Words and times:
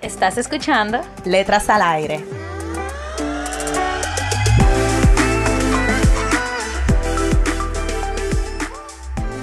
¿Estás 0.00 0.38
escuchando? 0.38 1.00
Letras 1.24 1.68
al 1.68 1.82
aire. 1.82 2.24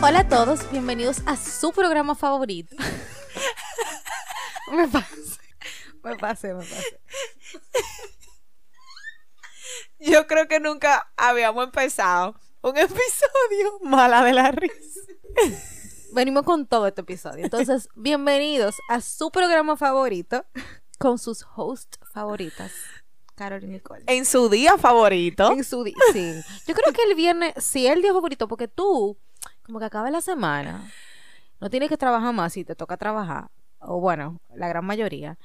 Hola 0.01 0.19
a 0.19 0.29
todos, 0.29 0.71
bienvenidos 0.71 1.23
a 1.25 1.35
su 1.35 1.73
programa 1.73 2.15
favorito. 2.15 2.73
me 4.71 4.87
pasé, 4.87 5.39
me 6.01 6.15
pasé, 6.15 6.53
me 6.53 6.63
pasé. 6.63 7.01
Yo 9.99 10.25
creo 10.25 10.47
que 10.47 10.61
nunca 10.61 11.11
habíamos 11.17 11.65
empezado 11.65 12.39
un 12.61 12.77
episodio 12.77 13.79
mala 13.81 14.23
de 14.23 14.31
la 14.31 14.51
risa. 14.51 15.01
Venimos 16.15 16.43
con 16.43 16.65
todo 16.65 16.87
este 16.87 17.01
episodio. 17.01 17.43
Entonces, 17.43 17.89
bienvenidos 17.95 18.77
a 18.87 19.01
su 19.01 19.31
programa 19.31 19.75
favorito 19.75 20.45
con 20.97 21.19
sus 21.19 21.45
hosts 21.57 21.99
favoritas. 22.13 22.71
Carol 23.35 23.61
y 23.65 23.67
Nicole. 23.67 24.05
En 24.07 24.23
su 24.23 24.47
día 24.47 24.77
favorito. 24.77 25.51
En 25.51 25.65
su 25.65 25.83
día, 25.83 25.97
sí. 26.13 26.33
Yo 26.65 26.73
creo 26.73 26.93
que 26.93 27.03
el 27.03 27.15
viernes, 27.15 27.53
sí, 27.57 27.85
el 27.85 28.01
día 28.01 28.13
favorito, 28.13 28.47
porque 28.47 28.69
tú 28.69 29.17
como 29.65 29.77
que 29.79 29.83
acaba 29.83 30.09
la 30.09 30.21
semana, 30.21 30.89
no 31.59 31.69
tienes 31.69 31.89
que 31.89 31.97
trabajar 31.97 32.33
más 32.33 32.53
si 32.53 32.63
te 32.63 32.75
toca 32.77 32.95
trabajar, 32.95 33.49
o 33.79 33.99
bueno, 33.99 34.39
la 34.53 34.69
gran 34.69 34.85
mayoría, 34.85 35.37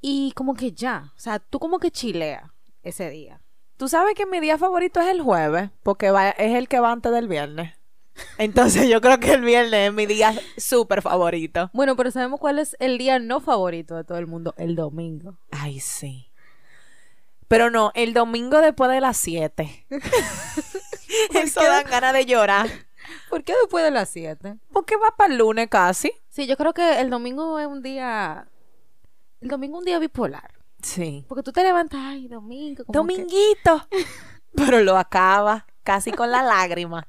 y 0.00 0.32
como 0.32 0.54
que 0.54 0.72
ya, 0.72 1.12
o 1.16 1.20
sea, 1.20 1.38
tú 1.38 1.60
como 1.60 1.78
que 1.78 1.92
chilea 1.92 2.52
ese 2.82 3.10
día. 3.10 3.40
Tú 3.76 3.86
sabes 3.86 4.16
que 4.16 4.26
mi 4.26 4.40
día 4.40 4.58
favorito 4.58 4.98
es 4.98 5.06
el 5.06 5.22
jueves, 5.22 5.70
porque 5.84 6.08
es 6.36 6.54
el 6.56 6.66
que 6.66 6.80
va 6.80 6.90
antes 6.90 7.12
del 7.12 7.28
viernes. 7.28 7.77
Entonces 8.38 8.88
yo 8.88 9.00
creo 9.00 9.18
que 9.20 9.32
el 9.32 9.42
viernes 9.42 9.88
es 9.88 9.92
mi 9.92 10.06
día 10.06 10.34
súper 10.56 11.02
favorito. 11.02 11.70
Bueno, 11.72 11.96
pero 11.96 12.10
sabemos 12.10 12.40
cuál 12.40 12.58
es 12.58 12.76
el 12.80 12.98
día 12.98 13.18
no 13.18 13.40
favorito 13.40 13.96
de 13.96 14.04
todo 14.04 14.18
el 14.18 14.26
mundo, 14.26 14.54
el 14.56 14.76
domingo. 14.76 15.38
Ay, 15.50 15.80
sí. 15.80 16.28
Pero 17.48 17.70
no, 17.70 17.92
el 17.94 18.12
domingo 18.12 18.60
después 18.60 18.90
de 18.90 19.00
las 19.00 19.16
7. 19.16 19.86
Eso 21.34 21.62
dan 21.62 21.86
ganas 21.90 22.12
de 22.12 22.26
llorar. 22.26 22.68
¿Por 23.30 23.42
qué 23.42 23.54
después 23.62 23.82
de 23.82 23.90
las 23.90 24.10
7? 24.10 24.58
Porque 24.70 24.96
va 24.96 25.16
para 25.16 25.32
el 25.32 25.38
lunes 25.38 25.68
casi. 25.68 26.12
Sí, 26.28 26.46
yo 26.46 26.56
creo 26.56 26.74
que 26.74 27.00
el 27.00 27.08
domingo 27.08 27.58
es 27.58 27.66
un 27.66 27.82
día. 27.82 28.48
El 29.40 29.48
domingo 29.48 29.78
es 29.78 29.80
un 29.80 29.84
día 29.86 29.98
bipolar. 29.98 30.52
Sí. 30.82 31.24
Porque 31.26 31.42
tú 31.42 31.52
te 31.52 31.62
levantas, 31.62 32.00
ay, 32.02 32.28
domingo. 32.28 32.84
Dominguito. 32.86 33.88
Pero 34.54 34.80
lo 34.80 34.96
acaba 34.96 35.66
casi 35.82 36.12
con 36.12 36.30
la 36.30 36.42
lágrima. 36.42 37.06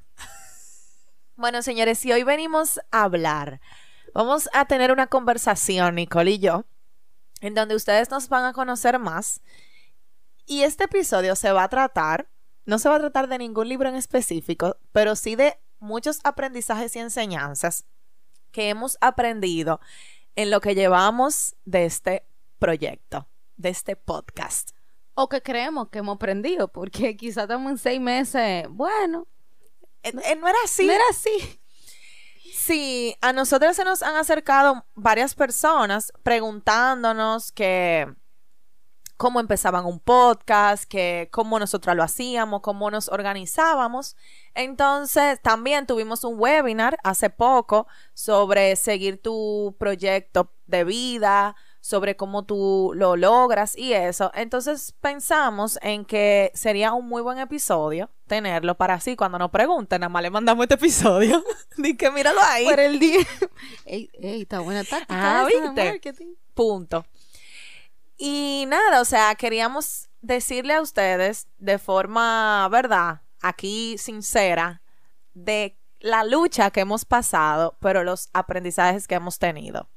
Bueno, 1.40 1.62
señores, 1.62 1.98
si 1.98 2.12
hoy 2.12 2.22
venimos 2.22 2.82
a 2.90 3.04
hablar, 3.04 3.62
vamos 4.12 4.50
a 4.52 4.66
tener 4.66 4.92
una 4.92 5.06
conversación, 5.06 5.94
Nicole 5.94 6.32
y 6.32 6.38
yo, 6.38 6.66
en 7.40 7.54
donde 7.54 7.74
ustedes 7.74 8.10
nos 8.10 8.28
van 8.28 8.44
a 8.44 8.52
conocer 8.52 8.98
más. 8.98 9.40
Y 10.44 10.64
este 10.64 10.84
episodio 10.84 11.34
se 11.36 11.50
va 11.50 11.62
a 11.62 11.70
tratar, 11.70 12.28
no 12.66 12.78
se 12.78 12.90
va 12.90 12.96
a 12.96 12.98
tratar 12.98 13.26
de 13.26 13.38
ningún 13.38 13.70
libro 13.70 13.88
en 13.88 13.94
específico, 13.94 14.76
pero 14.92 15.16
sí 15.16 15.34
de 15.34 15.58
muchos 15.78 16.20
aprendizajes 16.24 16.94
y 16.96 16.98
enseñanzas 16.98 17.86
que 18.52 18.68
hemos 18.68 18.98
aprendido 19.00 19.80
en 20.36 20.50
lo 20.50 20.60
que 20.60 20.74
llevamos 20.74 21.56
de 21.64 21.86
este 21.86 22.26
proyecto, 22.58 23.28
de 23.56 23.70
este 23.70 23.96
podcast. 23.96 24.72
O 25.14 25.30
que 25.30 25.40
creemos 25.40 25.88
que 25.88 26.00
hemos 26.00 26.16
aprendido, 26.16 26.68
porque 26.68 27.16
quizás 27.16 27.44
estamos 27.44 27.72
en 27.72 27.78
seis 27.78 27.98
meses, 27.98 28.66
bueno. 28.68 29.26
Eh, 30.02 30.12
eh, 30.24 30.36
no, 30.36 30.48
era 30.48 30.58
así. 30.64 30.86
No 30.86 30.92
era 30.92 31.04
así. 31.10 31.60
Sí, 32.54 33.16
a 33.20 33.32
nosotros 33.32 33.76
se 33.76 33.84
nos 33.84 34.02
han 34.02 34.16
acercado 34.16 34.86
varias 34.94 35.34
personas 35.34 36.12
preguntándonos 36.22 37.52
que 37.52 38.06
cómo 39.20 39.38
empezaban 39.38 39.84
un 39.84 40.00
podcast, 40.00 40.84
que 40.84 41.28
cómo 41.30 41.58
nosotros 41.58 41.94
lo 41.94 42.02
hacíamos, 42.02 42.62
cómo 42.62 42.90
nos 42.90 43.10
organizábamos. 43.10 44.16
Entonces, 44.54 45.38
también 45.42 45.86
tuvimos 45.86 46.24
un 46.24 46.40
webinar 46.40 46.96
hace 47.04 47.28
poco 47.28 47.86
sobre 48.14 48.74
seguir 48.76 49.20
tu 49.20 49.76
proyecto 49.78 50.54
de 50.64 50.84
vida, 50.84 51.54
sobre 51.80 52.16
cómo 52.16 52.44
tú 52.44 52.92
lo 52.94 53.16
logras 53.16 53.76
y 53.76 53.92
eso. 53.92 54.30
Entonces, 54.34 54.94
pensamos 55.00 55.78
en 55.82 56.04
que 56.04 56.52
sería 56.54 56.92
un 56.92 57.08
muy 57.08 57.22
buen 57.22 57.38
episodio 57.38 58.10
tenerlo 58.26 58.76
para 58.76 58.94
así 58.94 59.16
cuando 59.16 59.38
nos 59.38 59.50
pregunten, 59.50 60.00
nada 60.00 60.08
más 60.08 60.22
le 60.22 60.30
mandamos 60.30 60.64
este 60.64 60.74
episodio. 60.74 61.42
Di 61.76 61.96
que 61.96 62.10
míralo 62.10 62.40
ahí. 62.42 62.64
Por 62.64 62.78
el 62.78 62.98
día. 62.98 63.20
ey, 63.86 64.10
ey, 64.14 64.42
está 64.42 64.60
buena 64.60 64.84
táctica. 64.84 65.40
Ah, 65.40 65.46
¿viste? 65.46 66.36
Punto. 66.54 67.04
Y 68.16 68.66
nada, 68.68 69.00
o 69.00 69.04
sea, 69.04 69.34
queríamos 69.34 70.10
decirle 70.20 70.74
a 70.74 70.82
ustedes 70.82 71.48
de 71.58 71.78
forma, 71.78 72.68
¿verdad? 72.70 73.22
Aquí 73.40 73.96
sincera, 73.96 74.82
de 75.32 75.78
la 76.00 76.24
lucha 76.24 76.70
que 76.70 76.80
hemos 76.80 77.04
pasado, 77.04 77.76
pero 77.80 78.04
los 78.04 78.28
aprendizajes 78.32 79.08
que 79.08 79.14
hemos 79.14 79.38
tenido. 79.38 79.88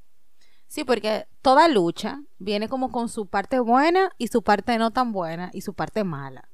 Sí, 0.73 0.83
porque 0.83 1.27
toda 1.43 1.67
lucha 1.67 2.23
viene 2.39 2.67
como 2.67 2.91
con 2.91 3.07
su 3.07 3.27
parte 3.27 3.59
buena 3.59 4.09
y 4.17 4.29
su 4.29 4.41
parte 4.41 4.75
no 4.79 4.89
tan 4.89 5.11
buena 5.11 5.51
y 5.53 5.61
su 5.61 5.75
parte 5.75 6.03
mala. 6.03 6.49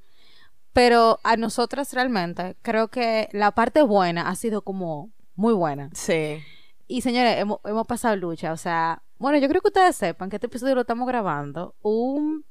Pero 0.73 1.21
a 1.23 1.37
nosotras 1.37 1.93
realmente 1.93 2.57
creo 2.61 2.89
que 2.89 3.29
la 3.31 3.51
parte 3.51 3.81
buena 3.81 4.27
ha 4.27 4.35
sido 4.35 4.61
como 4.61 5.09
muy 5.35 5.53
buena. 5.53 5.89
Sí. 5.93 6.43
Y 6.85 6.99
señores, 6.99 7.37
hemos, 7.37 7.59
hemos 7.63 7.87
pasado 7.87 8.17
lucha, 8.17 8.51
o 8.51 8.57
sea, 8.57 9.03
bueno, 9.19 9.37
yo 9.37 9.47
creo 9.47 9.61
que 9.61 9.69
ustedes 9.69 9.95
sepan 9.95 10.29
que 10.29 10.35
este 10.35 10.47
episodio 10.47 10.75
lo 10.75 10.81
estamos 10.81 11.07
grabando 11.07 11.75
un 11.81 12.43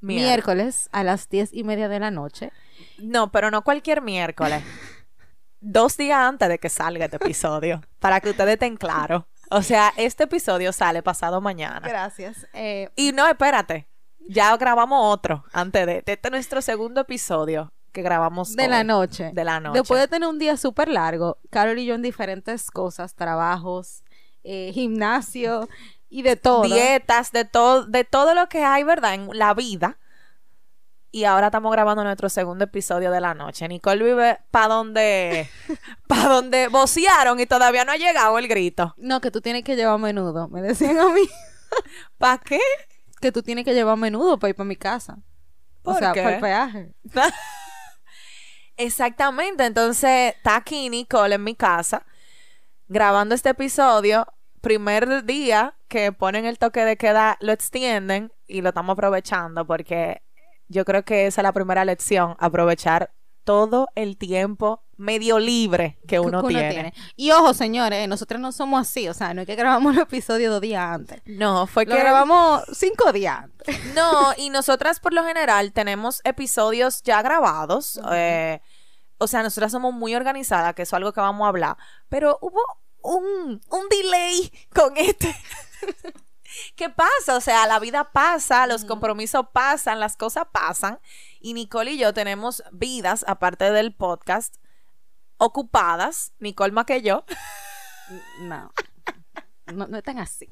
miércoles 0.00 0.88
a 0.92 1.02
las 1.02 1.28
diez 1.28 1.52
y 1.52 1.64
media 1.64 1.88
de 1.88 1.98
la 1.98 2.12
noche. 2.12 2.52
No, 2.98 3.32
pero 3.32 3.50
no 3.50 3.64
cualquier 3.64 4.00
miércoles. 4.00 4.62
Dos 5.60 5.96
días 5.96 6.20
antes 6.20 6.48
de 6.48 6.60
que 6.60 6.68
salga 6.68 7.06
este 7.06 7.16
episodio, 7.16 7.82
para 7.98 8.20
que 8.20 8.30
ustedes 8.30 8.52
estén 8.52 8.76
claros. 8.76 9.24
O 9.50 9.62
sea, 9.62 9.92
este 9.96 10.24
episodio 10.24 10.72
sale 10.72 11.02
pasado 11.02 11.40
mañana. 11.40 11.80
Gracias. 11.80 12.46
Eh, 12.52 12.90
y 12.96 13.12
no, 13.12 13.26
espérate. 13.26 13.86
Ya 14.28 14.56
grabamos 14.56 14.98
otro 15.14 15.44
antes 15.52 15.86
de, 15.86 16.02
este 16.04 16.30
nuestro 16.30 16.60
segundo 16.60 17.02
episodio 17.02 17.72
que 17.92 18.02
grabamos 18.02 18.54
de 18.54 18.68
la 18.68 18.84
noche. 18.84 19.30
De 19.32 19.44
la 19.44 19.60
noche. 19.60 19.78
Después 19.78 20.00
de 20.00 20.08
tener 20.08 20.28
un 20.28 20.38
día 20.38 20.56
súper 20.56 20.88
largo, 20.88 21.38
Carol 21.50 21.78
y 21.78 21.86
yo 21.86 21.94
en 21.94 22.02
diferentes 22.02 22.70
cosas, 22.70 23.14
trabajos, 23.14 24.02
eh, 24.42 24.70
gimnasio, 24.74 25.68
y 26.08 26.22
de 26.22 26.36
todo. 26.36 26.62
Dietas, 26.62 27.32
de 27.32 27.44
todo, 27.44 27.86
de 27.86 28.04
todo 28.04 28.34
lo 28.34 28.48
que 28.48 28.64
hay, 28.64 28.84
¿verdad? 28.84 29.14
En 29.14 29.28
la 29.32 29.54
vida. 29.54 29.98
Y 31.16 31.24
ahora 31.24 31.46
estamos 31.46 31.72
grabando 31.72 32.04
nuestro 32.04 32.28
segundo 32.28 32.64
episodio 32.64 33.10
de 33.10 33.22
la 33.22 33.32
noche. 33.32 33.66
Nicole 33.66 34.04
vive 34.04 34.38
para 34.50 34.74
donde, 34.74 35.48
para 36.06 36.24
donde 36.24 36.68
vocearon 36.68 37.40
y 37.40 37.46
todavía 37.46 37.86
no 37.86 37.92
ha 37.92 37.96
llegado 37.96 38.36
el 38.38 38.46
grito. 38.48 38.94
No, 38.98 39.22
que 39.22 39.30
tú 39.30 39.40
tienes 39.40 39.64
que 39.64 39.76
llevar 39.76 39.98
menudo, 39.98 40.46
me 40.48 40.60
decían 40.60 40.98
a 40.98 41.08
mí. 41.08 41.22
¿Para 42.18 42.36
qué? 42.36 42.60
Que 43.18 43.32
tú 43.32 43.42
tienes 43.42 43.64
que 43.64 43.72
llevar 43.72 43.96
menudo 43.96 44.38
para 44.38 44.50
ir 44.50 44.56
para 44.56 44.68
mi 44.68 44.76
casa. 44.76 45.16
o 45.84 45.94
sea, 45.94 46.12
para 46.12 46.34
el 46.34 46.40
peaje. 46.42 46.94
Exactamente. 48.76 49.64
Entonces, 49.64 50.34
está 50.36 50.56
aquí 50.56 50.90
Nicole 50.90 51.36
en 51.36 51.44
mi 51.44 51.54
casa 51.54 52.04
grabando 52.88 53.34
este 53.34 53.48
episodio 53.48 54.26
primer 54.60 55.24
día 55.24 55.76
que 55.88 56.12
ponen 56.12 56.44
el 56.44 56.58
toque 56.58 56.84
de 56.84 56.98
queda, 56.98 57.38
lo 57.40 57.52
extienden 57.52 58.34
y 58.46 58.60
lo 58.60 58.68
estamos 58.68 58.92
aprovechando 58.92 59.66
porque 59.66 60.25
yo 60.68 60.84
creo 60.84 61.04
que 61.04 61.26
esa 61.26 61.40
es 61.40 61.42
la 61.44 61.52
primera 61.52 61.84
lección, 61.84 62.36
aprovechar 62.38 63.12
todo 63.46 63.86
el 63.94 64.16
tiempo 64.18 64.82
medio 64.96 65.38
libre 65.38 65.98
que 66.08 66.18
uno, 66.18 66.42
tiene. 66.42 66.92
Y 67.14 67.30
ojo, 67.30 67.54
señores, 67.54 68.08
nosotros 68.08 68.40
no 68.40 68.50
somos 68.50 68.80
así, 68.80 69.08
o 69.08 69.14
sea, 69.14 69.34
no 69.34 69.42
es 69.42 69.46
que 69.46 69.54
grabamos 69.54 69.94
el 69.94 70.02
episodio 70.02 70.50
dos 70.50 70.60
días 70.60 70.82
antes. 70.82 71.22
No, 71.26 71.68
fue 71.68 71.86
que 71.86 71.96
grabamos 71.96 72.64
cinco 72.72 73.12
días 73.12 73.44
antes. 73.44 73.94
No, 73.94 74.32
y 74.36 74.50
nosotras 74.50 74.98
por 74.98 75.14
lo 75.14 75.24
general 75.24 75.72
tenemos 75.72 76.20
episodios 76.24 77.02
ya 77.04 77.22
grabados. 77.22 78.00
Eh, 78.12 78.60
o 79.18 79.28
sea, 79.28 79.44
nosotras 79.44 79.70
somos 79.70 79.94
muy 79.94 80.16
organizadas, 80.16 80.74
que 80.74 80.82
es 80.82 80.92
algo 80.92 81.12
que 81.12 81.20
vamos 81.20 81.44
a 81.46 81.48
hablar. 81.48 81.76
Pero 82.08 82.38
hubo 82.40 82.60
un, 83.02 83.60
un 83.70 83.88
delay 83.88 84.52
con 84.74 84.96
este. 84.96 85.34
¿Qué 86.74 86.90
pasa? 86.90 87.36
O 87.36 87.40
sea, 87.40 87.66
la 87.66 87.78
vida 87.78 88.12
pasa, 88.12 88.66
los 88.66 88.84
compromisos 88.84 89.46
pasan, 89.52 90.00
las 90.00 90.16
cosas 90.16 90.46
pasan. 90.52 91.00
Y 91.40 91.54
Nicole 91.54 91.92
y 91.92 91.98
yo 91.98 92.12
tenemos 92.12 92.62
vidas, 92.72 93.24
aparte 93.28 93.70
del 93.70 93.94
podcast, 93.94 94.56
ocupadas. 95.38 96.32
Nicole 96.38 96.72
más 96.72 96.86
que 96.86 97.02
yo. 97.02 97.24
No. 98.40 98.72
No, 99.66 99.86
no 99.88 99.98
es 99.98 100.04
tan 100.04 100.18
así. 100.18 100.48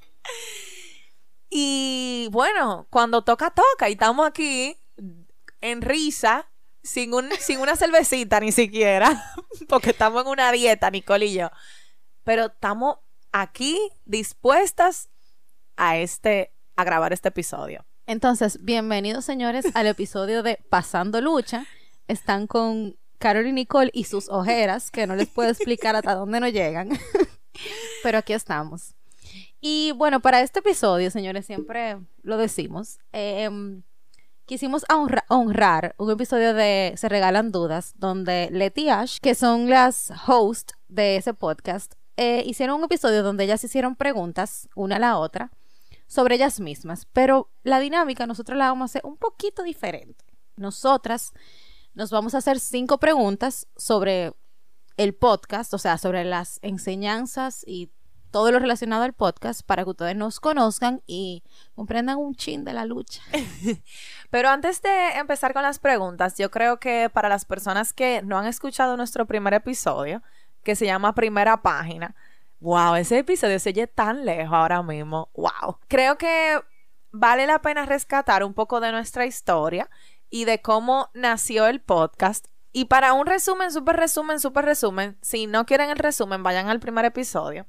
Y 1.49 2.29
bueno, 2.33 2.87
cuando 2.91 3.23
toca, 3.23 3.51
toca. 3.51 3.89
Y 3.89 3.93
estamos 3.93 4.27
aquí 4.27 4.77
en 5.61 5.83
risa, 5.83 6.51
sin, 6.83 7.15
un, 7.15 7.31
sin 7.39 7.61
una 7.61 7.77
cervecita 7.77 8.41
ni 8.41 8.53
siquiera, 8.53 9.33
porque 9.69 9.91
estamos 9.91 10.23
en 10.23 10.29
una 10.29 10.51
dieta, 10.51 10.91
Nicole 10.91 11.27
y 11.27 11.35
yo. 11.35 11.51
Pero 12.25 12.47
estamos 12.47 12.99
aquí 13.33 13.79
dispuestas 14.05 15.11
a 15.77 15.97
este 15.99 16.53
a 16.77 16.85
grabar 16.85 17.13
este 17.13 17.29
episodio. 17.29 17.85
Entonces, 18.07 18.63
bienvenidos 18.65 19.25
señores 19.25 19.65
al 19.75 19.87
episodio 19.87 20.43
de 20.43 20.59
Pasando 20.69 21.21
Lucha. 21.21 21.65
Están 22.09 22.47
con 22.47 22.97
Carol 23.19 23.47
y 23.47 23.53
Nicole 23.53 23.91
y 23.95 24.05
sus 24.05 24.29
ojeras, 24.29 24.91
que 24.91 25.07
no 25.07 25.15
les 25.17 25.29
puedo 25.29 25.51
explicar 25.51 25.97
hasta 25.97 26.15
dónde 26.15 26.41
no 26.41 26.49
llegan. 26.49 26.91
Pero 28.03 28.19
aquí 28.19 28.33
estamos. 28.33 28.95
Y 29.61 29.93
bueno, 29.93 30.21
para 30.21 30.43
este 30.43 30.59
episodio, 30.59 31.11
señores, 31.11 31.47
siempre 31.47 31.97
lo 32.23 32.37
decimos. 32.37 32.99
em, 33.13 33.83
quisimos 34.45 34.85
honra- 34.91 35.25
honrar 35.29 35.95
un 35.97 36.11
episodio 36.11 36.53
de 36.53 36.93
Se 36.97 37.09
Regalan 37.09 37.51
Dudas, 37.53 37.95
donde 37.97 38.49
Leti 38.51 38.83
y 38.83 38.89
Ash, 38.91 39.19
que 39.23 39.35
son 39.35 39.71
las 39.71 40.13
hosts 40.27 40.75
de 40.89 41.17
ese 41.17 41.33
podcast, 41.33 41.95
eh, 42.19 42.43
hicieron 42.45 42.77
un 42.79 42.85
episodio 42.85 43.23
donde 43.23 43.45
ellas 43.45 43.65
hicieron 43.65 43.97
preguntas 43.97 44.69
una 44.77 44.97
a 44.97 44.99
la 44.99 45.17
otra 45.19 45.51
sobre 46.07 46.37
ellas 46.37 46.61
mismas. 46.61 47.07
Pero 47.13 47.51
la 47.63 47.81
dinámica 47.81 48.27
nosotros 48.27 48.59
la 48.59 48.69
vamos 48.69 48.83
a 48.83 48.93
hacer 48.93 49.03
un 49.05 49.17
poquito 49.17 49.63
diferente. 49.63 50.25
Nosotras 50.57 51.33
nos 51.95 52.11
vamos 52.11 52.35
a 52.35 52.39
hacer 52.39 52.61
cinco 52.61 52.99
preguntas 52.99 53.69
sobre 53.77 54.33
el 54.97 55.15
podcast, 55.15 55.75
o 55.75 55.79
sea, 55.79 55.99
sobre 55.99 56.25
las 56.25 56.59
enseñanzas 56.63 57.65
y 57.67 57.91
todo 58.35 58.51
lo 58.51 58.59
relacionado 58.59 59.05
al 59.05 59.13
podcast 59.13 59.63
para 59.65 59.85
que 59.85 59.91
ustedes 59.91 60.17
nos 60.17 60.41
conozcan 60.41 61.03
y 61.07 61.45
comprendan 61.77 62.19
un 62.19 62.35
chin 62.35 62.65
de 62.65 62.73
la 62.73 62.85
lucha. 62.85 63.23
Pero 64.31 64.49
antes 64.49 64.83
de 64.83 65.11
empezar 65.19 65.53
con 65.53 65.63
las 65.63 65.79
preguntas, 65.79 66.37
yo 66.37 66.51
creo 66.51 66.81
que 66.81 67.09
para 67.13 67.29
las 67.29 67.45
personas 67.45 67.93
que 67.93 68.23
no 68.23 68.37
han 68.37 68.47
escuchado 68.47 68.97
nuestro 68.97 69.27
primer 69.27 69.55
episodio, 69.55 70.21
que 70.65 70.75
se 70.75 70.85
llama 70.85 71.15
Primera 71.15 71.63
Página, 71.63 72.17
wow, 72.65 72.95
ese 72.95 73.19
episodio 73.19 73.59
se 73.59 73.69
oye 73.69 73.87
tan 73.87 74.25
lejos 74.25 74.55
ahora 74.55 74.83
mismo, 74.83 75.29
wow. 75.35 75.79
Creo 75.87 76.17
que 76.17 76.59
vale 77.13 77.47
la 77.47 77.61
pena 77.61 77.85
rescatar 77.85 78.43
un 78.43 78.55
poco 78.55 78.81
de 78.81 78.91
nuestra 78.91 79.27
historia 79.27 79.91
y 80.31 80.47
de 80.47 80.63
cómo 80.63 81.11
nació 81.13 81.67
el 81.67 81.83
podcast. 81.83 82.47
Y 82.73 82.87
para 82.87 83.13
un 83.13 83.27
resumen, 83.27 83.71
súper 83.71 83.97
resumen, 83.97 84.41
súper 84.41 84.65
resumen, 84.65 85.19
si 85.21 85.47
no 85.47 85.67
quieren 85.67 85.91
el 85.91 85.99
resumen, 85.99 86.43
vayan 86.43 86.69
al 86.69 86.81
primer 86.81 87.05
episodio. 87.05 87.67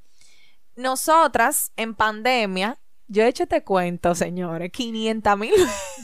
Nosotras, 0.78 1.74
en 1.76 1.94
pandemia, 1.94 2.80
yo 3.08 3.24
he 3.24 3.28
hecho 3.28 3.44
este 3.44 3.66
cuento, 3.66 4.16
señores, 4.16 4.72
500 4.72 5.38
mil 5.38 5.54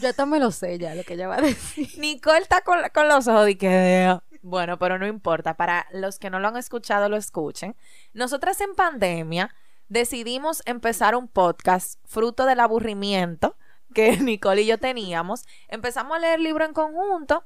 Yo 0.01 0.13
también 0.13 0.43
lo 0.43 0.51
sé 0.51 0.77
ya, 0.77 0.95
lo 0.95 1.03
que 1.03 1.13
ella 1.13 1.29
va 1.29 1.37
a 1.37 1.41
decir. 1.41 1.87
Nicole 1.97 2.39
está 2.39 2.59
con, 2.61 2.77
con 2.93 3.07
los 3.07 3.25
ojos 3.29 3.47
que... 3.57 4.19
Bueno, 4.41 4.79
pero 4.79 4.97
no 4.97 5.07
importa. 5.07 5.55
Para 5.55 5.87
los 5.91 6.19
que 6.19 6.29
no 6.29 6.39
lo 6.39 6.47
han 6.47 6.57
escuchado, 6.57 7.09
lo 7.09 7.17
escuchen. 7.17 7.75
Nosotras 8.13 8.59
en 8.61 8.75
pandemia 8.75 9.53
decidimos 9.87 10.63
empezar 10.65 11.15
un 11.15 11.27
podcast 11.27 11.99
fruto 12.05 12.45
del 12.45 12.59
aburrimiento 12.59 13.57
que 13.93 14.17
Nicole 14.21 14.63
y 14.63 14.67
yo 14.67 14.77
teníamos. 14.77 15.45
Empezamos 15.67 16.17
a 16.17 16.19
leer 16.19 16.39
libro 16.39 16.65
en 16.65 16.73
conjunto 16.73 17.45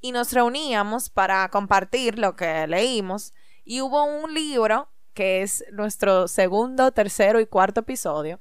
y 0.00 0.12
nos 0.12 0.32
reuníamos 0.32 1.10
para 1.10 1.48
compartir 1.50 2.18
lo 2.18 2.36
que 2.36 2.66
leímos. 2.66 3.34
Y 3.64 3.82
hubo 3.82 4.04
un 4.04 4.32
libro 4.32 4.88
que 5.12 5.42
es 5.42 5.64
nuestro 5.72 6.28
segundo, 6.28 6.92
tercero 6.92 7.40
y 7.40 7.46
cuarto 7.46 7.80
episodio 7.80 8.40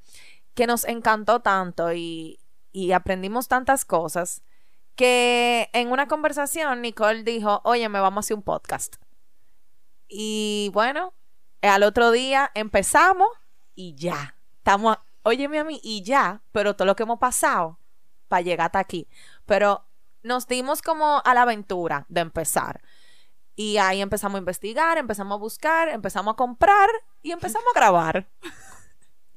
que 0.54 0.68
nos 0.68 0.86
encantó 0.86 1.42
tanto 1.42 1.94
y, 1.94 2.40
y 2.72 2.92
aprendimos 2.92 3.48
tantas 3.48 3.86
cosas 3.86 4.44
que 5.00 5.70
en 5.72 5.94
una 5.94 6.10
conversación 6.10 6.82
Nicole 6.82 7.24
dijo, 7.24 7.62
oye, 7.64 7.88
me 7.88 8.02
vamos 8.02 8.18
a 8.18 8.26
hacer 8.26 8.36
un 8.36 8.44
podcast. 8.44 8.98
Y 10.10 10.70
bueno, 10.74 11.14
al 11.62 11.84
otro 11.84 12.12
día 12.12 12.52
empezamos 12.54 13.30
y 13.76 13.96
ya. 13.96 14.36
Estamos, 14.58 14.98
óyeme 15.24 15.60
a 15.60 15.64
mí, 15.64 15.80
y 15.82 16.04
ya, 16.04 16.42
pero 16.52 16.76
todo 16.76 16.86
lo 16.86 16.98
que 16.98 17.04
hemos 17.04 17.18
pasado 17.18 17.80
para 18.28 18.42
llegar 18.42 18.66
hasta 18.66 18.80
aquí. 18.80 19.08
Pero 19.46 19.86
nos 20.22 20.48
dimos 20.48 20.82
como 20.82 21.22
a 21.24 21.34
la 21.34 21.44
aventura 21.44 22.06
de 22.10 22.20
empezar. 22.20 22.82
Y 23.56 23.78
ahí 23.78 24.02
empezamos 24.02 24.36
a 24.36 24.40
investigar, 24.40 24.98
empezamos 24.98 25.38
a 25.38 25.40
buscar, 25.40 25.88
empezamos 25.88 26.34
a 26.34 26.36
comprar 26.36 26.90
y 27.22 27.32
empezamos 27.32 27.70
a 27.74 27.80
grabar. 27.80 28.28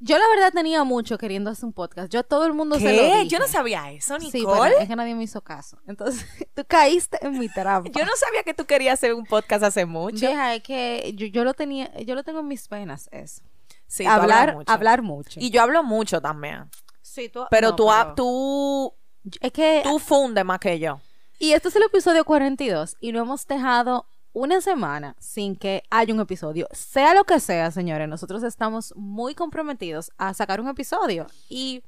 Yo 0.04 0.19
la 0.19 0.25
verdad 0.34 0.52
tenía 0.52 0.82
mucho 0.82 1.16
queriendo 1.16 1.50
hacer 1.50 1.64
un 1.66 1.72
podcast. 1.72 2.12
Yo 2.12 2.20
a 2.20 2.22
todo 2.25 2.44
el 2.46 2.52
mundo 2.54 2.76
se 2.78 2.93
lo 2.96 3.02
dije. 3.04 3.28
Yo 3.28 3.38
no 3.38 3.46
sabía 3.46 3.90
eso, 3.93 4.19
Sí, 4.19 4.31
Nicole. 4.40 4.70
pero 4.70 4.81
es 4.82 4.88
que 4.88 4.96
nadie 4.96 5.14
me 5.14 5.22
hizo 5.22 5.40
caso. 5.43 5.78
Entonces, 5.87 6.26
tú 6.54 6.64
caíste 6.66 7.19
en 7.25 7.38
mi 7.38 7.49
trampa. 7.49 7.88
Yo 7.94 8.04
no 8.04 8.12
sabía 8.16 8.43
que 8.43 8.52
tú 8.52 8.64
querías 8.64 8.94
hacer 8.94 9.14
un 9.14 9.25
podcast 9.25 9.62
hace 9.62 9.87
mucho. 9.87 10.26
Vieja, 10.26 10.54
es 10.56 10.62
que 10.64 11.12
yo, 11.14 11.26
yo 11.26 11.44
lo 11.44 11.54
tenía, 11.54 11.93
yo 12.00 12.14
lo 12.16 12.25
tengo 12.25 12.40
en 12.40 12.49
mis 12.49 12.69
venas, 12.69 13.08
eso. 13.12 13.43
Sí, 13.87 14.04
hablar, 14.06 14.54
mucho. 14.56 14.72
hablar 14.72 15.02
mucho. 15.02 15.38
Y 15.38 15.50
yo 15.50 15.62
hablo 15.62 15.82
mucho 15.84 16.20
también. 16.20 16.69
sí, 17.00 17.28
tú, 17.28 17.44
Pero 17.50 17.70
no, 17.70 17.76
tú, 17.76 17.87
pero- 17.88 18.14
tú, 18.14 18.94
es 19.40 19.52
que 19.52 19.82
tú 19.84 19.99
fundes 19.99 20.44
más 20.44 20.58
que 20.58 20.78
yo. 20.78 21.00
Y 21.38 21.52
este 21.52 21.69
es 21.69 21.76
el 21.76 21.82
episodio 21.84 22.25
42 22.25 22.96
y 23.00 23.12
no 23.12 23.20
hemos 23.20 23.46
dejado 23.46 24.06
una 24.32 24.61
semana 24.61 25.17
sin 25.19 25.56
que 25.56 25.82
haya 25.90 26.14
un 26.14 26.20
episodio. 26.20 26.67
Sea 26.73 27.14
lo 27.14 27.25
que 27.25 27.40
sea, 27.40 27.70
señores, 27.70 28.08
nosotros 28.08 28.43
estamos 28.43 28.93
muy 28.96 29.34
comprometidos 29.34 30.11
a 30.19 30.34
sacar 30.34 30.61
un 30.61 30.69
episodio. 30.69 31.26
Y 31.49 31.82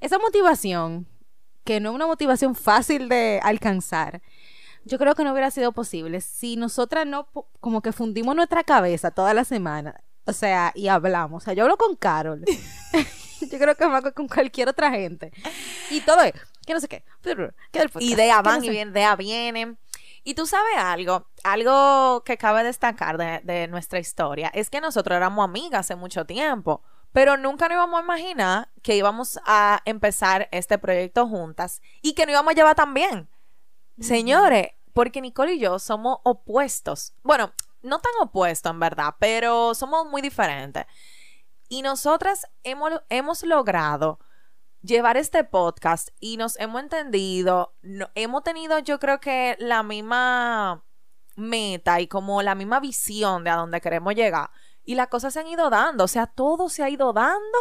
esa 0.00 0.18
motivación, 0.18 1.06
que 1.64 1.80
no 1.80 1.90
es 1.90 1.94
una 1.94 2.06
motivación 2.06 2.54
fácil 2.54 3.08
de 3.08 3.40
alcanzar, 3.42 4.22
yo 4.84 4.98
creo 4.98 5.14
que 5.14 5.24
no 5.24 5.32
hubiera 5.32 5.50
sido 5.50 5.72
posible 5.72 6.20
si 6.20 6.56
nosotras 6.56 7.06
no 7.06 7.26
como 7.60 7.80
que 7.80 7.92
fundimos 7.92 8.36
nuestra 8.36 8.64
cabeza 8.64 9.10
toda 9.10 9.32
la 9.34 9.44
semana. 9.44 10.00
O 10.26 10.32
sea, 10.32 10.72
y 10.74 10.88
hablamos. 10.88 11.42
O 11.42 11.44
sea, 11.44 11.54
yo 11.54 11.64
hablo 11.64 11.76
con 11.76 11.96
Carol. 11.96 12.44
yo 13.40 13.58
creo 13.58 13.74
que 13.74 13.86
más 13.86 14.02
con 14.14 14.28
cualquier 14.28 14.68
otra 14.68 14.90
gente. 14.90 15.32
Y 15.90 16.00
todo 16.02 16.22
es, 16.22 16.32
que 16.66 16.74
no 16.74 16.80
sé 16.80 16.88
qué. 16.88 17.04
Ideas 18.04 18.42
van 18.42 18.58
no 18.58 18.64
y 18.64 18.66
sé- 18.66 18.72
bien, 18.72 18.90
ideas 18.90 19.16
vienen. 19.16 19.78
Y 20.24 20.34
tú 20.34 20.46
sabes 20.46 20.76
algo, 20.78 21.26
algo 21.44 22.24
que 22.24 22.38
cabe 22.38 22.64
destacar 22.64 23.18
de, 23.18 23.40
de 23.44 23.68
nuestra 23.68 23.98
historia, 23.98 24.50
es 24.54 24.70
que 24.70 24.80
nosotros 24.80 25.16
éramos 25.16 25.44
amigas 25.44 25.80
hace 25.80 25.96
mucho 25.96 26.24
tiempo, 26.24 26.82
pero 27.12 27.36
nunca 27.36 27.68
nos 27.68 27.76
íbamos 27.76 28.00
a 28.00 28.02
imaginar 28.02 28.68
que 28.82 28.96
íbamos 28.96 29.38
a 29.46 29.80
empezar 29.84 30.48
este 30.50 30.78
proyecto 30.78 31.28
juntas 31.28 31.80
y 32.02 32.14
que 32.14 32.26
nos 32.26 32.32
íbamos 32.32 32.52
a 32.52 32.56
llevar 32.56 32.74
tan 32.74 32.94
bien. 32.94 33.28
Señores, 34.00 34.70
porque 34.92 35.20
Nicole 35.20 35.54
y 35.54 35.58
yo 35.60 35.78
somos 35.78 36.18
opuestos. 36.24 37.14
Bueno, 37.22 37.52
no 37.82 38.00
tan 38.00 38.12
opuestos 38.20 38.70
en 38.70 38.80
verdad, 38.80 39.14
pero 39.18 39.74
somos 39.74 40.06
muy 40.06 40.22
diferentes. 40.22 40.86
Y 41.68 41.82
nosotras 41.82 42.48
hemos, 42.62 43.02
hemos 43.10 43.42
logrado 43.42 44.18
llevar 44.84 45.16
este 45.16 45.44
podcast 45.44 46.10
y 46.20 46.36
nos 46.36 46.58
hemos 46.60 46.82
entendido, 46.82 47.74
hemos 48.14 48.44
tenido 48.44 48.78
yo 48.80 48.98
creo 48.98 49.18
que 49.18 49.56
la 49.58 49.82
misma 49.82 50.84
meta 51.36 52.00
y 52.00 52.06
como 52.06 52.42
la 52.42 52.54
misma 52.54 52.80
visión 52.80 53.44
de 53.44 53.50
a 53.50 53.56
dónde 53.56 53.80
queremos 53.80 54.14
llegar. 54.14 54.50
Y 54.84 54.94
las 54.94 55.08
cosas 55.08 55.32
se 55.32 55.40
han 55.40 55.46
ido 55.46 55.70
dando, 55.70 56.04
o 56.04 56.08
sea, 56.08 56.26
todo 56.26 56.68
se 56.68 56.82
ha 56.82 56.90
ido 56.90 57.14
dando 57.14 57.58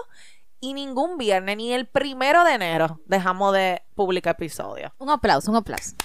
y 0.60 0.74
ningún 0.74 1.18
viernes, 1.18 1.58
ni 1.58 1.74
el 1.74 1.88
primero 1.88 2.44
de 2.44 2.54
enero, 2.54 3.00
dejamos 3.06 3.54
de 3.54 3.84
publicar 3.96 4.36
episodios. 4.36 4.92
Un 4.98 5.10
aplauso, 5.10 5.52
un 5.52 5.58
aplauso. 5.58 5.96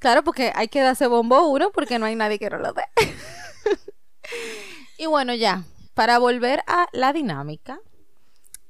Claro, 0.00 0.24
porque 0.24 0.52
hay 0.54 0.68
que 0.68 0.80
darse 0.80 1.06
bombo 1.06 1.48
uno 1.48 1.70
porque 1.70 1.98
no 1.98 2.06
hay 2.06 2.14
nadie 2.14 2.38
que 2.38 2.50
no 2.50 2.58
lo 2.58 2.72
dé. 2.72 2.84
y 4.98 5.06
bueno, 5.06 5.34
ya, 5.34 5.64
para 5.94 6.18
volver 6.18 6.62
a 6.66 6.88
la 6.92 7.12
dinámica, 7.12 7.80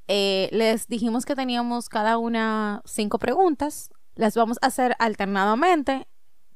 eh, 0.08 0.48
les 0.52 0.86
dijimos 0.88 1.24
que 1.24 1.34
teníamos 1.34 1.88
cada 1.88 2.18
una 2.18 2.82
cinco 2.84 3.18
preguntas. 3.18 3.90
Las 4.14 4.34
vamos 4.36 4.58
a 4.62 4.66
hacer 4.66 4.96
alternadamente. 4.98 6.06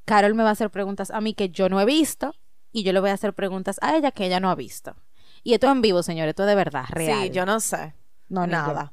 Carol 0.05 0.33
me 0.33 0.43
va 0.43 0.49
a 0.49 0.53
hacer 0.53 0.69
preguntas 0.71 1.11
a 1.11 1.21
mí 1.21 1.33
que 1.33 1.49
yo 1.49 1.69
no 1.69 1.79
he 1.79 1.85
visto 1.85 2.33
y 2.71 2.83
yo 2.83 2.93
le 2.93 2.99
voy 2.99 3.09
a 3.09 3.13
hacer 3.13 3.33
preguntas 3.33 3.77
a 3.81 3.95
ella 3.95 4.11
que 4.11 4.25
ella 4.25 4.39
no 4.39 4.49
ha 4.49 4.55
visto. 4.55 4.95
Y 5.43 5.53
esto 5.53 5.69
en 5.71 5.81
vivo, 5.81 6.03
señores, 6.03 6.29
esto 6.31 6.45
de 6.45 6.55
verdad, 6.55 6.85
real. 6.89 7.23
Sí, 7.23 7.29
yo 7.31 7.45
no 7.45 7.59
sé. 7.59 7.93
no 8.27 8.45
nada. 8.47 8.91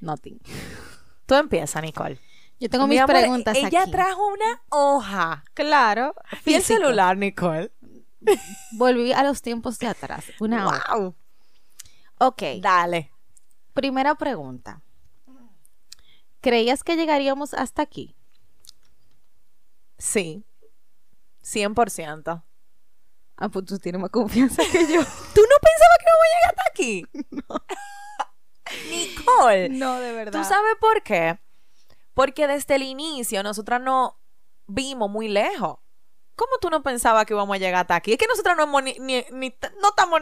Nothing. 0.00 0.38
Tú 1.26 1.34
empieza, 1.34 1.80
Nicole. 1.80 2.18
Yo 2.58 2.68
tengo 2.68 2.86
Mi 2.86 2.94
mis 2.94 3.00
amor, 3.00 3.16
preguntas 3.16 3.56
Ella 3.56 3.82
aquí. 3.82 3.90
trajo 3.90 4.26
una 4.26 4.62
hoja. 4.68 5.44
Claro. 5.54 6.14
Y 6.44 6.54
el 6.54 6.62
físico. 6.62 6.80
celular, 6.80 7.16
Nicole. 7.16 7.70
Volví 8.72 9.12
a 9.12 9.22
los 9.22 9.40
tiempos 9.40 9.78
de 9.78 9.86
atrás. 9.86 10.24
Una. 10.40 10.64
Wow. 10.94 11.14
Ok, 12.18 12.42
Dale. 12.60 13.10
Primera 13.74 14.14
pregunta. 14.14 14.82
¿Creías 16.40 16.82
que 16.84 16.96
llegaríamos 16.96 17.52
hasta 17.54 17.82
aquí? 17.82 18.16
Sí. 19.98 20.44
100%. 21.42 22.42
Ah, 23.36 23.48
pues 23.48 23.64
tú 23.64 23.78
tienes 23.78 24.00
más 24.00 24.10
confianza 24.10 24.62
que 24.70 24.80
yo. 24.86 25.00
¿Tú 25.34 25.40
no 25.42 25.56
pensabas 25.62 25.98
que 25.98 26.06
íbamos 26.06 26.26
a 26.26 26.32
llegar 26.34 26.48
hasta 26.48 26.62
aquí? 26.70 27.06
Nicole. 28.90 29.68
No, 29.70 29.98
de 30.00 30.12
verdad. 30.12 30.40
¿Tú 30.40 30.46
sabes 30.48 30.74
por 30.80 31.02
qué? 31.02 31.38
Porque 32.14 32.46
desde 32.46 32.76
el 32.76 32.82
inicio 32.82 33.42
nosotras 33.42 33.80
no 33.80 34.18
vimos 34.66 35.10
muy 35.10 35.28
lejos. 35.28 35.78
¿Cómo 36.36 36.52
tú 36.60 36.70
no 36.70 36.82
pensabas 36.82 37.26
que 37.26 37.34
íbamos 37.34 37.54
a 37.54 37.58
llegar 37.58 37.82
hasta 37.82 37.96
aquí? 37.96 38.12
Es 38.12 38.18
que 38.18 38.26
nosotras 38.26 38.56
no 38.56 38.62
hemos 38.64 38.82
ni, 38.82 38.94
ni- 38.98 39.26
ni- 39.32 39.54
no 39.82 39.88
estamos 39.90 40.20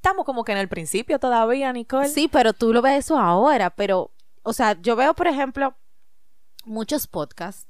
estamos 0.00 0.24
como 0.24 0.44
que 0.44 0.52
en 0.52 0.58
el 0.58 0.68
principio 0.68 1.18
todavía, 1.18 1.72
Nicole. 1.72 2.08
Sí, 2.08 2.26
pero 2.28 2.52
tú 2.54 2.72
lo 2.72 2.80
ves 2.80 3.04
eso 3.04 3.18
ahora, 3.18 3.68
pero, 3.70 4.10
o 4.42 4.52
sea, 4.54 4.80
yo 4.80 4.96
veo, 4.96 5.12
por 5.14 5.26
ejemplo, 5.26 5.74
muchos 6.64 7.06
podcasts, 7.06 7.66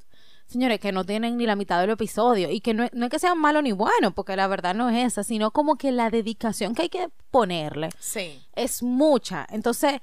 señores, 0.47 0.79
que 0.81 0.93
no 0.93 1.05
tienen 1.05 1.37
ni 1.37 1.47
la 1.47 1.57
mitad 1.57 1.81
del 1.81 1.91
episodio 1.91 2.49
y 2.51 2.61
que 2.61 2.73
no, 2.75 2.85
es- 2.85 2.93
no 2.93 3.07
es 3.07 3.11
que 3.11 3.19
sean 3.19 3.39
malos 3.39 3.63
ni 3.65 3.73
buenos, 3.73 4.15
porque 4.15 4.37
la 4.37 4.47
verdad 4.47 4.75
no 4.75 4.89
es 4.91 5.07
esa, 5.13 5.25
sino 5.25 5.51
como 5.51 5.77
que 5.77 5.91
la 5.93 6.11
dedicación 6.11 6.75
que 6.75 6.83
hay 6.83 6.89
que 6.89 7.09
ponerle 7.31 7.91
Sí. 7.99 8.41
es 8.55 8.83
mucha. 8.83 9.47
Entonces, 9.51 10.01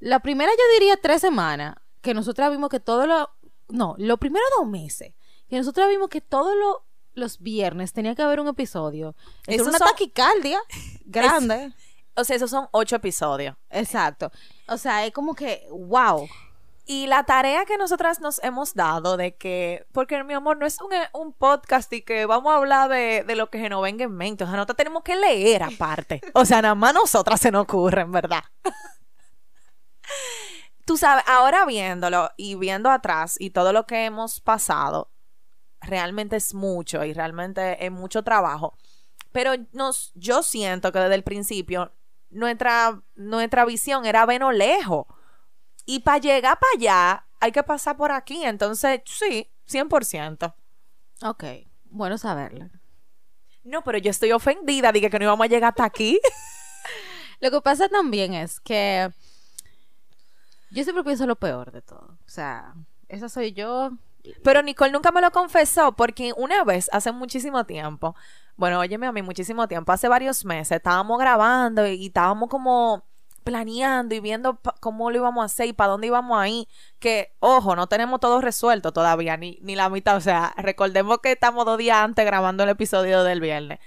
la 0.00 0.20
primera 0.20 0.50
yo 0.52 0.72
diría 0.78 0.96
tres 0.98 1.20
semanas, 1.22 1.76
que 2.02 2.12
nosotras 2.14 2.50
vimos 2.50 2.68
que 2.68 2.80
todo 2.80 3.06
lo, 3.06 3.30
no, 3.68 3.94
los 3.98 4.18
primeros 4.18 4.46
dos 4.58 4.66
meses, 4.68 5.14
que 5.48 5.56
nosotras 5.56 5.88
vimos 5.88 6.08
que 6.10 6.20
todos 6.20 6.54
lo- 6.56 6.84
los 7.14 7.40
viernes 7.40 7.92
tenía 7.92 8.14
que 8.14 8.22
haber 8.22 8.40
un 8.40 8.48
episodio. 8.48 9.14
Eso 9.46 9.62
es 9.62 9.68
una 9.68 9.78
son- 9.78 9.88
taquicardia 9.88 10.58
grande. 11.04 11.72
O 12.16 12.22
sea, 12.24 12.36
esos 12.36 12.50
son 12.50 12.68
ocho 12.70 12.96
episodios. 12.96 13.56
Exacto. 13.70 14.30
O 14.68 14.76
sea, 14.78 15.04
es 15.04 15.12
como 15.12 15.34
que, 15.34 15.66
wow. 15.70 16.28
Y 16.86 17.06
la 17.06 17.24
tarea 17.24 17.64
que 17.64 17.78
nosotras 17.78 18.20
nos 18.20 18.42
hemos 18.44 18.74
dado 18.74 19.16
de 19.16 19.34
que, 19.36 19.86
porque 19.92 20.22
mi 20.22 20.34
amor, 20.34 20.58
no 20.58 20.66
es 20.66 20.78
un, 20.80 20.90
un 21.18 21.32
podcast 21.32 21.90
y 21.92 22.02
que 22.02 22.26
vamos 22.26 22.52
a 22.52 22.56
hablar 22.56 22.90
de, 22.90 23.24
de 23.26 23.34
lo 23.36 23.48
que 23.50 23.58
se 23.58 23.68
nos 23.70 23.82
venga 23.82 24.04
en 24.04 24.12
mente. 24.12 24.44
O 24.44 24.46
sea, 24.46 24.56
nosotros 24.56 24.76
tenemos 24.76 25.02
que 25.02 25.16
leer 25.16 25.62
aparte. 25.62 26.20
O 26.34 26.44
sea, 26.44 26.60
nada 26.62 26.74
más 26.74 26.92
nosotras 26.94 27.40
se 27.40 27.50
nos 27.50 27.62
ocurre, 27.62 28.02
en 28.02 28.12
verdad. 28.12 28.44
Tú 30.84 30.98
sabes, 30.98 31.24
ahora 31.26 31.64
viéndolo 31.64 32.30
y 32.36 32.56
viendo 32.56 32.90
atrás 32.90 33.36
y 33.38 33.50
todo 33.50 33.72
lo 33.72 33.86
que 33.86 34.04
hemos 34.04 34.40
pasado, 34.40 35.10
realmente 35.86 36.36
es 36.36 36.54
mucho 36.54 37.04
y 37.04 37.12
realmente 37.12 37.84
es 37.84 37.90
mucho 37.90 38.22
trabajo. 38.22 38.76
Pero 39.32 39.52
nos, 39.72 40.12
yo 40.14 40.42
siento 40.42 40.92
que 40.92 40.98
desde 40.98 41.14
el 41.14 41.24
principio 41.24 41.92
nuestra, 42.30 43.02
nuestra 43.14 43.64
visión 43.64 44.04
era 44.06 44.26
vernos 44.26 44.54
lejos. 44.54 45.06
Y 45.86 46.00
para 46.00 46.18
llegar 46.18 46.58
para 46.58 46.72
allá 46.76 47.26
hay 47.40 47.52
que 47.52 47.62
pasar 47.62 47.96
por 47.96 48.12
aquí. 48.12 48.44
Entonces, 48.44 49.02
sí, 49.04 49.50
100%. 49.68 50.54
Ok, 51.22 51.44
bueno 51.84 52.18
saberlo. 52.18 52.68
No, 53.64 53.82
pero 53.82 53.98
yo 53.98 54.10
estoy 54.10 54.32
ofendida. 54.32 54.92
Dije 54.92 55.10
que 55.10 55.18
no 55.18 55.24
íbamos 55.24 55.44
a 55.44 55.48
llegar 55.48 55.70
hasta 55.70 55.84
aquí. 55.84 56.20
Lo 57.40 57.50
que 57.50 57.60
pasa 57.60 57.88
también 57.88 58.34
es 58.34 58.60
que 58.60 59.10
yo 60.70 60.82
siempre 60.82 61.04
pienso 61.04 61.26
lo 61.26 61.36
peor 61.36 61.70
de 61.72 61.82
todo. 61.82 62.18
O 62.26 62.28
sea, 62.28 62.74
esa 63.08 63.28
soy 63.28 63.52
yo. 63.52 63.92
Pero 64.42 64.62
Nicole 64.62 64.92
nunca 64.92 65.12
me 65.12 65.20
lo 65.20 65.30
confesó 65.30 65.92
porque 65.92 66.32
una 66.36 66.64
vez, 66.64 66.88
hace 66.92 67.12
muchísimo 67.12 67.64
tiempo, 67.64 68.14
bueno, 68.56 68.78
óyeme 68.78 69.06
a 69.06 69.12
mí, 69.12 69.22
muchísimo 69.22 69.68
tiempo, 69.68 69.92
hace 69.92 70.08
varios 70.08 70.44
meses, 70.44 70.76
estábamos 70.76 71.18
grabando 71.18 71.86
y, 71.86 72.06
estábamos 72.06 72.48
como 72.48 73.04
planeando 73.42 74.14
y 74.14 74.20
viendo 74.20 74.58
cómo 74.80 75.10
lo 75.10 75.18
íbamos 75.18 75.42
a 75.42 75.46
hacer 75.46 75.66
y 75.68 75.72
para 75.74 75.90
dónde 75.90 76.06
íbamos 76.06 76.40
a 76.40 76.48
ir. 76.48 76.66
Que, 76.98 77.34
ojo, 77.40 77.76
no 77.76 77.86
tenemos 77.88 78.20
todo 78.20 78.40
resuelto 78.40 78.92
todavía, 78.92 79.36
ni, 79.36 79.58
ni 79.62 79.76
la 79.76 79.90
mitad. 79.90 80.16
O 80.16 80.20
sea, 80.20 80.54
recordemos 80.56 81.18
que 81.18 81.32
estamos 81.32 81.66
dos 81.66 81.76
días 81.76 81.98
antes 81.98 82.24
grabando 82.24 82.64
el 82.64 82.70
episodio 82.70 83.22
del 83.22 83.40
viernes. 83.40 83.80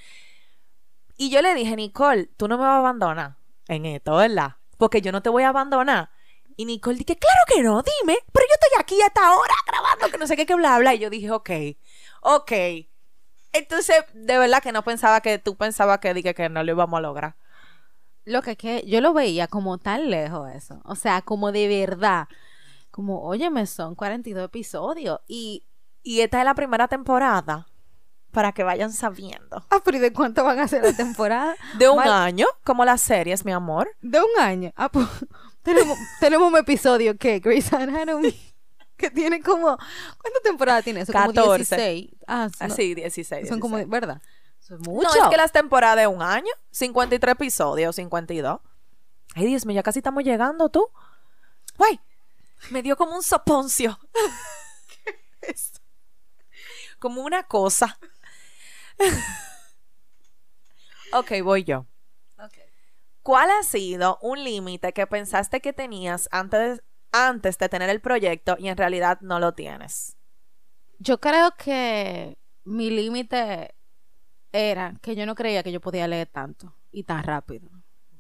Y 1.18 1.32
yo 1.32 1.42
le 1.42 1.56
dije, 1.56 1.76
Nicole, 1.76 2.28
tú 2.38 2.48
no 2.48 2.58
me 2.58 2.64
vas 2.64 2.74
a 2.74 2.78
abandonar 2.78 3.38
en 3.68 3.86
esto, 3.88 4.16
¿verdad? 4.18 4.58
Porque 4.78 5.02
yo 5.02 5.12
no 5.12 5.24
te 5.24 5.30
voy 5.30 5.44
a 5.44 5.50
abandonar. 5.50 6.12
Y 6.58 6.66
Nicole 6.66 6.98
dije, 6.98 7.16
claro 7.16 7.42
que 7.48 7.62
no, 7.64 7.82
dime, 7.84 8.18
pero 8.34 8.46
yo 8.48 8.54
estoy 8.56 8.80
aquí 8.80 9.02
a 9.02 9.06
esta 9.08 9.32
hora 9.38 9.54
grabando, 9.66 10.10
que 10.12 10.18
no 10.18 10.28
sé 10.28 10.36
qué, 10.36 10.46
que 10.46 10.56
bla, 10.56 10.78
bla. 10.80 10.94
Y 10.96 11.00
yo 11.00 11.10
dije, 11.10 11.32
ok, 11.32 11.50
ok. 12.22 12.52
Entonces, 13.54 14.04
de 14.14 14.38
verdad 14.38 14.62
que 14.62 14.72
no 14.72 14.84
pensaba 14.84 15.22
que 15.22 15.38
tú 15.40 15.56
pensabas 15.56 16.00
que 16.00 16.14
dije 16.14 16.34
que 16.34 16.50
no 16.50 16.64
lo 16.64 16.72
íbamos 16.72 16.98
a 16.98 17.02
lograr. 17.02 17.36
Lo 18.26 18.42
que 18.42 18.58
que 18.58 18.84
yo 18.86 19.00
lo 19.02 19.14
veía 19.14 19.48
como 19.48 19.78
tan 19.78 20.10
lejos 20.10 20.52
eso. 20.54 20.82
O 20.84 20.96
sea, 20.96 21.22
como 21.22 21.52
de 21.52 21.68
verdad. 21.68 22.28
Como, 22.92 23.22
óyeme, 23.22 23.66
son 23.68 23.96
42 23.96 24.46
episodios. 24.46 25.20
Y. 25.28 25.64
Y 26.04 26.22
esta 26.22 26.40
es 26.40 26.46
la 26.46 26.56
primera 26.56 26.88
temporada, 26.88 27.68
para 28.32 28.54
que 28.54 28.64
vayan 28.64 28.94
sabiendo. 28.94 29.66
Ah, 29.70 29.82
pero 29.84 29.98
¿y 29.98 30.00
de 30.00 30.14
cuánto 30.14 30.44
van 30.44 30.60
a 30.60 30.68
ser 30.68 30.84
la 30.84 30.94
temporada? 30.96 31.56
De 31.78 31.90
un 31.90 31.98
Mal- 31.98 32.10
año, 32.12 32.48
como 32.64 32.86
las 32.86 33.02
series, 33.02 33.44
mi 33.44 33.52
amor. 33.52 33.90
De 34.02 34.20
un 34.20 34.40
año. 34.42 34.72
Ah, 34.78 34.90
pues 34.90 35.06
tenemos, 35.68 35.98
tenemos 36.20 36.52
un 36.52 36.58
episodio 36.58 37.18
que 37.18 37.40
Grey's 37.40 37.72
Anatomy 37.74 38.36
que 38.96 39.12
tiene 39.12 39.42
como 39.42 39.78
¿cuántas 39.78 40.42
temporadas 40.44 40.84
tiene 40.84 41.02
eso? 41.02 41.14
Como 41.14 41.28
14. 41.28 41.76
16. 41.76 42.10
Ah, 42.26 42.50
no, 42.60 42.66
Así, 42.66 42.96
16. 42.96 43.48
son 43.48 43.60
como, 43.60 43.78
16. 43.78 43.92
¿verdad? 43.92 44.22
Es 44.62 44.72
mucho. 44.80 45.08
No, 45.08 45.24
es 45.24 45.30
que 45.30 45.38
las 45.38 45.52
temporadas 45.52 45.98
de 45.98 46.08
un 46.08 46.22
año, 46.22 46.52
53 46.72 47.34
episodios, 47.34 47.96
52. 47.96 48.60
Ay, 49.36 49.46
Dios 49.46 49.66
mío, 49.66 49.76
ya 49.76 49.84
casi 49.84 50.00
estamos 50.00 50.24
llegando, 50.24 50.70
tú. 50.70 50.90
Guay, 51.78 52.00
me 52.72 52.82
dio 52.82 52.98
como 52.98 53.16
un 53.16 53.24
soponcio. 53.24 54.00
Como 57.00 57.22
una 57.22 57.44
cosa. 57.44 58.00
ok, 61.14 61.32
voy 61.44 61.64
yo. 61.64 61.86
¿Cuál 63.28 63.50
ha 63.52 63.62
sido 63.64 64.20
un 64.22 64.42
límite 64.42 64.94
que 64.94 65.06
pensaste 65.06 65.60
que 65.60 65.74
tenías 65.74 66.30
antes, 66.32 66.82
antes 67.12 67.58
de 67.58 67.68
tener 67.68 67.90
el 67.90 68.00
proyecto 68.00 68.56
y 68.58 68.70
en 68.70 68.78
realidad 68.78 69.20
no 69.20 69.42
lo 69.42 69.54
tienes? 69.54 70.16
Yo 71.00 71.20
creo 71.20 71.52
que 71.62 72.38
mi 72.64 72.90
límite 72.90 73.76
era 74.54 74.94
que 75.02 75.14
yo 75.18 75.26
no 75.26 75.36
creía 75.36 75.62
que 75.62 75.74
yo 75.74 75.82
podía 75.82 76.08
leer 76.08 76.30
tanto 76.30 76.74
y 76.90 77.04
tan 77.04 77.22
rápido. 77.22 77.70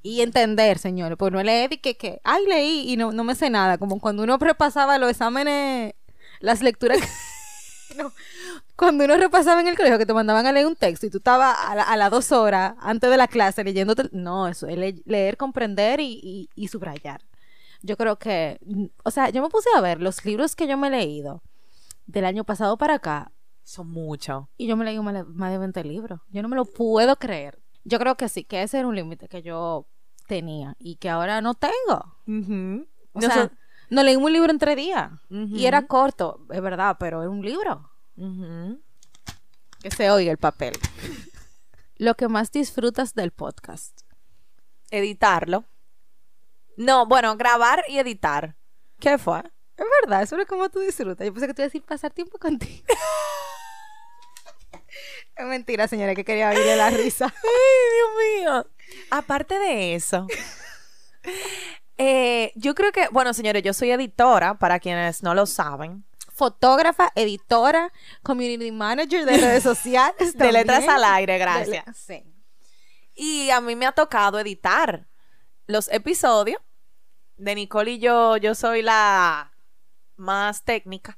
Y 0.02 0.20
entender, 0.20 0.78
señores, 0.78 1.18
pues 1.18 1.32
no 1.32 1.42
leer 1.42 1.72
y 1.72 1.78
que, 1.78 1.96
que 1.96 2.20
ay, 2.26 2.46
leí 2.46 2.92
y 2.92 2.98
no, 2.98 3.14
no 3.14 3.24
me 3.24 3.36
sé 3.36 3.50
nada, 3.50 3.78
como 3.78 4.02
cuando 4.02 4.24
uno 4.24 4.38
repasaba 4.38 4.98
los 4.98 5.10
exámenes, 5.10 5.94
las 6.42 6.62
lecturas. 6.62 7.00
que- 7.00 7.08
no, 7.98 8.12
cuando 8.75 9.06
uno 9.06 9.15
repasaba 9.17 9.62
en 9.62 9.67
el 9.67 9.75
colegio 9.77 9.98
que 9.98 10.06
te 10.06 10.13
mandaban 10.13 10.46
a 10.46 10.51
leer 10.51 10.65
un 10.67 10.75
texto 10.75 11.06
y 11.06 11.10
tú 11.10 11.17
estabas 11.17 11.56
a, 11.60 11.75
la- 11.75 11.84
a 11.84 11.98
las 11.98 12.12
dos 12.12 12.32
horas 12.32 12.74
antes 12.79 13.10
de 13.10 13.17
la 13.17 13.27
clase 13.27 13.63
leyéndote. 13.63 14.10
No, 14.12 14.48
eso 14.48 14.67
es 14.67 14.77
le- 14.77 15.01
leer, 15.06 15.38
comprender 15.38 16.00
y, 16.00 16.20
y- 16.24 16.50
y 16.56 16.67
subrayar. 16.67 17.22
Yo 17.82 17.96
creo 17.98 18.17
que, 18.17 18.60
o 19.03 19.12
sea, 19.12 19.29
yo 19.29 19.41
me 19.41 19.50
puse 19.50 19.70
a 19.75 19.82
ver 19.82 20.01
los 20.01 20.25
libros 20.25 20.56
que 20.56 20.67
yo 20.67 20.77
me 20.77 20.88
he 20.88 20.91
leído 20.91 21.41
del 22.08 22.25
año 22.25 22.44
pasado 22.44 22.77
para 22.77 22.96
acá 22.96 23.32
Son 23.63 23.89
muchos. 23.89 24.46
y 24.58 24.65
yo 24.67 24.75
me 24.77 24.86
leí 24.86 25.00
más 25.00 25.13
de- 25.13 25.24
más 25.25 25.51
de 25.51 25.58
20 25.60 25.84
libros. 25.84 26.20
Yo 26.29 26.41
no 26.41 26.50
me 26.50 26.56
lo 26.56 26.65
puedo 26.65 27.15
creer. 27.17 27.60
Yo 27.84 28.00
creo 28.00 28.15
que 28.15 28.29
sí, 28.29 28.44
que 28.44 28.63
ese 28.63 28.79
era 28.79 28.88
un 28.88 28.96
límite 28.96 29.27
que 29.29 29.41
yo 29.44 29.86
tenía 30.27 30.75
y 30.79 30.96
que 30.98 31.10
ahora 31.10 31.39
no 31.41 31.53
tengo. 31.53 32.15
O 33.13 33.20
sea, 33.22 33.51
no 33.89 34.03
leí 34.03 34.15
un 34.15 34.32
libro 34.32 34.51
en 34.51 34.60
tres 34.60 34.75
días 34.75 35.12
y 35.29 35.65
era 35.65 35.88
corto, 35.88 36.46
es 36.51 36.62
verdad, 36.62 36.98
pero 37.00 37.24
es 37.24 37.29
un 37.29 37.41
libro. 37.41 37.89
Ujú. 38.17 38.82
Que 39.82 39.91
se 39.91 40.10
oiga 40.10 40.32
el 40.32 40.38
papel. 40.38 40.74
Lo 41.96 42.15
que 42.15 42.27
más 42.27 42.51
disfrutas 42.51 43.13
del 43.13 43.32
podcast. 43.32 44.01
editarlo. 44.91 45.65
No, 46.77 47.08
bueno, 47.08 47.36
grabar 47.38 47.84
y 47.88 47.98
editar. 47.98 48.56
¿Qué 49.00 49.17
fue? 49.17 49.39
Es 49.77 49.86
verdad, 50.01 50.24
eso 50.24 50.39
es 50.39 50.48
como 50.48 50.70
tú 50.70 50.79
disfrutas. 50.79 51.25
Yo 51.25 51.34
pensé 51.34 51.48
que 51.48 51.53
te 51.53 51.62
iba 51.62 51.65
a 51.65 51.70
decir 51.70 51.84
pasar 51.84 52.12
tiempo 52.12 52.38
contigo. 52.38 52.84
es 55.36 55.46
mentira, 55.46 55.88
señora, 55.88 56.15
que 56.15 56.24
quería 56.24 56.50
oírle 56.50 56.75
la 56.75 56.89
risa. 56.89 57.25
Ay, 57.44 57.96
Dios 57.96 58.41
mío. 58.41 58.67
Aparte 59.12 59.60
de 59.60 59.96
eso, 59.96 60.25
yo 62.58 62.76
creo 62.76 62.92
que, 62.92 63.08
bueno, 63.10 63.34
señores, 63.34 63.64
yo 63.64 63.74
soy 63.74 63.92
editora, 63.92 64.56
para 64.58 64.80
quienes 64.80 65.24
no 65.24 65.34
lo 65.34 65.46
saben, 65.46 66.04
Fotógrafa, 66.34 67.12
editora, 67.16 67.92
community 68.22 68.72
manager 68.72 69.26
de 69.26 69.38
redes 69.38 69.64
sociales. 69.72 70.38
de 70.38 70.52
letras 70.52 70.88
al 70.88 71.04
aire, 71.04 71.38
gracias. 71.40 71.86
le- 71.88 71.94
Sí. 71.94 72.34
Y 73.16 73.50
a 73.50 73.60
mí 73.60 73.76
me 73.76 73.88
ha 73.88 73.92
tocado 73.92 74.38
editar 74.40 75.08
los 75.66 75.88
episodios. 75.92 76.62
De 77.38 77.56
Nicole 77.56 77.92
y 77.94 78.00
yo, 78.00 78.38
yo 78.38 78.54
soy 78.54 78.84
la 78.84 79.52
más 80.16 80.64
técnica. 80.64 81.18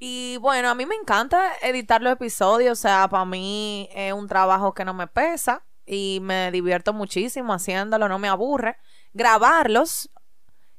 Y 0.00 0.36
bueno, 0.38 0.68
a 0.68 0.74
mí 0.74 0.84
me 0.86 0.94
encanta 0.96 1.52
editar 1.62 2.02
los 2.02 2.12
episodios. 2.12 2.78
O 2.78 2.80
sea, 2.82 3.06
para 3.08 3.24
mí 3.24 3.88
es 3.92 4.12
un 4.12 4.26
trabajo 4.26 4.74
que 4.74 4.84
no 4.84 4.94
me 4.94 5.06
pesa. 5.06 5.64
y 5.86 6.18
me 6.22 6.50
divierto 6.50 6.92
muchísimo 6.92 7.52
haciéndolo, 7.54 8.08
no 8.08 8.18
me 8.18 8.28
aburre. 8.28 8.76
Grabarlos, 9.14 10.10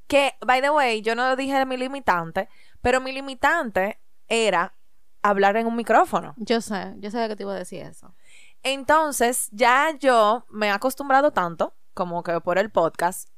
que, 0.10 0.36
by 0.42 0.60
the 0.62 0.72
way, 0.72 1.02
yo 1.02 1.16
no 1.16 1.36
dije 1.38 1.66
mi 1.66 1.78
limitante, 1.78 2.50
pero 2.82 3.00
mi 3.00 3.14
limitante 3.14 4.00
era 4.28 4.74
hablar 5.22 5.56
en 5.56 5.68
un 5.68 5.76
micrófono. 5.76 6.34
Yo 6.38 6.60
sé, 6.62 6.96
yo 6.98 7.12
sabía 7.12 7.28
que 7.30 7.36
te 7.36 7.44
iba 7.44 7.54
a 7.54 7.58
decir 7.58 7.82
eso. 7.86 8.14
Entonces, 8.64 9.50
ya 9.52 9.92
yo 10.00 10.46
me 10.50 10.68
he 10.68 10.72
acostumbrado 10.72 11.32
tanto, 11.32 11.76
como 11.94 12.24
que 12.24 12.40
por 12.42 12.58
el 12.58 12.70
podcast. 12.72 13.30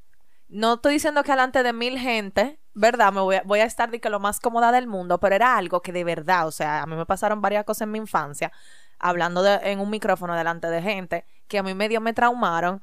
No 0.48 0.74
estoy 0.76 0.94
diciendo 0.94 1.24
que 1.24 1.32
delante 1.32 1.64
de 1.64 1.74
mil 1.74 1.98
gente, 1.98 2.60
¿verdad? 2.74 3.14
Me 3.14 3.22
voy 3.22 3.36
a, 3.38 3.44
voy 3.44 3.60
a 3.60 3.66
estar 3.66 3.90
de 3.92 4.00
que 4.02 4.10
lo 4.10 4.20
más 4.20 4.40
cómoda 4.40 4.72
del 4.72 4.88
mundo, 4.88 5.20
pero 5.20 5.36
era 5.36 5.58
algo 5.58 5.82
que 5.82 5.92
de 5.94 6.04
verdad, 6.04 6.48
o 6.48 6.52
sea, 6.52 6.82
a 6.82 6.86
mí 6.86 6.96
me 6.96 7.06
pasaron 7.06 7.42
varias 7.42 7.64
cosas 7.66 7.84
en 7.84 7.92
mi 7.92 8.00
infancia, 8.00 8.52
hablando 9.00 9.44
de- 9.44 9.72
en 9.72 9.80
un 9.80 9.90
micrófono 9.90 10.36
delante 10.36 10.68
de 10.68 10.82
gente, 10.82 11.26
que 11.48 11.60
a 11.60 11.64
mí 11.64 11.74
medio 11.74 12.02
me 12.02 12.14
traumaron. 12.14 12.82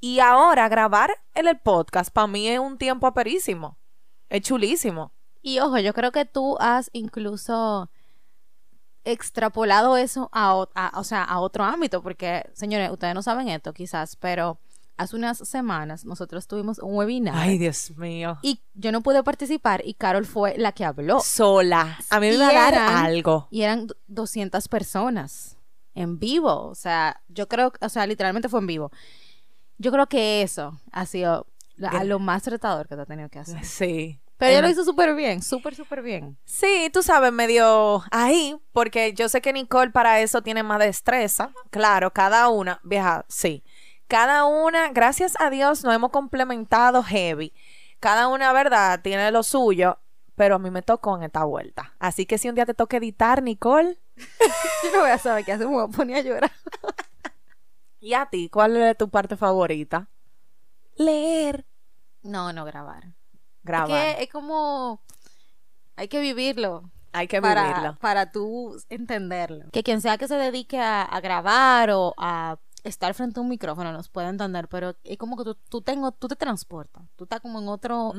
Y 0.00 0.20
ahora 0.20 0.68
grabar 0.68 1.10
en 1.34 1.46
el 1.46 1.58
podcast, 1.58 2.10
para 2.12 2.26
mí 2.26 2.48
es 2.48 2.58
un 2.58 2.78
tiempo 2.78 3.06
aperísimo. 3.06 3.76
Es 4.28 4.42
chulísimo. 4.42 5.12
Y 5.42 5.58
ojo, 5.60 5.78
yo 5.78 5.92
creo 5.94 6.10
que 6.12 6.24
tú 6.24 6.56
has 6.58 6.88
incluso 6.92 7.90
extrapolado 9.04 9.96
eso 9.96 10.28
a, 10.32 10.54
o- 10.56 10.68
a- 10.74 10.92
o 10.98 11.04
sea, 11.04 11.24
a 11.24 11.40
otro 11.40 11.64
ámbito, 11.64 12.02
porque, 12.02 12.44
señores, 12.52 12.90
ustedes 12.90 13.14
no 13.14 13.22
saben 13.22 13.48
esto 13.48 13.72
quizás, 13.72 14.16
pero 14.16 14.58
hace 14.98 15.16
unas 15.16 15.38
semanas 15.38 16.04
nosotros 16.04 16.46
tuvimos 16.46 16.78
un 16.78 16.94
webinar 16.94 17.34
Ay, 17.34 17.56
Dios 17.56 17.90
mío. 17.96 18.38
y 18.42 18.60
yo 18.74 18.92
no 18.92 19.00
pude 19.00 19.22
participar 19.22 19.80
y 19.84 19.94
Carol 19.94 20.26
fue 20.26 20.56
la 20.58 20.72
que 20.72 20.84
habló. 20.84 21.20
Sola. 21.20 21.98
A 22.10 22.20
mí 22.20 22.28
me 22.28 22.34
iba 22.34 22.48
a 22.48 22.52
dar 22.52 22.74
eran- 22.74 22.96
algo. 23.06 23.48
Y 23.50 23.62
eran 23.62 23.86
d- 23.86 23.94
200 24.08 24.68
personas 24.68 25.56
en 25.94 26.18
vivo. 26.18 26.66
O 26.66 26.74
sea, 26.74 27.22
yo 27.28 27.48
creo, 27.48 27.72
o 27.80 27.88
sea, 27.88 28.06
literalmente 28.06 28.50
fue 28.50 28.60
en 28.60 28.66
vivo. 28.66 28.92
Yo 29.80 29.90
creo 29.90 30.06
que 30.08 30.42
eso 30.42 30.78
ha 30.92 31.06
sido 31.06 31.46
la- 31.76 31.88
a 31.88 32.04
lo 32.04 32.18
más 32.18 32.46
retador 32.46 32.86
que 32.86 32.96
te 32.96 33.00
ha 33.00 33.06
tenido 33.06 33.30
que 33.30 33.38
hacer. 33.38 33.64
Sí. 33.64 34.20
Pero 34.36 34.52
ella 34.52 34.60
lo 34.62 34.68
hizo 34.68 34.84
súper 34.84 35.14
bien, 35.14 35.42
súper, 35.42 35.74
súper 35.74 36.02
bien. 36.02 36.36
Sí, 36.44 36.90
tú 36.92 37.02
sabes, 37.02 37.32
medio 37.32 38.02
ahí, 38.10 38.56
porque 38.72 39.14
yo 39.14 39.30
sé 39.30 39.40
que 39.40 39.54
Nicole 39.54 39.90
para 39.90 40.20
eso 40.20 40.42
tiene 40.42 40.62
más 40.62 40.78
destreza. 40.80 41.50
Claro, 41.70 42.12
cada 42.12 42.48
una, 42.50 42.78
vieja, 42.82 43.24
sí. 43.28 43.64
Cada 44.06 44.44
una, 44.44 44.90
gracias 44.92 45.34
a 45.40 45.48
Dios, 45.48 45.82
nos 45.82 45.94
hemos 45.94 46.10
complementado 46.10 47.02
heavy. 47.02 47.54
Cada 48.00 48.28
una, 48.28 48.52
verdad, 48.52 49.00
tiene 49.02 49.30
lo 49.30 49.42
suyo, 49.42 49.98
pero 50.36 50.56
a 50.56 50.58
mí 50.58 50.70
me 50.70 50.82
tocó 50.82 51.16
en 51.16 51.22
esta 51.22 51.44
vuelta. 51.44 51.94
Así 51.98 52.26
que 52.26 52.36
si 52.36 52.48
un 52.50 52.54
día 52.54 52.66
te 52.66 52.74
toca 52.74 52.98
editar, 52.98 53.42
Nicole, 53.42 53.98
Yo 54.84 54.92
no 54.92 55.00
voy 55.00 55.10
a 55.10 55.16
saber 55.18 55.44
qué 55.46 55.52
hacer, 55.52 55.66
me 55.66 55.74
voy 55.74 55.84
a 55.84 55.88
poner 55.96 56.16
a 56.16 56.20
llorar. 56.20 56.50
¿Y 58.00 58.14
a 58.14 58.26
ti? 58.26 58.48
¿Cuál 58.48 58.76
es 58.76 58.96
tu 58.96 59.08
parte 59.08 59.36
favorita? 59.36 60.08
Leer. 60.96 61.66
No, 62.22 62.52
no 62.52 62.64
grabar. 62.64 63.12
Grabar. 63.62 63.90
Es 63.90 64.16
que 64.16 64.22
es 64.24 64.30
como... 64.30 65.00
Hay 65.96 66.08
que 66.08 66.20
vivirlo. 66.20 66.90
Hay 67.12 67.28
que 67.28 67.42
para, 67.42 67.68
vivirlo. 67.68 67.98
para 68.00 68.30
tú 68.30 68.76
entenderlo. 68.88 69.70
Que 69.72 69.82
quien 69.82 70.00
sea 70.00 70.16
que 70.16 70.28
se 70.28 70.36
dedique 70.36 70.78
a, 70.78 71.02
a 71.02 71.20
grabar 71.20 71.90
o 71.90 72.14
a 72.16 72.58
estar 72.84 73.14
frente 73.14 73.40
a 73.40 73.42
un 73.42 73.48
micrófono 73.48 73.92
nos 73.92 74.08
puede 74.08 74.28
entender, 74.28 74.68
pero 74.68 74.96
es 75.04 75.18
como 75.18 75.36
que 75.36 75.44
tú, 75.44 75.54
tú, 75.68 75.82
tengo, 75.82 76.12
tú 76.12 76.28
te 76.28 76.36
transportas. 76.36 77.04
Tú 77.16 77.24
estás 77.24 77.40
como 77.40 77.60
en 77.60 77.68
otro, 77.68 78.12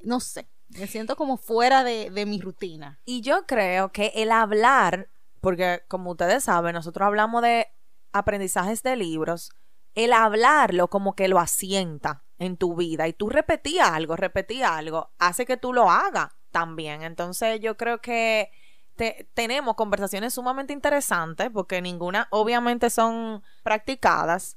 no 0.00 0.20
sé, 0.20 0.48
me 0.68 0.86
siento 0.86 1.16
como 1.16 1.36
fuera 1.36 1.84
de, 1.84 2.10
de 2.10 2.26
mi 2.26 2.40
rutina. 2.40 2.98
Y 3.04 3.20
yo 3.20 3.46
creo 3.46 3.92
que 3.92 4.12
el 4.14 4.30
hablar, 4.30 5.08
porque 5.40 5.82
como 5.88 6.12
ustedes 6.12 6.44
saben, 6.44 6.74
nosotros 6.74 7.06
hablamos 7.06 7.42
de 7.42 7.68
aprendizajes 8.14 8.82
de 8.82 8.96
libros, 8.96 9.50
el 9.94 10.12
hablarlo 10.12 10.88
como 10.88 11.14
que 11.14 11.28
lo 11.28 11.38
asienta 11.38 12.24
en 12.38 12.56
tu 12.56 12.74
vida 12.74 13.06
y 13.06 13.12
tú 13.12 13.28
repetí 13.28 13.78
algo, 13.78 14.16
repetí 14.16 14.62
algo, 14.62 15.10
hace 15.18 15.44
que 15.46 15.56
tú 15.56 15.72
lo 15.72 15.90
hagas 15.90 16.32
también. 16.50 17.02
Entonces 17.02 17.60
yo 17.60 17.76
creo 17.76 18.00
que 18.00 18.50
te- 18.96 19.28
tenemos 19.34 19.74
conversaciones 19.74 20.34
sumamente 20.34 20.72
interesantes 20.72 21.50
porque 21.52 21.82
ninguna 21.82 22.26
obviamente 22.30 22.90
son 22.90 23.42
practicadas 23.62 24.56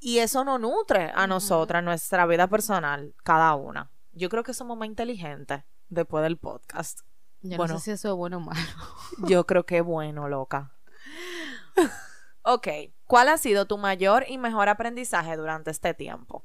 y 0.00 0.18
eso 0.18 0.44
nos 0.44 0.58
nutre 0.60 1.12
a 1.14 1.26
nosotras, 1.26 1.82
nuestra 1.84 2.26
vida 2.26 2.48
personal, 2.48 3.14
cada 3.22 3.54
una. 3.54 3.90
Yo 4.12 4.28
creo 4.28 4.42
que 4.42 4.52
somos 4.52 4.76
más 4.76 4.88
inteligentes 4.88 5.62
después 5.88 6.22
del 6.22 6.36
podcast. 6.38 7.00
Yo 7.40 7.56
Bueno. 7.56 7.74
no 7.74 7.78
sé 7.80 7.84
si 7.86 7.90
eso 7.92 8.08
es 8.08 8.14
bueno 8.14 8.38
o 8.38 8.40
malo. 8.40 8.60
Yo 9.26 9.46
creo 9.46 9.64
que 9.64 9.78
es 9.78 9.84
bueno, 9.84 10.28
loca. 10.28 10.72
ok, 12.42 12.68
¿cuál 13.06 13.28
ha 13.28 13.38
sido 13.38 13.66
tu 13.66 13.78
mayor 13.78 14.24
y 14.28 14.38
mejor 14.38 14.68
aprendizaje 14.68 15.36
durante 15.36 15.70
este 15.70 15.94
tiempo? 15.94 16.44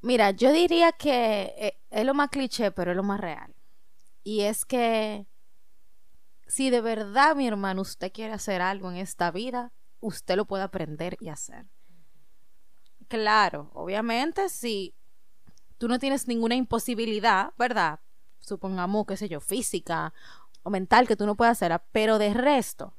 Mira, 0.00 0.32
yo 0.32 0.52
diría 0.52 0.92
que 0.92 1.54
eh, 1.56 1.78
es 1.90 2.04
lo 2.04 2.14
más 2.14 2.28
cliché, 2.28 2.70
pero 2.70 2.90
es 2.90 2.96
lo 2.96 3.02
más 3.02 3.20
real. 3.20 3.54
Y 4.22 4.42
es 4.42 4.64
que 4.64 5.26
si 6.46 6.70
de 6.70 6.80
verdad, 6.80 7.34
mi 7.36 7.46
hermano, 7.46 7.82
usted 7.82 8.12
quiere 8.12 8.32
hacer 8.32 8.60
algo 8.60 8.90
en 8.90 8.96
esta 8.96 9.30
vida, 9.30 9.72
usted 10.00 10.36
lo 10.36 10.44
puede 10.44 10.62
aprender 10.62 11.16
y 11.20 11.28
hacer. 11.28 11.66
Claro, 13.08 13.70
obviamente, 13.74 14.48
si 14.48 14.94
tú 15.78 15.88
no 15.88 15.98
tienes 15.98 16.28
ninguna 16.28 16.54
imposibilidad, 16.54 17.52
¿verdad? 17.58 18.00
Supongamos, 18.40 19.06
qué 19.06 19.16
sé 19.16 19.28
yo, 19.28 19.40
física 19.40 20.12
o 20.62 20.70
mental 20.70 21.06
que 21.06 21.16
tú 21.16 21.26
no 21.26 21.34
puedas 21.34 21.58
hacerla, 21.58 21.84
pero 21.92 22.18
de 22.18 22.34
resto, 22.34 22.94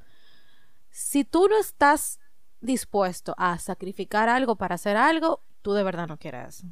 si 0.96 1.26
tú 1.26 1.50
no 1.50 1.60
estás 1.60 2.22
dispuesto 2.62 3.36
a 3.38 3.60
sacrificar 3.60 4.30
algo 4.30 4.56
para 4.56 4.76
hacer 4.76 4.96
algo, 4.96 5.42
tú 5.62 5.74
de 5.74 5.84
verdad 5.84 6.08
no 6.08 6.18
quieres 6.18 6.56
eso. 6.60 6.68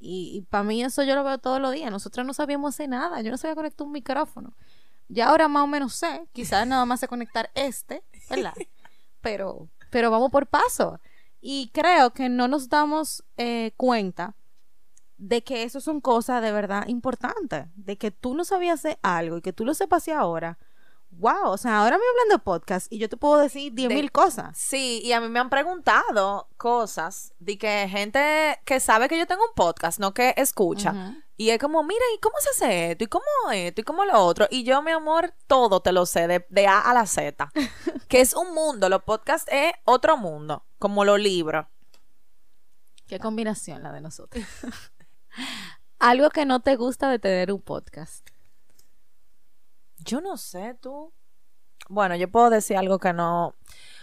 Y, 0.00 0.44
para 0.50 0.64
mí 0.64 0.82
eso 0.82 1.04
yo 1.04 1.14
lo 1.14 1.22
veo 1.22 1.38
todos 1.38 1.60
los 1.60 1.72
días. 1.72 1.92
Nosotros 1.92 2.26
no 2.26 2.34
sabíamos 2.34 2.74
hacer 2.74 2.88
nada. 2.88 3.20
Yo 3.20 3.30
no 3.30 3.36
sabía 3.36 3.54
conectar 3.54 3.86
un 3.86 3.92
micrófono. 3.92 4.52
Ya 5.06 5.28
ahora 5.28 5.46
más 5.46 5.62
o 5.62 5.68
menos 5.68 5.94
sé. 5.94 6.26
Quizás 6.32 6.66
nada 6.66 6.84
más 6.86 6.98
sé 6.98 7.06
conectar 7.06 7.52
este, 7.54 8.02
¿verdad? 8.28 8.52
Pero, 9.20 9.68
pero 9.90 10.10
vamos 10.10 10.30
por 10.30 10.46
paso. 10.46 10.98
Y 11.40 11.70
creo 11.74 12.10
que 12.10 12.28
no 12.30 12.48
nos 12.48 12.68
damos 12.68 13.22
eh, 13.36 13.72
cuenta 13.76 14.34
de 15.18 15.44
que 15.44 15.62
eso 15.62 15.80
son 15.80 16.00
cosas 16.00 16.42
de 16.42 16.50
verdad 16.50 16.88
importantes. 16.88 17.66
De 17.76 17.96
que 17.96 18.10
tú 18.10 18.34
no 18.34 18.44
sabías 18.44 18.80
hacer 18.80 18.98
algo 19.02 19.36
y 19.36 19.42
que 19.42 19.52
tú 19.52 19.64
lo 19.66 19.74
sepas 19.74 20.02
hacer 20.02 20.14
ahora. 20.14 20.58
Wow, 21.12 21.50
o 21.50 21.58
sea, 21.58 21.80
ahora 21.80 21.98
me 21.98 22.04
hablan 22.08 22.38
de 22.38 22.42
podcast 22.42 22.90
y 22.90 22.98
yo 22.98 23.08
te 23.08 23.16
puedo 23.16 23.38
decir 23.38 23.72
diez 23.74 23.88
De- 23.88 23.94
mil 23.96 24.10
cosas. 24.12 24.56
Sí, 24.56 25.00
y 25.04 25.12
a 25.12 25.20
mí 25.20 25.28
me 25.28 25.38
han 25.40 25.50
preguntado 25.50 26.48
cosas 26.56 27.34
de 27.38 27.58
que 27.58 27.88
gente 27.88 28.58
que 28.64 28.80
sabe 28.80 29.08
que 29.08 29.18
yo 29.18 29.26
tengo 29.26 29.42
un 29.42 29.54
podcast, 29.54 29.98
no 29.98 30.14
que 30.14 30.32
escucha. 30.36 31.16
Y 31.36 31.50
es 31.50 31.58
como, 31.58 31.82
mira, 31.82 32.04
¿y 32.14 32.20
cómo 32.20 32.36
se 32.40 32.50
hace 32.50 32.92
esto? 32.92 33.04
¿Y 33.04 33.06
cómo 33.08 33.24
esto? 33.52 33.80
¿Y 33.80 33.84
cómo 33.84 34.04
lo 34.04 34.18
otro? 34.24 34.46
Y 34.50 34.62
yo, 34.62 34.82
mi 34.82 34.92
amor, 34.92 35.34
todo 35.46 35.80
te 35.80 35.90
lo 35.92 36.06
sé, 36.06 36.26
de, 36.26 36.46
de 36.48 36.66
A 36.66 36.80
a 36.80 36.94
la 36.94 37.06
Z. 37.06 37.50
que 38.08 38.20
es 38.20 38.34
un 38.34 38.54
mundo, 38.54 38.88
los 38.88 39.02
podcasts 39.02 39.50
es 39.52 39.72
otro 39.84 40.16
mundo, 40.16 40.64
como 40.78 41.04
los 41.04 41.18
libros. 41.18 41.66
Qué 43.06 43.18
combinación 43.18 43.82
la 43.82 43.90
de 43.92 44.00
nosotros. 44.00 44.44
Algo 45.98 46.30
que 46.30 46.46
no 46.46 46.60
te 46.60 46.76
gusta 46.76 47.10
de 47.10 47.18
tener 47.18 47.52
un 47.52 47.60
podcast. 47.60 48.26
Yo 50.04 50.20
no 50.20 50.36
sé, 50.36 50.76
tú. 50.80 51.12
Bueno, 51.88 52.14
yo 52.16 52.30
puedo 52.30 52.50
decir 52.50 52.76
algo 52.76 52.98
que 52.98 53.12
no. 53.12 53.54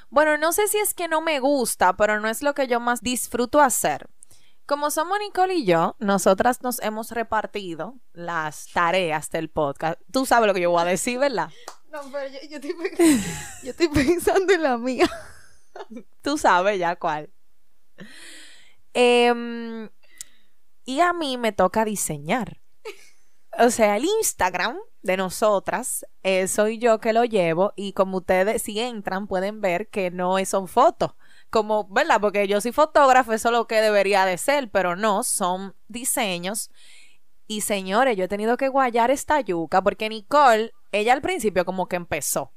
Bueno, 0.10 0.38
no 0.38 0.54
sé 0.54 0.68
si 0.68 0.78
es 0.78 0.94
que 0.94 1.08
no 1.08 1.22
me 1.22 1.40
gusta, 1.40 1.96
pero 1.98 2.20
no 2.20 2.28
es 2.30 2.42
lo 2.42 2.54
que 2.54 2.68
yo 2.68 2.80
más 2.80 3.02
disfruto 3.02 3.60
hacer. 3.62 4.10
Como 4.66 4.92
somos 4.92 5.18
Nicole 5.20 5.56
y 5.56 5.66
yo, 5.66 5.96
nosotras 6.00 6.62
nos 6.62 6.82
hemos 6.82 7.12
repartido 7.12 7.96
las 8.12 8.68
tareas 8.74 9.30
del 9.30 9.50
podcast. 9.50 10.00
Tú 10.12 10.26
sabes 10.26 10.48
lo 10.48 10.54
que 10.54 10.60
yo 10.62 10.72
voy 10.72 10.82
a 10.82 10.86
decir, 10.86 11.20
¿verdad? 11.20 11.50
No, 11.90 12.02
pero 12.12 12.28
yo, 12.28 12.40
yo 12.50 12.58
estoy, 12.58 12.74
pe- 12.74 12.96
yo 13.64 13.70
estoy 13.72 13.88
pensando 13.88 14.52
en 14.54 14.64
la 14.64 14.78
mía. 14.78 15.10
Tú 16.22 16.38
sabes 16.38 16.80
ya 16.80 16.96
cuál. 16.98 17.30
Em, 18.94 19.90
y 20.86 21.00
a 21.02 21.14
mí 21.14 21.38
me 21.38 21.52
toca 21.52 21.86
diseñar. 21.86 22.60
O 23.60 23.72
sea, 23.72 23.98
el 23.98 24.06
Instagram 24.06 24.78
de 25.02 25.18
nosotras 25.18 26.06
eh, 26.22 26.48
soy 26.48 26.78
yo 26.78 27.00
que 27.00 27.14
lo 27.14 27.26
llevo 27.26 27.74
y 27.76 27.94
como 27.94 28.18
ustedes 28.18 28.62
si 28.62 28.80
entran 28.80 29.26
pueden 29.28 29.62
ver 29.62 29.90
que 29.90 30.12
no 30.12 30.38
son 30.46 30.68
fotos. 30.68 31.14
Como, 31.50 31.88
¿verdad? 31.90 32.20
Porque 32.22 32.48
yo 32.48 32.62
soy 32.62 32.72
fotógrafa, 32.72 33.34
eso 33.34 33.48
es 33.50 33.54
lo 33.54 33.68
que 33.68 33.82
debería 33.82 34.26
de 34.26 34.38
ser, 34.38 34.70
pero 34.70 34.96
no, 34.96 35.24
son 35.24 35.76
diseños. 35.88 36.70
Y 37.48 37.62
señores, 37.62 38.18
yo 38.18 38.26
he 38.26 38.28
tenido 38.28 38.58
que 38.58 38.68
guayar 38.68 39.10
esta 39.10 39.40
yuca 39.42 39.82
porque 39.82 40.10
Nicole, 40.10 40.74
ella 40.92 41.14
al 41.14 41.22
principio 41.22 41.66
como 41.66 41.88
que 41.88 41.96
empezó. 41.96 42.54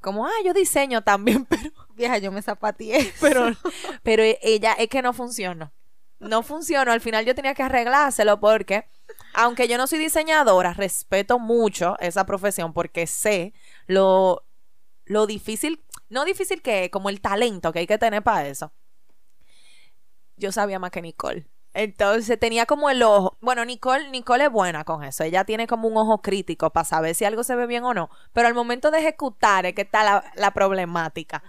Como, 0.00 0.26
ah, 0.26 0.42
yo 0.44 0.52
diseño 0.54 1.02
también, 1.02 1.44
pero 1.48 1.70
Vieja, 1.94 2.18
yo 2.18 2.32
me 2.32 2.42
zapateé. 2.42 3.12
pero, 3.20 3.46
pero 4.02 4.22
ella 4.42 4.72
es 4.72 4.88
que 4.88 5.02
no 5.02 5.12
funcionó. 5.12 5.72
No 6.22 6.42
funcionó. 6.42 6.92
Al 6.92 7.00
final 7.00 7.24
yo 7.24 7.34
tenía 7.34 7.54
que 7.54 7.62
arreglárselo 7.62 8.38
porque, 8.40 8.86
aunque 9.34 9.68
yo 9.68 9.76
no 9.76 9.86
soy 9.86 9.98
diseñadora, 9.98 10.72
respeto 10.72 11.38
mucho 11.38 11.96
esa 11.98 12.24
profesión 12.24 12.72
porque 12.72 13.06
sé 13.06 13.52
lo, 13.86 14.44
lo 15.04 15.26
difícil, 15.26 15.84
no 16.08 16.24
difícil 16.24 16.62
que 16.62 16.84
es, 16.84 16.90
como 16.90 17.08
el 17.08 17.20
talento 17.20 17.72
que 17.72 17.80
hay 17.80 17.86
que 17.86 17.98
tener 17.98 18.22
para 18.22 18.46
eso. 18.46 18.72
Yo 20.36 20.52
sabía 20.52 20.78
más 20.78 20.90
que 20.90 21.02
Nicole. 21.02 21.46
Entonces 21.74 22.38
tenía 22.38 22.66
como 22.66 22.90
el 22.90 23.02
ojo. 23.02 23.38
Bueno, 23.40 23.64
Nicole, 23.64 24.10
Nicole 24.10 24.44
es 24.44 24.50
buena 24.50 24.84
con 24.84 25.02
eso. 25.04 25.24
Ella 25.24 25.44
tiene 25.44 25.66
como 25.66 25.88
un 25.88 25.96
ojo 25.96 26.20
crítico 26.20 26.70
para 26.70 26.84
saber 26.84 27.14
si 27.14 27.24
algo 27.24 27.44
se 27.44 27.56
ve 27.56 27.66
bien 27.66 27.84
o 27.84 27.94
no. 27.94 28.10
Pero 28.32 28.46
al 28.46 28.54
momento 28.54 28.90
de 28.90 28.98
ejecutar 28.98 29.64
es 29.66 29.74
que 29.74 29.82
está 29.82 30.04
la, 30.04 30.24
la 30.34 30.52
problemática. 30.52 31.42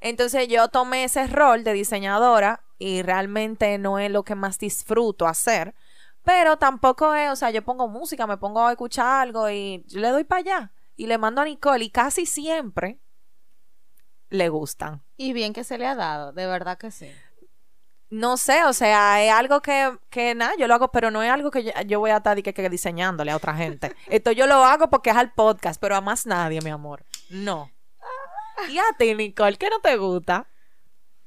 Entonces 0.00 0.48
yo 0.48 0.68
tomé 0.68 1.04
ese 1.04 1.26
rol 1.28 1.62
de 1.62 1.72
diseñadora 1.72 2.64
y 2.78 3.02
realmente 3.02 3.76
no 3.78 3.98
es 3.98 4.10
lo 4.10 4.22
que 4.22 4.34
más 4.34 4.58
disfruto 4.58 5.26
hacer. 5.26 5.74
Pero 6.22 6.58
tampoco 6.58 7.14
es, 7.14 7.30
o 7.30 7.36
sea, 7.36 7.50
yo 7.50 7.64
pongo 7.64 7.88
música, 7.88 8.26
me 8.26 8.36
pongo 8.36 8.66
a 8.66 8.72
escuchar 8.72 9.22
algo 9.22 9.48
y 9.50 9.84
yo 9.86 10.00
le 10.00 10.08
doy 10.08 10.24
para 10.24 10.40
allá. 10.40 10.72
Y 10.96 11.06
le 11.06 11.16
mando 11.16 11.40
a 11.40 11.44
Nicole 11.44 11.84
y 11.84 11.90
casi 11.90 12.26
siempre 12.26 12.98
le 14.28 14.48
gustan. 14.48 15.02
Y 15.16 15.32
bien 15.32 15.52
que 15.52 15.64
se 15.64 15.78
le 15.78 15.86
ha 15.86 15.94
dado, 15.94 16.32
de 16.32 16.46
verdad 16.46 16.76
que 16.76 16.90
sí. 16.90 17.10
No 18.10 18.36
sé, 18.36 18.64
o 18.64 18.72
sea, 18.72 19.22
es 19.22 19.32
algo 19.32 19.60
que, 19.60 19.96
que 20.08 20.34
nada, 20.34 20.52
yo 20.58 20.66
lo 20.66 20.74
hago, 20.74 20.90
pero 20.90 21.10
no 21.10 21.22
es 21.22 21.30
algo 21.30 21.50
que 21.50 21.64
yo, 21.64 21.72
yo 21.86 22.00
voy 22.00 22.10
a 22.10 22.18
estar 22.18 22.42
que, 22.42 22.54
que 22.54 22.70
diseñándole 22.70 23.30
a 23.30 23.36
otra 23.36 23.54
gente. 23.54 23.94
Esto 24.06 24.32
yo 24.32 24.46
lo 24.46 24.64
hago 24.64 24.88
porque 24.88 25.10
es 25.10 25.16
al 25.16 25.32
podcast, 25.32 25.80
pero 25.80 25.94
a 25.94 26.00
más 26.00 26.26
nadie, 26.26 26.60
mi 26.62 26.70
amor. 26.70 27.04
No. 27.30 27.70
Y 28.70 28.78
a 28.78 28.84
ti, 28.98 29.14
Nicole, 29.14 29.56
¿qué 29.56 29.68
no 29.70 29.80
te 29.80 29.96
gusta? 29.96 30.48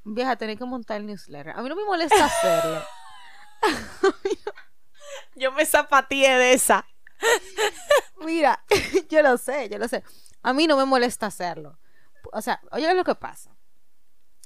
Vieja, 0.03 0.35
tenés 0.35 0.57
que 0.57 0.65
montar 0.65 0.97
el 0.97 1.05
newsletter. 1.05 1.57
A 1.57 1.61
mí 1.61 1.69
no 1.69 1.75
me 1.75 1.85
molesta 1.85 2.25
hacerlo. 2.25 2.81
Yo 5.35 5.51
me 5.51 5.65
zapateé 5.65 6.37
de 6.37 6.53
esa. 6.53 6.85
Mira, 8.25 8.63
yo 9.09 9.21
lo 9.21 9.37
sé, 9.37 9.69
yo 9.69 9.77
lo 9.77 9.87
sé. 9.87 10.03
A 10.41 10.53
mí 10.53 10.67
no 10.67 10.77
me 10.77 10.85
molesta 10.85 11.27
hacerlo. 11.27 11.77
O 12.31 12.41
sea, 12.41 12.61
oye 12.71 12.93
lo 12.93 13.03
que 13.03 13.15
pasa. 13.15 13.55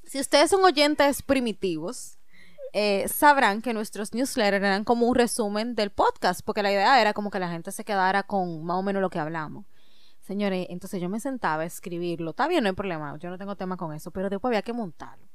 Si 0.03 0.19
ustedes 0.19 0.49
son 0.49 0.63
oyentes 0.63 1.21
primitivos, 1.21 2.19
eh, 2.73 3.07
sabrán 3.07 3.61
que 3.61 3.73
nuestros 3.73 4.13
newsletters 4.13 4.63
eran 4.63 4.83
como 4.83 5.07
un 5.07 5.15
resumen 5.15 5.75
del 5.75 5.91
podcast, 5.91 6.41
porque 6.45 6.63
la 6.63 6.71
idea 6.71 7.01
era 7.01 7.13
como 7.13 7.31
que 7.31 7.39
la 7.39 7.49
gente 7.49 7.71
se 7.71 7.83
quedara 7.83 8.23
con 8.23 8.63
más 8.63 8.77
o 8.77 8.83
menos 8.83 9.01
lo 9.01 9.09
que 9.09 9.19
hablamos. 9.19 9.65
Señores, 10.21 10.67
entonces 10.69 11.01
yo 11.01 11.09
me 11.09 11.19
sentaba 11.19 11.63
a 11.63 11.65
escribirlo. 11.65 12.31
Está 12.31 12.47
bien, 12.47 12.63
no 12.63 12.69
hay 12.69 12.75
problema, 12.75 13.17
yo 13.17 13.29
no 13.29 13.37
tengo 13.37 13.55
tema 13.55 13.77
con 13.77 13.93
eso, 13.93 14.11
pero 14.11 14.29
después 14.29 14.49
había 14.49 14.61
que 14.61 14.73
montarlo. 14.73 15.27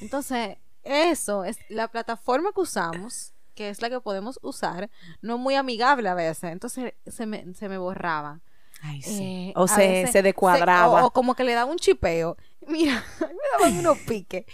Entonces, 0.00 0.56
eso 0.82 1.44
es 1.44 1.58
la 1.68 1.88
plataforma 1.88 2.52
que 2.52 2.60
usamos, 2.60 3.32
que 3.54 3.70
es 3.70 3.82
la 3.82 3.90
que 3.90 4.00
podemos 4.00 4.38
usar, 4.42 4.90
no 5.22 5.34
es 5.34 5.40
muy 5.40 5.54
amigable 5.54 6.08
a 6.08 6.14
veces. 6.14 6.52
Entonces 6.52 6.94
se 7.06 7.26
me, 7.26 7.54
se 7.54 7.68
me 7.68 7.78
borraba. 7.78 8.40
Ay, 8.82 9.02
sí. 9.02 9.48
Eh, 9.48 9.52
o 9.56 9.66
se, 9.66 9.78
veces 9.78 10.12
se 10.12 10.22
decuadraba. 10.22 11.04
o, 11.04 11.06
o 11.06 11.10
como 11.10 11.34
que 11.34 11.44
le 11.44 11.54
daba 11.54 11.70
un 11.70 11.78
chipeo. 11.78 12.36
Mira, 12.66 13.02
me 13.20 13.58
daban 13.58 13.78
unos 13.78 13.98
piques. 13.98 14.44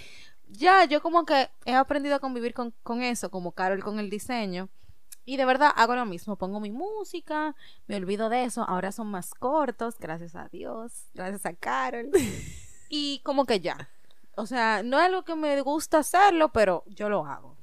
Ya, 0.49 0.85
yo 0.85 1.01
como 1.01 1.25
que 1.25 1.49
he 1.65 1.75
aprendido 1.75 2.15
a 2.15 2.21
convivir 2.21 2.55
con, 2.55 2.75
con 2.83 3.03
eso, 3.03 3.31
como 3.31 3.53
Carol 3.53 3.83
con 3.83 3.99
el 3.99 4.11
diseño. 4.11 4.69
Y 5.25 5.37
de 5.37 5.45
verdad 5.45 5.73
hago 5.77 5.95
lo 5.95 6.05
mismo. 6.05 6.37
Pongo 6.37 6.61
mi 6.61 6.71
música, 6.71 7.55
me 7.87 7.97
olvido 7.97 8.29
de 8.29 8.45
eso. 8.45 8.63
Ahora 8.69 8.93
son 8.93 9.09
más 9.09 9.35
cortos, 9.35 9.97
gracias 9.99 10.35
a 10.35 10.49
Dios, 10.49 10.93
gracias 11.15 11.47
a 11.47 11.55
Carol. 11.55 12.11
y 12.89 13.21
como 13.25 13.47
que 13.47 13.61
ya. 13.61 13.89
O 14.37 14.47
sea, 14.47 14.83
no 14.83 14.99
es 14.99 15.05
algo 15.07 15.25
que 15.25 15.35
me 15.35 15.61
gusta 15.61 15.99
hacerlo, 15.99 16.51
pero 16.53 16.85
yo 16.87 17.09
lo 17.09 17.27
hago. 17.27 17.57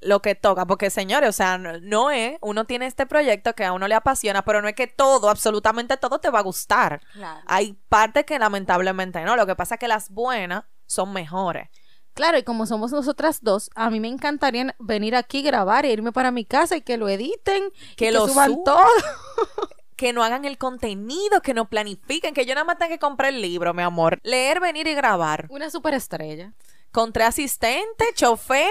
Lo 0.00 0.20
que 0.20 0.34
toca, 0.34 0.66
porque 0.66 0.90
señores, 0.90 1.30
o 1.30 1.32
sea, 1.32 1.58
no, 1.58 1.78
no 1.80 2.10
es, 2.10 2.38
uno 2.42 2.64
tiene 2.64 2.86
este 2.86 3.06
proyecto 3.06 3.54
que 3.54 3.64
a 3.64 3.72
uno 3.72 3.88
le 3.88 3.94
apasiona, 3.94 4.44
pero 4.44 4.60
no 4.60 4.68
es 4.68 4.74
que 4.74 4.86
todo, 4.86 5.30
absolutamente 5.30 5.96
todo 5.96 6.18
te 6.18 6.30
va 6.30 6.40
a 6.40 6.42
gustar. 6.42 7.00
Claro. 7.12 7.40
Hay 7.46 7.72
partes 7.88 8.24
que 8.26 8.38
lamentablemente 8.38 9.24
no, 9.24 9.36
lo 9.36 9.46
que 9.46 9.56
pasa 9.56 9.76
es 9.76 9.80
que 9.80 9.88
las 9.88 10.10
buenas 10.10 10.64
son 10.86 11.12
mejores. 11.12 11.68
Claro, 12.14 12.38
y 12.38 12.42
como 12.44 12.66
somos 12.66 12.92
nosotras 12.92 13.40
dos, 13.42 13.70
a 13.74 13.90
mí 13.90 14.00
me 14.00 14.08
encantaría 14.08 14.74
venir 14.78 15.14
aquí, 15.16 15.42
grabar 15.42 15.84
e 15.84 15.92
irme 15.92 16.12
para 16.12 16.30
mi 16.30 16.44
casa 16.44 16.76
y 16.76 16.80
que 16.82 16.96
lo 16.96 17.08
editen, 17.08 17.64
Que 17.96 18.08
y 18.08 18.10
lo 18.10 18.26
suban 18.26 18.52
suban. 18.52 18.64
todo. 18.64 18.86
Que 19.96 20.12
no 20.12 20.22
hagan 20.22 20.44
el 20.44 20.58
contenido, 20.58 21.40
que 21.40 21.54
no 21.54 21.68
planifiquen, 21.68 22.34
que 22.34 22.44
yo 22.44 22.54
nada 22.54 22.64
más 22.64 22.78
tenga 22.78 22.90
que 22.90 22.98
comprar 22.98 23.32
el 23.32 23.40
libro, 23.40 23.72
mi 23.74 23.82
amor. 23.82 24.20
Leer, 24.22 24.60
venir 24.60 24.86
y 24.86 24.94
grabar. 24.94 25.46
Una 25.48 25.70
superestrella. 25.70 26.52
Con 26.92 27.12
tres 27.12 27.28
asistentes, 27.28 28.14
chofer 28.14 28.70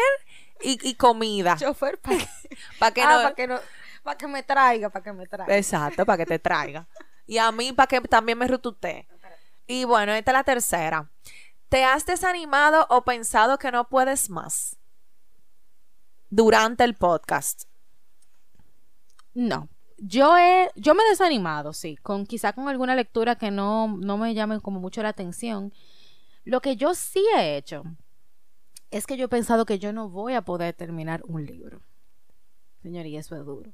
y, 0.61 0.77
y 0.87 0.95
comida. 0.95 1.57
Chofer 1.57 1.99
para 1.99 2.17
que, 2.17 2.27
Para 2.79 2.93
que 2.93 3.01
ah, 3.01 3.17
no... 3.17 3.23
pa' 3.23 3.35
que 3.35 3.47
no- 3.47 3.59
pa' 4.03 4.15
que 4.17 4.27
me 4.27 4.43
traiga, 4.43 4.89
para 4.89 5.03
que 5.03 5.13
me 5.13 5.25
traiga. 5.25 5.57
Exacto, 5.57 6.05
para 6.05 6.17
que 6.19 6.25
te 6.25 6.39
traiga. 6.39 6.87
Y 7.27 7.39
a 7.39 7.51
mí 7.51 7.73
para 7.73 7.87
que 7.87 8.01
también 8.01 8.37
me 8.37 8.47
rututee. 8.47 9.07
Y 9.65 9.83
bueno, 9.85 10.13
esta 10.13 10.29
es 10.29 10.33
la 10.37 10.43
tercera. 10.43 11.09
¿Te 11.69 11.83
has 11.83 12.05
desanimado 12.05 12.85
o 12.91 13.03
pensado 13.03 13.57
que 13.57 13.71
no 13.71 13.89
puedes 13.89 14.29
más? 14.29 14.77
Durante 16.29 16.83
el 16.83 16.93
podcast. 16.93 17.63
No. 19.33 19.69
Yo 19.97 20.37
he, 20.37 20.69
yo 20.75 20.93
me 20.93 21.03
he 21.03 21.09
desanimado, 21.09 21.73
sí, 21.73 21.95
con 21.97 22.25
quizá 22.25 22.53
con 22.53 22.67
alguna 22.67 22.95
lectura 22.95 23.37
que 23.37 23.49
no, 23.49 23.97
no 23.97 24.17
me 24.17 24.33
llame 24.33 24.59
como 24.59 24.79
mucho 24.79 25.01
la 25.01 25.09
atención. 25.09 25.73
Lo 26.43 26.61
que 26.61 26.75
yo 26.75 26.93
sí 26.93 27.25
he 27.35 27.57
hecho 27.57 27.83
es 28.91 29.07
que 29.07 29.17
yo 29.17 29.25
he 29.25 29.29
pensado 29.29 29.65
que 29.65 29.79
yo 29.79 29.93
no 29.93 30.09
voy 30.09 30.33
a 30.33 30.41
poder 30.41 30.73
terminar 30.73 31.21
un 31.25 31.45
libro. 31.45 31.81
Señor, 32.81 33.05
y 33.05 33.17
eso 33.17 33.35
es 33.35 33.45
duro. 33.45 33.73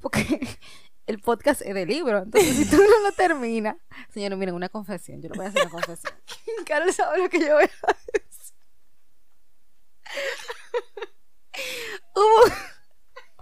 Porque 0.00 0.20
el 1.06 1.20
podcast 1.20 1.62
es 1.62 1.74
de 1.74 1.86
libro. 1.86 2.18
Entonces, 2.18 2.56
si 2.56 2.70
tú 2.70 2.76
no 2.76 3.00
lo 3.02 3.12
terminas. 3.12 3.76
Señores, 4.10 4.38
miren, 4.38 4.54
una 4.54 4.68
confesión. 4.68 5.20
Yo 5.20 5.28
le 5.28 5.36
voy 5.36 5.46
a 5.46 5.48
hacer 5.50 5.62
una 5.62 5.70
confesión. 5.70 6.12
Carol 6.66 6.92
sabe 6.92 7.18
lo 7.18 7.28
que 7.28 7.40
yo 7.40 7.54
voy 7.54 7.64
a 7.64 7.66
decir. 7.66 8.54
Hubo. 12.14 12.44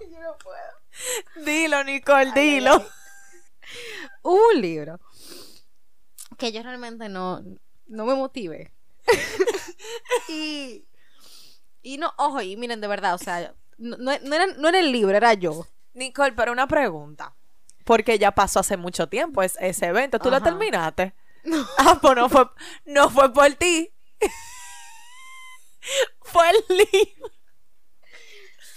Yo 0.01 0.21
no 0.21 0.37
puedo. 0.39 0.76
Dilo, 1.45 1.85
Nicole, 1.85 2.33
dilo. 2.33 2.85
Un 4.23 4.61
libro 4.61 5.01
que 6.39 6.53
yo 6.53 6.63
realmente 6.63 7.09
no, 7.09 7.43
no 7.87 8.05
me 8.05 8.15
motive. 8.15 8.73
y, 10.29 10.85
y 11.83 11.99
no, 11.99 12.13
ojo, 12.19 12.41
y 12.43 12.57
miren, 12.57 12.81
de 12.81 12.89
verdad, 12.89 13.15
o 13.15 13.19
sea, 13.19 13.55
no, 13.79 13.97
no, 13.97 14.13
no 14.23 14.35
era, 14.35 14.47
no 14.47 14.69
era 14.69 14.79
el 14.81 14.93
libro, 14.93 15.17
era 15.17 15.33
yo. 15.35 15.67
Nicole, 15.95 16.33
pero 16.35 16.53
una 16.53 16.67
pregunta. 16.69 17.35
Porque 17.85 18.19
ya 18.19 18.33
pasó 18.33 18.61
hace 18.61 18.77
mucho 18.77 19.09
tiempo 19.09 19.43
es- 19.43 19.57
ese 19.61 19.87
evento. 19.87 20.19
¿Tú 20.19 20.31
lo 20.31 20.41
terminaste? 20.43 21.15
Ah, 21.79 21.97
pues 22.03 22.17
no 22.17 22.29
fue, 22.29 22.45
no 22.87 23.09
fue 23.09 23.33
por 23.33 23.55
ti. 23.55 23.89
fue 26.23 26.51
el 26.51 26.57
libro. 26.69 27.31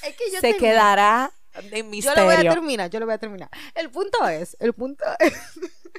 Es 0.03 0.15
que 0.15 0.25
yo 0.31 0.39
Se 0.39 0.53
tenía- 0.53 0.57
quedará 0.59 1.31
en 1.59 1.91
Yo 1.91 2.15
lo 2.15 2.25
voy 2.25 2.35
a 2.35 2.41
terminar, 2.41 2.89
yo 2.89 2.99
lo 2.99 3.05
voy 3.05 3.15
a 3.15 3.17
terminar. 3.17 3.49
El 3.75 3.89
punto 3.89 4.27
es, 4.27 4.55
el 4.59 4.73
punto 4.73 5.03
es 5.19 5.33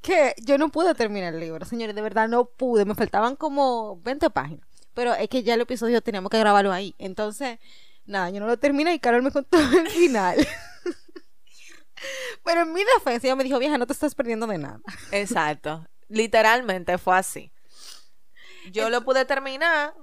que 0.00 0.34
yo 0.38 0.58
no 0.58 0.70
pude 0.70 0.94
terminar 0.94 1.34
el 1.34 1.40
libro, 1.40 1.64
señores, 1.64 1.94
de 1.94 2.02
verdad 2.02 2.28
no 2.28 2.46
pude, 2.46 2.84
me 2.84 2.94
faltaban 2.94 3.36
como 3.36 4.00
20 4.02 4.30
páginas, 4.30 4.66
pero 4.94 5.14
es 5.14 5.28
que 5.28 5.42
ya 5.42 5.54
el 5.54 5.62
episodio 5.62 6.00
teníamos 6.00 6.30
que 6.30 6.38
grabarlo 6.38 6.72
ahí, 6.72 6.94
entonces, 6.98 7.58
nada, 8.04 8.30
yo 8.30 8.40
no 8.40 8.46
lo 8.46 8.58
terminé 8.58 8.94
y 8.94 8.98
Carol 8.98 9.22
me 9.22 9.30
contó 9.30 9.58
el 9.78 9.88
final. 9.88 10.46
pero 12.44 12.62
en 12.62 12.72
mi 12.72 12.82
defensa 12.84 13.26
ella 13.26 13.36
me 13.36 13.44
dijo, 13.44 13.58
vieja, 13.58 13.78
no 13.78 13.86
te 13.86 13.92
estás 13.92 14.14
perdiendo 14.14 14.46
de 14.46 14.58
nada. 14.58 14.80
Exacto. 15.10 15.86
Literalmente 16.08 16.98
fue 16.98 17.16
así. 17.16 17.52
Yo 18.70 18.90
lo 18.90 19.02
pude 19.02 19.24
terminar 19.24 19.94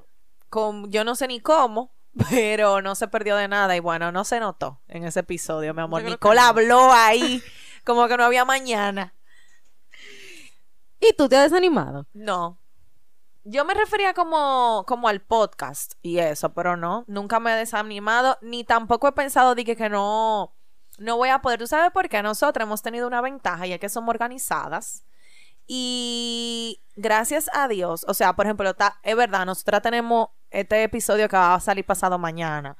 con, 0.49 0.91
yo 0.91 1.03
no 1.03 1.15
sé 1.15 1.27
ni 1.27 1.39
cómo, 1.39 1.93
pero 2.30 2.82
no 2.82 2.95
se 2.95 3.08
perdió 3.08 3.36
de 3.36 3.47
nada 3.47 3.76
y 3.76 3.80
bueno, 3.80 4.12
no 4.12 4.23
se 4.23 4.39
notó 4.39 4.82
en 4.88 5.04
ese 5.06 5.21
episodio, 5.21 5.73
mi 5.73 5.82
amor. 5.82 6.04
No. 6.04 6.41
habló 6.41 6.91
ahí 6.91 7.41
como 7.86 8.08
que 8.08 8.17
no 8.17 8.23
había 8.26 8.45
mañana. 8.45 9.13
¿Y 10.99 11.13
tú 11.17 11.28
te 11.28 11.36
has 11.36 11.52
desanimado? 11.52 12.08
No. 12.13 12.60
Yo 13.45 13.65
me 13.65 13.73
refería 13.73 14.13
como, 14.13 14.86
como 14.88 15.10
al 15.10 15.21
podcast 15.21 15.93
y 16.02 16.19
eso, 16.19 16.54
pero 16.54 16.78
no, 16.78 17.04
nunca 17.08 17.41
me 17.41 17.52
he 17.54 17.58
desanimado, 17.58 18.38
ni 18.41 18.63
tampoco 18.63 19.10
he 19.10 19.12
pensado 19.12 19.54
de 19.54 19.65
que, 19.65 19.76
que 19.76 19.89
no, 19.89 20.56
no 20.97 21.17
voy 21.17 21.28
a 21.28 21.41
poder. 21.41 21.60
¿Tú 21.60 21.67
sabes 21.67 21.91
por 21.91 22.08
qué? 22.08 22.23
Nosotros 22.23 22.65
hemos 22.65 22.82
tenido 22.82 23.06
una 23.06 23.19
ventaja 23.19 23.67
y 23.67 23.73
es 23.73 23.80
que 23.80 23.89
somos 23.89 24.13
organizadas. 24.13 25.04
Y 25.67 26.82
gracias 26.95 27.49
a 27.54 27.67
Dios, 27.67 28.06
o 28.08 28.13
sea, 28.13 28.34
por 28.34 28.45
ejemplo, 28.45 28.73
ta- 28.73 28.99
es 29.04 29.15
verdad, 29.15 29.45
nosotras 29.45 29.82
tenemos 29.82 30.30
este 30.53 30.83
episodio 30.83 31.27
que 31.27 31.35
va 31.35 31.55
a 31.55 31.59
salir 31.59 31.85
pasado 31.85 32.17
mañana, 32.17 32.77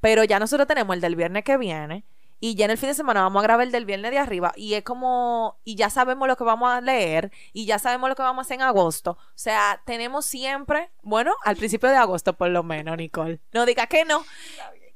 pero 0.00 0.24
ya 0.24 0.38
nosotros 0.38 0.68
tenemos 0.68 0.94
el 0.94 1.00
del 1.00 1.16
viernes 1.16 1.44
que 1.44 1.56
viene 1.56 2.04
y 2.40 2.54
ya 2.54 2.66
en 2.66 2.70
el 2.70 2.78
fin 2.78 2.90
de 2.90 2.94
semana 2.94 3.22
vamos 3.22 3.40
a 3.40 3.42
grabar 3.42 3.66
el 3.66 3.72
del 3.72 3.84
viernes 3.84 4.12
de 4.12 4.18
arriba 4.18 4.52
y 4.54 4.74
es 4.74 4.84
como, 4.84 5.58
y 5.64 5.74
ya 5.74 5.90
sabemos 5.90 6.28
lo 6.28 6.36
que 6.36 6.44
vamos 6.44 6.70
a 6.70 6.80
leer 6.80 7.32
y 7.52 7.66
ya 7.66 7.78
sabemos 7.78 8.08
lo 8.08 8.14
que 8.14 8.22
vamos 8.22 8.42
a 8.42 8.46
hacer 8.46 8.56
en 8.56 8.62
agosto. 8.62 9.12
O 9.12 9.32
sea, 9.34 9.82
tenemos 9.84 10.24
siempre, 10.24 10.90
bueno, 11.02 11.34
al 11.44 11.56
principio 11.56 11.88
de 11.88 11.96
agosto 11.96 12.34
por 12.34 12.48
lo 12.50 12.62
menos, 12.62 12.96
Nicole. 12.96 13.40
No 13.52 13.66
diga 13.66 13.86
que 13.86 14.04
no. 14.04 14.24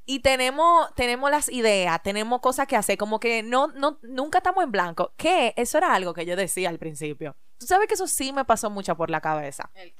Y 0.04 0.20
tenemos, 0.20 0.92
tenemos 0.94 1.30
las 1.30 1.48
ideas, 1.48 2.02
tenemos 2.02 2.40
cosas 2.40 2.66
que 2.66 2.76
hacer, 2.76 2.96
como 2.96 3.20
que 3.20 3.42
no, 3.42 3.68
no, 3.68 3.98
nunca 4.02 4.38
estamos 4.38 4.62
en 4.64 4.72
blanco. 4.72 5.12
Que 5.16 5.54
eso 5.56 5.78
era 5.78 5.94
algo 5.94 6.12
que 6.14 6.26
yo 6.26 6.36
decía 6.36 6.68
al 6.68 6.78
principio. 6.78 7.36
Tú 7.58 7.66
sabes 7.66 7.86
que 7.86 7.94
eso 7.94 8.06
sí 8.08 8.32
me 8.32 8.44
pasó 8.44 8.70
mucho 8.70 8.96
por 8.96 9.10
la 9.10 9.20
cabeza. 9.20 9.70
¿El 9.74 9.92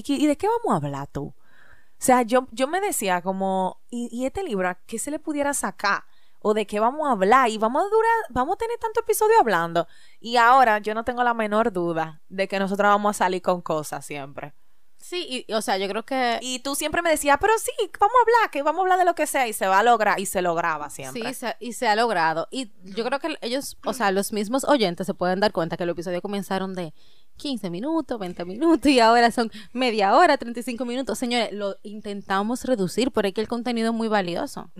qué? 0.00 0.12
¿y 0.14 0.26
de 0.26 0.36
qué 0.36 0.46
vamos 0.46 0.72
a 0.72 0.86
hablar 0.86 1.08
tú? 1.08 1.24
O 1.34 2.04
sea, 2.04 2.22
yo, 2.22 2.48
yo 2.50 2.66
me 2.68 2.80
decía 2.80 3.20
como, 3.22 3.80
¿y, 3.90 4.08
y 4.10 4.26
este 4.26 4.42
libro 4.42 4.68
a 4.68 4.74
qué 4.86 4.98
se 4.98 5.10
le 5.10 5.18
pudiera 5.18 5.52
sacar? 5.54 6.04
¿O 6.40 6.54
de 6.54 6.66
qué 6.66 6.80
vamos 6.80 7.06
a 7.06 7.12
hablar? 7.12 7.48
Y 7.50 7.58
vamos 7.58 7.82
a 7.84 7.88
durar, 7.88 8.10
vamos 8.30 8.54
a 8.54 8.58
tener 8.58 8.76
tanto 8.78 8.98
episodio 9.00 9.34
hablando. 9.38 9.86
Y 10.18 10.36
ahora 10.36 10.78
yo 10.80 10.94
no 10.94 11.04
tengo 11.04 11.22
la 11.22 11.34
menor 11.34 11.72
duda 11.72 12.20
de 12.28 12.48
que 12.48 12.58
nosotros 12.58 12.88
vamos 12.88 13.10
a 13.16 13.18
salir 13.18 13.42
con 13.42 13.60
cosas 13.62 14.04
siempre. 14.04 14.52
Sí, 14.98 15.44
y, 15.48 15.52
o 15.52 15.60
sea, 15.62 15.78
yo 15.78 15.88
creo 15.88 16.04
que 16.04 16.38
Y 16.42 16.60
tú 16.60 16.74
siempre 16.76 17.02
me 17.02 17.10
decías, 17.10 17.36
pero 17.40 17.52
sí, 17.58 17.70
vamos 18.00 18.14
a 18.16 18.22
hablar, 18.22 18.50
que 18.50 18.62
vamos 18.62 18.78
a 18.80 18.82
hablar 18.82 18.98
de 19.00 19.04
lo 19.04 19.14
que 19.16 19.26
sea. 19.28 19.46
Y 19.48 19.52
se 19.52 19.66
va 19.68 19.80
a 19.80 19.82
lograr, 19.84 20.18
y 20.18 20.26
se 20.26 20.42
lograba 20.42 20.90
siempre. 20.90 21.32
sí, 21.32 21.34
se- 21.34 21.56
y 21.60 21.72
se 21.72 21.86
ha 21.88 21.94
logrado. 21.96 22.48
Y 22.50 22.72
yo 22.84 23.04
creo 23.04 23.18
que 23.20 23.36
ellos, 23.40 23.76
o 23.84 23.92
sea, 23.92 24.10
los 24.12 24.32
mismos 24.32 24.64
oyentes 24.64 25.06
se 25.06 25.14
pueden 25.14 25.38
dar 25.40 25.52
cuenta 25.52 25.76
que 25.76 25.86
los 25.86 25.94
episodios 25.94 26.22
comenzaron 26.22 26.74
de 26.74 26.92
15 27.36 27.70
minutos, 27.70 28.18
20 28.18 28.44
minutos 28.44 28.90
y 28.90 29.00
ahora 29.00 29.30
son 29.30 29.50
media 29.72 30.14
hora, 30.16 30.36
35 30.36 30.84
minutos. 30.84 31.18
Señores, 31.18 31.52
lo 31.52 31.76
intentamos 31.82 32.64
reducir 32.64 33.10
porque 33.10 33.32
el 33.36 33.48
contenido 33.48 33.90
es 33.90 33.94
muy 33.94 34.08
valioso. 34.08 34.70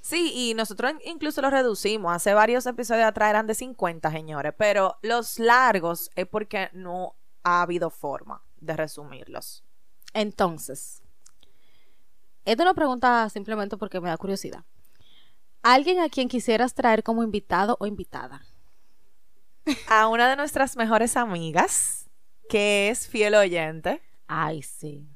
Sí, 0.00 0.32
y 0.34 0.54
nosotros 0.54 0.92
incluso 1.04 1.42
lo 1.42 1.50
reducimos. 1.50 2.12
Hace 2.12 2.34
varios 2.34 2.66
episodios 2.66 3.06
atrás 3.06 3.30
eran 3.30 3.46
de 3.46 3.54
50, 3.54 4.10
señores. 4.10 4.52
Pero 4.56 4.96
los 5.02 5.38
largos 5.38 6.10
es 6.16 6.26
porque 6.26 6.70
no 6.72 7.14
ha 7.42 7.62
habido 7.62 7.90
forma 7.90 8.42
de 8.60 8.76
resumirlos. 8.76 9.64
Entonces, 10.14 11.02
esta 12.44 12.62
es 12.62 12.66
una 12.66 12.74
pregunta 12.74 13.28
simplemente 13.28 13.76
porque 13.76 14.00
me 14.00 14.08
da 14.08 14.16
curiosidad. 14.16 14.64
¿Alguien 15.62 16.00
a 16.00 16.08
quien 16.08 16.28
quisieras 16.28 16.74
traer 16.74 17.04
como 17.04 17.22
invitado 17.22 17.76
o 17.78 17.86
invitada? 17.86 18.44
A 19.88 20.08
una 20.08 20.28
de 20.28 20.36
nuestras 20.36 20.76
mejores 20.76 21.16
amigas, 21.16 22.10
que 22.48 22.90
es 22.90 23.06
fiel 23.08 23.34
oyente. 23.34 24.02
Ay, 24.26 24.62
sí. 24.62 25.08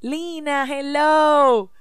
Lina, 0.00 0.66
hello. 0.68 1.72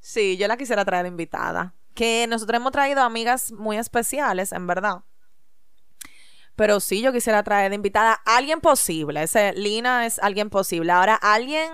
Sí, 0.00 0.36
yo 0.36 0.48
la 0.48 0.56
quisiera 0.56 0.84
traer 0.84 1.06
invitada. 1.06 1.74
Que 1.94 2.26
nosotros 2.28 2.56
hemos 2.60 2.72
traído 2.72 3.02
amigas 3.02 3.52
muy 3.52 3.76
especiales, 3.76 4.52
en 4.52 4.66
verdad. 4.66 5.02
Pero 6.54 6.80
sí, 6.80 7.02
yo 7.02 7.12
quisiera 7.12 7.42
traer 7.42 7.70
de 7.70 7.76
invitada 7.76 8.20
a 8.24 8.36
alguien 8.36 8.60
posible. 8.60 9.22
Ese 9.22 9.52
Lina 9.52 10.06
es 10.06 10.18
alguien 10.18 10.50
posible. 10.50 10.92
Ahora, 10.92 11.14
alguien 11.14 11.70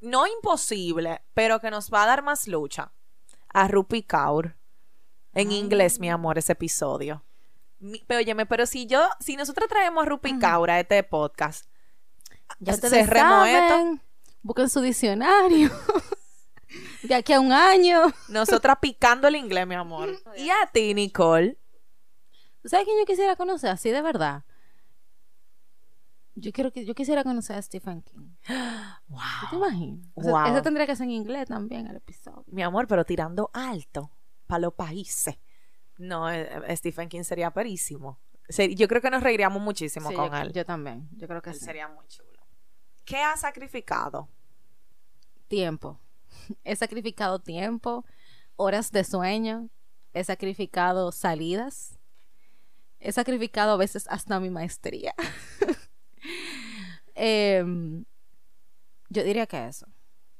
no 0.00 0.26
imposible, 0.26 1.22
pero 1.34 1.60
que 1.60 1.70
nos 1.70 1.90
va 1.92 2.04
a 2.04 2.06
dar 2.06 2.22
más 2.22 2.48
lucha. 2.48 2.92
A 3.48 3.68
Rupi 3.68 4.02
Kaur. 4.02 4.56
En 5.34 5.52
inglés, 5.52 6.00
mi 6.00 6.10
amor, 6.10 6.38
ese 6.38 6.52
episodio. 6.52 7.24
Pero 8.06 8.18
óyeme, 8.20 8.46
pero 8.46 8.66
si 8.66 8.86
yo, 8.86 9.06
si 9.20 9.36
nosotros 9.36 9.68
traemos 9.68 10.04
a 10.04 10.08
Rupi 10.08 10.38
Kaur 10.38 10.70
a 10.70 10.80
este 10.80 11.02
podcast, 11.02 11.66
Ya 12.58 12.72
esto. 12.72 12.88
saben, 12.88 14.00
busquen 14.42 14.68
su 14.68 14.80
diccionario. 14.80 15.70
de 17.02 17.14
aquí 17.14 17.32
a 17.32 17.40
un 17.40 17.52
año. 17.52 18.02
Nosotras 18.28 18.78
picando 18.80 19.28
el 19.28 19.36
inglés, 19.36 19.66
mi 19.66 19.74
amor. 19.74 20.10
Y 20.36 20.50
a 20.50 20.66
ti, 20.72 20.94
Nicole. 20.94 21.58
¿Tú 22.62 22.68
¿Sabes 22.68 22.86
quién 22.86 22.98
yo 22.98 23.04
quisiera 23.04 23.36
conocer? 23.36 23.70
Así 23.70 23.90
de 23.90 24.00
verdad. 24.00 24.44
Yo 26.36 26.50
quiero 26.52 26.72
que 26.72 26.84
yo 26.84 26.94
quisiera 26.94 27.22
conocer 27.22 27.56
a 27.56 27.62
Stephen 27.62 28.02
King. 28.02 28.34
Wow. 29.08 29.20
¿Tú 29.42 29.46
te 29.50 29.56
imaginas? 29.56 30.06
O 30.14 30.22
sea, 30.22 30.32
Wow. 30.32 30.46
Eso 30.46 30.62
tendría 30.62 30.86
que 30.86 30.96
ser 30.96 31.04
en 31.04 31.10
inglés 31.12 31.46
también 31.48 31.86
el 31.86 31.96
episodio. 31.96 32.44
Mi 32.46 32.62
amor, 32.62 32.86
pero 32.88 33.04
tirando 33.04 33.50
alto 33.52 34.10
para 34.46 34.60
los 34.60 34.72
países. 34.74 35.36
No, 35.98 36.30
eh, 36.30 36.48
eh, 36.66 36.76
Stephen 36.76 37.08
King 37.08 37.22
sería 37.22 37.50
perísimo. 37.50 38.18
Yo 38.76 38.88
creo 38.88 39.00
que 39.00 39.10
nos 39.10 39.22
reiríamos 39.22 39.62
muchísimo 39.62 40.10
Sí, 40.10 40.14
con 40.16 40.30
yo, 40.30 40.36
él. 40.36 40.52
yo 40.52 40.64
también. 40.66 41.08
Yo 41.12 41.26
creo 41.26 41.40
que 41.40 41.50
Él 41.50 41.56
sí. 41.56 41.64
sería 41.64 41.88
muy 41.88 42.06
chulo. 42.08 42.44
¿Qué 43.04 43.16
ha 43.18 43.36
sacrificado? 43.36 44.28
Tiempo. 45.48 45.98
He 46.64 46.76
sacrificado 46.76 47.38
tiempo, 47.38 48.04
horas 48.56 48.90
de 48.92 49.04
sueño, 49.04 49.70
he 50.12 50.24
sacrificado 50.24 51.10
salidas, 51.12 51.98
he 53.00 53.12
sacrificado 53.12 53.72
a 53.72 53.76
veces 53.76 54.06
hasta 54.08 54.40
mi 54.40 54.50
maestría. 54.50 55.14
Em, 57.14 58.04
yo 59.08 59.22
diría 59.22 59.46
que 59.46 59.66
eso. 59.66 59.86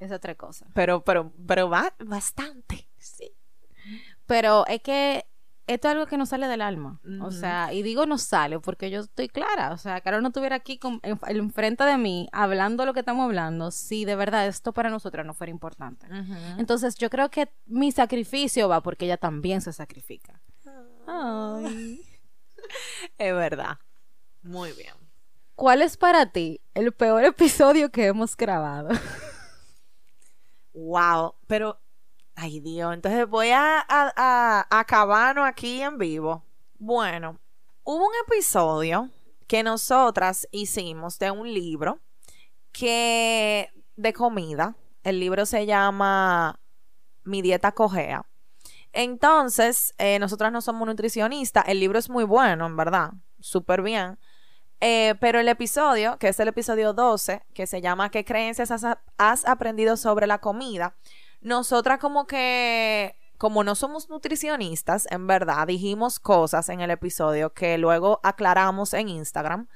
Esa 0.00 0.16
otra 0.16 0.34
cosa. 0.34 0.66
Pero, 0.74 1.04
pero, 1.04 1.32
pero 1.46 1.70
va 1.70 1.94
bastante. 2.04 2.88
Sí. 2.98 3.32
Pero 4.26 4.66
es 4.66 4.82
que 4.82 5.24
esto 5.66 5.88
es 5.88 5.92
algo 5.92 6.06
que 6.06 6.16
no 6.18 6.26
sale 6.26 6.46
del 6.46 6.60
alma. 6.60 7.00
O 7.22 7.30
sea, 7.30 7.72
y 7.72 7.82
digo 7.82 8.06
no 8.06 8.18
sale 8.18 8.60
porque 8.60 8.90
yo 8.90 9.00
estoy 9.00 9.28
clara. 9.28 9.72
O 9.72 9.78
sea, 9.78 10.00
Carol 10.02 10.22
no 10.22 10.28
estuviera 10.28 10.56
aquí 10.56 10.78
con, 10.78 11.00
en- 11.02 11.18
enfrente 11.24 11.84
de 11.84 11.96
mí 11.98 12.28
hablando 12.32 12.84
lo 12.86 12.92
que 12.94 13.00
estamos 13.00 13.24
hablando 13.24 13.70
si 13.70 14.04
de 14.04 14.14
verdad 14.16 14.46
esto 14.46 14.72
para 14.72 14.90
nosotras 14.90 15.24
no 15.24 15.34
fuera 15.34 15.50
importante. 15.50 16.06
Entonces 16.58 16.96
yo 16.96 17.08
creo 17.10 17.30
que 17.30 17.50
mi 17.66 17.92
sacrificio 17.92 18.68
va 18.68 18.82
porque 18.82 19.06
ella 19.06 19.16
también 19.16 19.60
se 19.60 19.72
sacrifica. 19.72 20.40
Ay. 21.06 22.00
Es 23.18 23.34
verdad. 23.34 23.78
Muy 24.42 24.72
bien. 24.72 24.94
¿Cuál 25.54 25.82
es 25.82 25.96
para 25.98 26.26
ti 26.32 26.60
el 26.72 26.92
peor 26.92 27.24
episodio 27.24 27.90
que 27.90 28.06
hemos 28.06 28.36
grabado? 28.36 28.88
Wow. 30.72 31.34
Pero, 31.46 31.78
ay 32.36 32.60
Dios, 32.60 32.94
entonces 32.94 33.28
voy 33.28 33.50
a, 33.50 33.78
a, 33.80 34.12
a- 34.16 34.66
acabarnos 34.80 35.46
aquí 35.46 35.80
en 35.82 35.98
vivo. 35.98 36.44
Bueno, 36.78 37.38
hubo 37.84 38.06
un 38.06 38.12
episodio 38.26 39.10
que 39.46 39.62
nosotras 39.62 40.48
hicimos 40.50 41.18
de 41.18 41.30
un 41.30 41.52
libro 41.52 42.00
que 42.72 43.70
de 43.96 44.12
comida. 44.12 44.76
El 45.02 45.20
libro 45.20 45.46
se 45.46 45.66
llama 45.66 46.58
Mi 47.24 47.42
dieta 47.42 47.72
cojea. 47.72 48.26
Entonces, 48.92 49.94
eh, 49.98 50.18
nosotras 50.18 50.52
no 50.52 50.60
somos 50.60 50.86
nutricionistas. 50.86 51.64
El 51.66 51.80
libro 51.80 51.98
es 51.98 52.08
muy 52.08 52.24
bueno, 52.24 52.66
en 52.66 52.76
verdad. 52.76 53.10
Súper 53.40 53.82
bien. 53.82 54.18
Eh, 54.80 55.14
pero 55.20 55.40
el 55.40 55.48
episodio, 55.48 56.18
que 56.18 56.28
es 56.28 56.40
el 56.40 56.48
episodio 56.48 56.92
12, 56.92 57.42
que 57.54 57.66
se 57.66 57.80
llama 57.80 58.10
¿Qué 58.10 58.24
creencias 58.24 58.70
has 59.18 59.44
aprendido 59.46 59.96
sobre 59.96 60.26
la 60.26 60.38
comida? 60.38 60.96
Nosotras 61.44 61.98
como 62.00 62.26
que, 62.26 63.16
como 63.38 63.62
no 63.64 63.74
somos 63.74 64.08
nutricionistas, 64.08 65.06
en 65.10 65.26
verdad, 65.26 65.66
dijimos 65.66 66.18
cosas 66.18 66.70
en 66.70 66.80
el 66.80 66.90
episodio 66.90 67.52
que 67.52 67.78
luego 67.78 68.18
aclaramos 68.22 68.94
en 68.94 69.10
Instagram, 69.10 69.68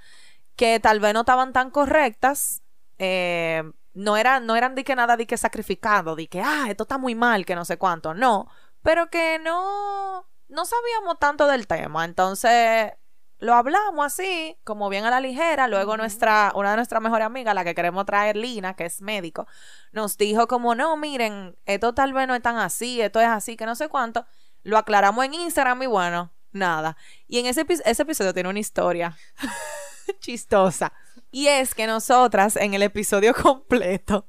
que 0.57 0.81
tal 0.81 0.99
vez 0.99 1.15
no 1.15 1.21
estaban 1.21 1.53
tan 1.53 1.71
correctas. 1.71 2.63
eh, 2.99 3.63
no, 3.95 4.17
eran, 4.17 4.47
no 4.47 4.57
eran 4.57 4.75
de 4.75 4.85
que 4.85 4.95
nada 4.97 5.17
de 5.17 5.27
que 5.27 5.37
sacrificado, 5.37 6.17
de 6.17 6.29
que, 6.29 6.41
ah, 6.41 6.67
esto 6.71 6.85
está 6.85 6.99
muy 6.99 7.15
mal, 7.15 7.45
que 7.45 7.55
no 7.55 7.65
sé 7.65 7.79
cuánto. 7.79 8.15
No, 8.15 8.49
pero 8.83 9.11
que 9.11 9.39
no, 9.41 10.27
no 10.49 10.65
sabíamos 10.65 11.19
tanto 11.19 11.47
del 11.47 11.67
tema. 11.67 12.05
Entonces, 12.05 12.93
lo 13.41 13.55
hablamos 13.55 14.05
así, 14.05 14.57
como 14.65 14.89
bien 14.89 15.05
a 15.05 15.11
la 15.11 15.21
ligera. 15.21 15.69
Luego 15.69 15.97
nuestra, 15.97 16.53
una 16.55 16.71
de 16.71 16.77
nuestras 16.77 17.01
mejores 17.01 17.27
amigas, 17.27 17.55
la 17.55 17.65
que 17.65 17.75
queremos 17.75 18.05
traer, 18.05 18.37
Lina, 18.37 18.75
que 18.75 18.85
es 18.87 19.01
médico, 19.01 19.47
nos 19.93 20.17
dijo 20.19 20.49
como, 20.49 20.75
no, 20.75 20.97
miren, 20.97 21.57
esto 21.65 21.95
tal 21.95 22.13
vez 22.13 22.27
no 22.27 22.35
es 22.35 22.43
tan 22.43 22.57
así, 22.57 23.01
esto 23.01 23.21
es 23.21 23.29
así, 23.29 23.57
que 23.57 23.67
no 23.67 23.75
sé 23.75 23.89
cuánto. 23.89 24.27
Lo 24.65 24.77
aclaramos 24.77 25.25
en 25.25 25.35
Instagram 25.35 25.83
y 25.83 25.87
bueno, 25.87 26.33
nada. 26.51 26.97
Y 27.29 27.39
en 27.39 27.47
ese, 27.47 27.65
ese 27.85 28.03
episodio 28.03 28.35
tiene 28.35 28.49
una 28.49 28.59
historia 28.59 29.17
chistosa. 30.21 30.93
Y 31.31 31.47
es 31.47 31.75
que 31.75 31.87
nosotras 31.87 32.57
en 32.57 32.75
el 32.75 32.83
episodio 32.83 33.35
completo 33.35 34.27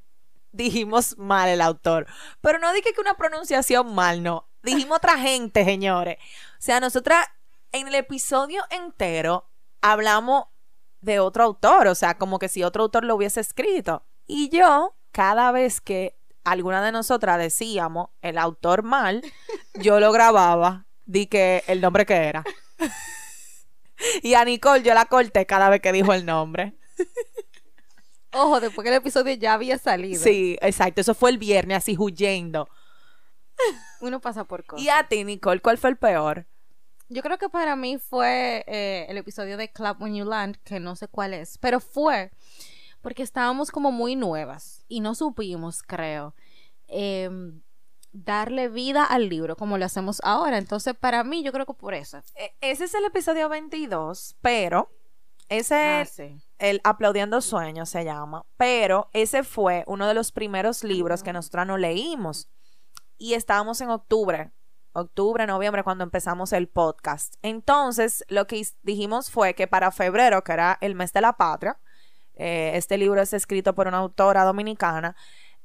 dijimos 0.52 1.18
mal 1.18 1.50
el 1.50 1.62
autor. 1.62 2.06
Pero 2.42 2.60
no 2.60 2.72
dije 2.74 2.94
que 2.94 3.02
una 3.02 3.16
pronunciación 3.16 3.96
mal, 3.96 4.22
no. 4.22 4.50
Dijimos 4.62 4.98
otra 4.98 5.18
gente, 5.18 5.64
señores. 5.64 6.18
O 6.60 6.62
sea, 6.62 6.80
nosotras 6.80 7.26
en 7.72 7.88
el 7.88 7.96
episodio 7.96 8.64
entero 8.70 9.50
hablamos 9.82 10.46
de 11.02 11.20
otro 11.20 11.44
autor, 11.44 11.88
o 11.88 11.96
sea, 11.96 12.18
como 12.18 12.40
que 12.40 12.50
si 12.50 12.64
otro 12.64 12.84
autor 12.84 13.06
lo 13.06 13.16
hubiese 13.16 13.40
escrito. 13.40 14.06
Y 14.28 14.50
yo, 14.50 14.96
cada 15.12 15.52
vez 15.52 15.82
que 15.82 16.18
alguna 16.44 16.84
de 16.84 16.92
nosotras 16.92 17.38
decíamos 17.38 18.10
el 18.22 18.38
autor 18.38 18.84
mal, 18.84 19.24
yo 19.76 20.00
lo 20.00 20.12
grababa, 20.12 20.88
di 21.06 21.28
que 21.28 21.64
el 21.68 21.82
nombre 21.82 22.06
que 22.06 22.16
era. 22.16 22.44
y 24.24 24.34
a 24.34 24.44
Nicole 24.46 24.84
yo 24.84 24.94
la 24.94 25.06
corté 25.06 25.46
cada 25.46 25.70
vez 25.70 25.82
que 25.82 25.92
dijo 25.92 26.14
el 26.14 26.26
nombre. 26.26 26.76
Ojo, 28.32 28.60
después 28.60 28.84
que 28.84 28.90
el 28.90 28.98
episodio 28.98 29.34
ya 29.34 29.54
había 29.54 29.78
salido. 29.80 30.22
Sí, 30.22 30.58
exacto, 30.62 31.02
eso 31.02 31.16
fue 31.16 31.32
el 31.32 31.40
viernes, 31.40 31.78
así 31.78 31.96
huyendo. 31.98 32.70
Uno 34.02 34.22
pasa 34.22 34.44
por 34.44 34.66
cosas. 34.66 34.86
Y 34.86 34.90
a 34.90 35.04
ti, 35.08 35.24
Nicole, 35.24 35.62
¿cuál 35.62 35.78
fue 35.78 35.90
el 35.90 35.98
peor? 35.98 36.46
Yo 37.10 37.22
creo 37.24 37.38
que 37.40 37.50
para 37.50 37.76
mí 37.76 37.98
fue 37.98 38.64
eh, 38.68 39.06
el 39.10 39.18
episodio 39.18 39.58
de 39.58 39.72
Club 39.72 39.98
When 40.02 40.16
You 40.16 40.26
Land, 40.26 40.58
que 40.64 40.80
no 40.80 40.96
sé 40.96 41.08
cuál 41.08 41.34
es, 41.34 41.58
pero 41.58 41.80
fue 41.80 42.32
porque 43.02 43.24
estábamos 43.24 43.72
como 43.72 43.92
muy 43.92 44.16
nuevas 44.16 44.84
y 44.88 45.00
no 45.00 45.16
supimos, 45.16 45.82
creo, 45.82 46.36
em, 46.88 47.62
darle 48.12 48.68
vida 48.68 49.04
al 49.06 49.30
libro 49.30 49.56
como 49.56 49.78
lo 49.78 49.86
hacemos 49.86 50.20
ahora. 50.24 50.58
Entonces, 50.58 50.94
para 50.96 51.24
mí, 51.24 51.42
yo 51.44 51.52
creo 51.52 51.66
que 51.66 51.74
por 51.74 51.94
eso. 51.94 52.22
E- 52.36 52.54
Ese 52.62 52.84
es 52.86 52.94
el 52.94 53.06
episodio 53.06 53.50
22, 53.50 54.36
pero 54.42 54.92
Ese 55.48 55.74
Ah, 55.76 56.02
es 56.02 56.10
sí. 56.12 56.40
el 56.60 56.80
Aplaudiendo 56.84 57.42
Sueños 57.42 57.90
se 57.90 58.06
llama, 58.06 58.46
pero 58.56 59.10
ese 59.14 59.44
fue 59.44 59.84
uno 59.88 60.08
de 60.08 60.14
los 60.14 60.32
primeros 60.32 60.84
libros 60.84 61.24
que 61.24 61.34
nosotros 61.34 61.66
no 61.66 61.78
leímos. 61.80 62.50
Y 63.18 63.34
estábamos 63.34 63.82
en 63.82 63.90
octubre, 63.90 64.52
octubre, 64.94 65.46
noviembre, 65.46 65.84
cuando 65.84 66.04
empezamos 66.04 66.54
el 66.54 66.68
podcast. 66.68 67.36
Entonces, 67.42 68.24
lo 68.28 68.48
que 68.48 68.66
dijimos 68.84 69.30
fue 69.30 69.54
que 69.54 69.68
para 69.68 69.92
febrero, 69.92 70.44
que 70.44 70.54
era 70.54 70.78
el 70.82 70.96
mes 70.96 71.14
de 71.14 71.22
la 71.22 71.34
patria, 71.34 71.80
eh, 72.36 72.72
este 72.76 72.98
libro 72.98 73.22
es 73.22 73.34
escrito 73.34 73.76
por 73.76 73.88
una 73.88 73.98
autora 73.98 74.44
dominicana, 74.44 75.16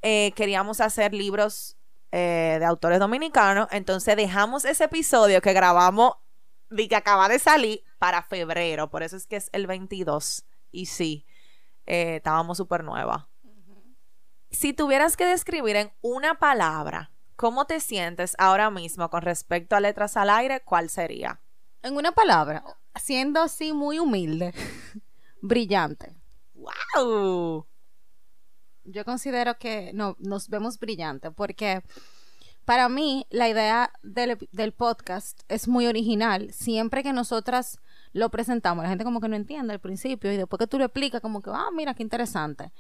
eh, 0.03 0.33
queríamos 0.35 0.81
hacer 0.81 1.15
libros 1.15 1.77
eh, 2.13 2.57
de 2.59 2.65
autores 2.65 2.99
dominicanos, 2.99 3.69
entonces 3.71 4.17
dejamos 4.17 4.65
ese 4.65 4.85
episodio 4.85 5.41
que 5.41 5.53
grabamos 5.53 6.15
de 6.71 6.89
que 6.89 6.97
acaba 6.97 7.29
de 7.29 7.39
salir 7.39 7.83
para 7.99 8.23
febrero, 8.23 8.91
por 8.91 9.03
eso 9.03 9.17
es 9.17 9.27
que 9.27 9.37
es 9.37 9.51
el 9.53 9.67
22. 9.67 10.45
Y 10.73 10.87
sí, 10.87 11.25
estábamos 11.87 12.59
súper 12.59 12.83
nueva. 12.83 13.29
Si 14.51 14.73
tuvieras 14.73 15.17
que 15.17 15.27
describir 15.27 15.77
en 15.77 15.93
una 16.01 16.39
palabra 16.39 17.14
cómo 17.37 17.67
te 17.67 17.81
sientes 17.81 18.35
ahora 18.39 18.71
mismo 18.71 19.11
con 19.11 19.23
respecto 19.23 19.77
a 19.77 19.81
letras 19.81 20.17
al 20.17 20.31
aire, 20.31 20.61
¿cuál 20.61 20.89
sería? 20.89 21.41
En 21.83 21.97
una 21.97 22.13
palabra, 22.13 22.65
siendo 22.95 23.41
así 23.41 23.73
muy 23.73 23.99
humilde, 23.99 24.55
brillante. 25.43 26.15
¡Wow! 26.55 27.67
Yo 28.85 29.05
considero 29.05 29.59
que 29.59 29.93
no, 29.95 30.17
nos 30.19 30.49
vemos 30.49 30.79
brillantes 30.79 31.33
porque 31.35 31.83
para 32.65 32.89
mí 32.89 33.27
la 33.31 33.49
idea 33.49 33.93
del, 34.03 34.39
del 34.53 34.73
podcast 34.73 35.41
es 35.49 35.69
muy 35.69 35.87
original. 35.87 36.53
Siempre 36.53 37.03
que 37.03 37.13
nosotras 37.13 37.79
lo 38.13 38.31
presentamos, 38.31 38.85
la 38.85 38.89
gente 38.89 39.05
como 39.05 39.21
que 39.21 39.29
no 39.29 39.37
entiende 39.37 39.73
al 39.73 39.81
principio 39.81 40.33
y 40.33 40.37
después 40.37 40.59
que 40.59 40.67
tú 40.67 40.79
lo 40.79 40.85
explicas 40.85 41.21
como 41.21 41.43
que, 41.43 41.51
ah, 41.53 41.71
mira, 41.75 41.95
qué 41.95 42.03
interesante. 42.03 42.73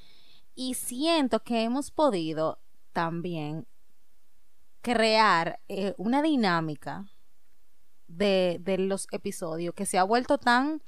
Y 0.55 0.75
siento 0.75 1.43
que 1.43 1.63
hemos 1.63 1.91
podido 1.91 2.61
también 2.93 3.67
crear 4.85 5.61
eh, 5.67 5.95
una 5.97 6.21
dinámica 6.21 7.07
de, 8.07 8.59
de 8.61 8.77
los 8.77 9.09
episodios 9.13 9.75
que 9.75 9.87
se 9.87 9.97
ha 9.97 10.05
vuelto 10.05 10.37
tan 10.37 10.83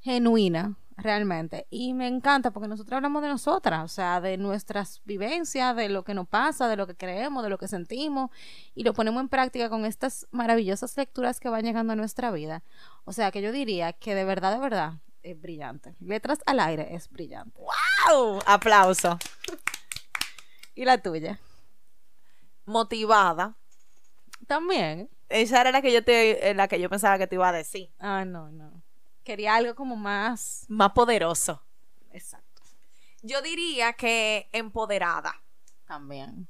genuina 0.00 0.76
realmente 0.96 1.68
y 1.70 1.94
me 1.94 2.08
encanta 2.08 2.50
porque 2.50 2.66
nosotros 2.66 2.96
hablamos 2.96 3.22
de 3.22 3.28
nosotras, 3.28 3.84
o 3.84 3.88
sea, 3.88 4.20
de 4.20 4.36
nuestras 4.36 5.00
vivencias, 5.04 5.76
de 5.76 5.88
lo 5.88 6.02
que 6.02 6.12
nos 6.12 6.26
pasa, 6.26 6.66
de 6.66 6.74
lo 6.76 6.88
que 6.88 6.96
creemos, 6.96 7.44
de 7.44 7.50
lo 7.50 7.56
que 7.56 7.68
sentimos 7.68 8.30
y 8.74 8.82
lo 8.82 8.94
ponemos 8.94 9.20
en 9.20 9.28
práctica 9.28 9.70
con 9.70 9.84
estas 9.84 10.26
maravillosas 10.32 10.96
lecturas 10.96 11.38
que 11.38 11.48
van 11.48 11.62
llegando 11.62 11.92
a 11.92 11.96
nuestra 11.96 12.32
vida. 12.32 12.64
O 13.04 13.12
sea, 13.12 13.30
que 13.30 13.42
yo 13.42 13.52
diría 13.52 13.92
que 13.92 14.16
de 14.16 14.24
verdad, 14.24 14.52
de 14.52 14.58
verdad 14.58 14.94
es 15.22 15.40
brillante. 15.40 15.94
Letras 16.00 16.40
al 16.46 16.58
aire 16.58 16.96
es 16.96 17.08
brillante. 17.10 17.60
¡Wow! 17.60 18.40
Aplauso. 18.44 19.20
¿Y 20.74 20.84
la 20.84 20.98
tuya? 20.98 21.38
Motivada. 22.66 23.54
También. 24.46 25.08
Esa 25.28 25.60
era 25.60 25.72
la 25.72 25.82
que 25.82 25.92
yo 25.92 26.04
te, 26.04 26.50
eh, 26.50 26.54
la 26.54 26.68
que 26.68 26.78
yo 26.80 26.88
pensaba 26.90 27.18
que 27.18 27.26
te 27.26 27.34
iba 27.36 27.48
a 27.48 27.52
decir. 27.52 27.90
Ah, 27.98 28.24
no, 28.24 28.50
no. 28.50 28.82
Quería 29.24 29.56
algo 29.56 29.74
como 29.74 29.96
más 29.96 30.66
Más 30.68 30.92
poderoso. 30.92 31.62
exacto. 32.12 32.62
Yo 33.22 33.42
diría 33.42 33.92
que 33.94 34.48
empoderada. 34.52 35.34
También. 35.86 36.46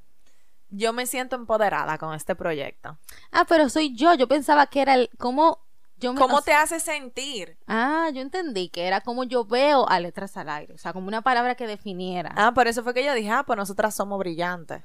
Yo 0.69 0.93
me 0.93 1.05
siento 1.07 1.35
empoderada 1.35 1.97
con 1.97 2.13
este 2.13 2.35
proyecto. 2.35 2.97
Ah, 3.31 3.45
pero 3.47 3.69
soy 3.69 3.95
yo. 3.95 4.13
Yo 4.13 4.27
pensaba 4.27 4.67
que 4.67 4.81
era 4.81 4.93
el 4.95 5.09
cómo 5.17 5.59
yo 5.99 6.13
me 6.13 6.19
¿Cómo 6.19 6.43
te 6.43 6.53
hace 6.53 6.79
sentir? 6.79 7.57
Ah, 7.65 8.09
yo 8.13 8.21
entendí 8.21 8.69
que 8.69 8.85
era 8.85 9.01
como 9.01 9.23
yo 9.23 9.45
veo 9.45 9.89
a 9.89 9.99
letras 9.99 10.37
al 10.37 10.49
aire, 10.49 10.73
o 10.73 10.77
sea, 10.77 10.93
como 10.93 11.07
una 11.07 11.23
palabra 11.23 11.55
que 11.55 11.65
definiera. 11.65 12.31
Ah, 12.35 12.51
por 12.53 12.67
eso 12.67 12.83
fue 12.83 12.93
que 12.93 13.03
yo 13.03 13.15
dije, 13.15 13.31
ah, 13.31 13.43
pues 13.43 13.57
nosotras 13.57 13.95
somos 13.95 14.19
brillantes. 14.19 14.83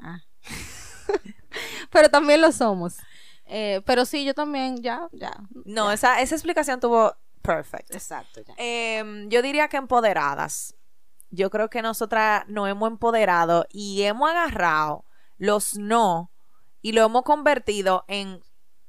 Ah. 0.00 0.20
pero 1.90 2.08
también 2.08 2.40
lo 2.40 2.52
somos. 2.52 2.96
Eh, 3.46 3.82
pero 3.84 4.04
sí, 4.04 4.24
yo 4.24 4.34
también, 4.34 4.82
ya, 4.82 5.08
ya. 5.12 5.32
No, 5.64 5.92
esa, 5.92 6.20
esa 6.20 6.34
explicación 6.34 6.80
tuvo 6.80 7.14
perfect. 7.42 7.94
Exacto, 7.94 8.40
ya. 8.40 8.54
Em, 8.56 9.28
yo 9.28 9.42
diría 9.42 9.68
que 9.68 9.76
empoderadas. 9.76 10.74
Yo 11.30 11.50
creo 11.50 11.68
que 11.68 11.82
nosotras 11.82 12.44
nos 12.48 12.68
hemos 12.68 12.90
empoderado 12.90 13.66
y 13.70 14.02
hemos 14.02 14.30
agarrado 14.30 15.04
los 15.36 15.76
no 15.76 16.30
y 16.80 16.92
lo 16.92 17.04
hemos 17.04 17.22
convertido 17.22 18.04
en 18.08 18.40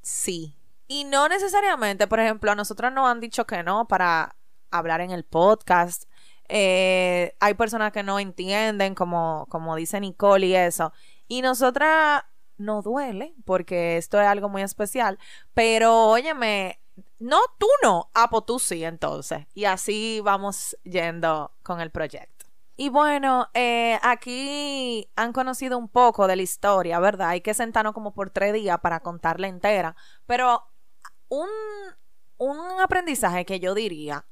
sí. 0.02 0.56
Y 0.88 1.06
no 1.06 1.28
necesariamente, 1.28 2.08
por 2.08 2.20
ejemplo, 2.20 2.52
a 2.52 2.56
nosotros 2.56 2.92
nos 2.94 3.10
han 3.10 3.20
dicho 3.20 3.48
que 3.48 3.64
no 3.64 3.88
para 3.88 4.36
hablar 4.70 5.02
en 5.02 5.12
el 5.12 5.24
podcast. 5.24 6.04
Eh, 6.48 7.36
hay 7.40 7.54
personas 7.56 7.92
que 7.92 8.04
no 8.04 8.20
entienden, 8.20 8.94
como, 8.94 9.48
como 9.50 9.76
dice 9.76 10.00
Nicole 10.00 10.48
y 10.48 10.56
eso. 10.56 10.94
Y 11.28 11.42
nosotras 11.42 12.24
nos 12.58 12.84
duele, 12.84 13.36
porque 13.46 13.98
esto 13.98 14.20
es 14.20 14.28
algo 14.28 14.50
muy 14.50 14.62
especial. 14.62 15.20
Pero, 15.54 16.08
óyeme, 16.08 16.80
no, 17.20 17.40
tú 17.58 17.68
no. 17.84 18.10
Ah, 18.14 18.30
pues 18.30 18.46
tú 18.46 18.60
sí, 18.60 18.84
entonces. 18.84 19.46
Y 19.54 19.66
así 19.66 20.22
vamos 20.24 20.78
yendo 20.84 21.52
con 21.64 21.82
el 21.82 21.92
proyecto. 21.92 22.46
Y 22.78 22.90
bueno, 22.90 23.50
eh, 23.54 23.98
aquí 24.04 25.10
han 25.16 25.32
conocido 25.32 25.78
un 25.78 25.88
poco 25.88 26.28
de 26.28 26.36
la 26.36 26.42
historia, 26.42 27.00
¿verdad? 27.00 27.30
Hay 27.30 27.42
que 27.42 27.54
sentarnos 27.54 27.94
como 27.94 28.14
por 28.14 28.32
tres 28.32 28.54
días 28.54 28.80
para 28.82 29.00
contarla 29.00 29.48
entera. 29.48 29.96
Pero 30.26 30.64
un, 31.30 31.48
un 32.38 32.82
aprendizaje 32.82 33.46
que 33.46 33.62
yo 33.62 33.74
diría, 33.76 34.26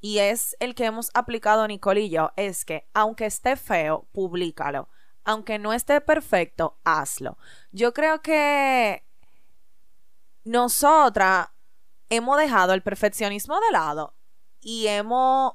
y 0.00 0.18
es 0.18 0.56
el 0.60 0.74
que 0.74 0.86
hemos 0.86 1.10
aplicado 1.14 1.66
Nicole 1.66 2.02
y 2.02 2.10
yo, 2.10 2.32
es 2.36 2.64
que 2.64 2.88
aunque 2.94 3.26
esté 3.26 3.56
feo, 3.56 4.06
públicalo. 4.12 4.88
Aunque 5.24 5.58
no 5.58 5.72
esté 5.72 6.00
perfecto, 6.00 6.78
hazlo. 6.84 7.36
Yo 7.72 7.92
creo 7.92 8.22
que 8.22 9.04
nosotras 10.44 11.48
hemos 12.08 12.38
dejado 12.38 12.72
el 12.74 12.82
perfeccionismo 12.82 13.60
de 13.60 13.72
lado 13.72 14.14
y 14.60 14.86
hemos 14.88 15.54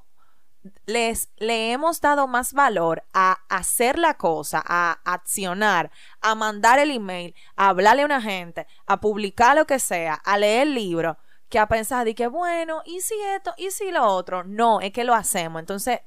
les 0.85 1.29
le 1.37 1.71
hemos 1.71 2.01
dado 2.01 2.27
más 2.27 2.53
valor 2.53 3.03
a 3.13 3.39
hacer 3.49 3.99
la 3.99 4.15
cosa, 4.15 4.63
a 4.65 4.99
accionar, 5.03 5.91
a 6.21 6.33
mandar 6.35 6.79
el 6.79 6.91
email, 6.91 7.35
a 7.55 7.69
hablarle 7.69 8.01
a 8.01 8.05
una 8.05 8.21
gente, 8.21 8.65
a 8.87 8.99
publicar 8.99 9.55
lo 9.55 9.67
que 9.67 9.79
sea, 9.79 10.15
a 10.15 10.37
leer 10.37 10.63
el 10.67 10.73
libro, 10.73 11.17
que 11.49 11.59
a 11.59 11.67
pensar 11.67 12.05
de 12.05 12.15
que 12.15 12.27
bueno, 12.27 12.81
y 12.85 13.01
si 13.01 13.15
esto, 13.35 13.53
y 13.57 13.71
si 13.71 13.91
lo 13.91 14.05
otro, 14.05 14.43
no, 14.43 14.81
es 14.81 14.91
que 14.91 15.03
lo 15.03 15.13
hacemos. 15.13 15.59
Entonces, 15.59 15.99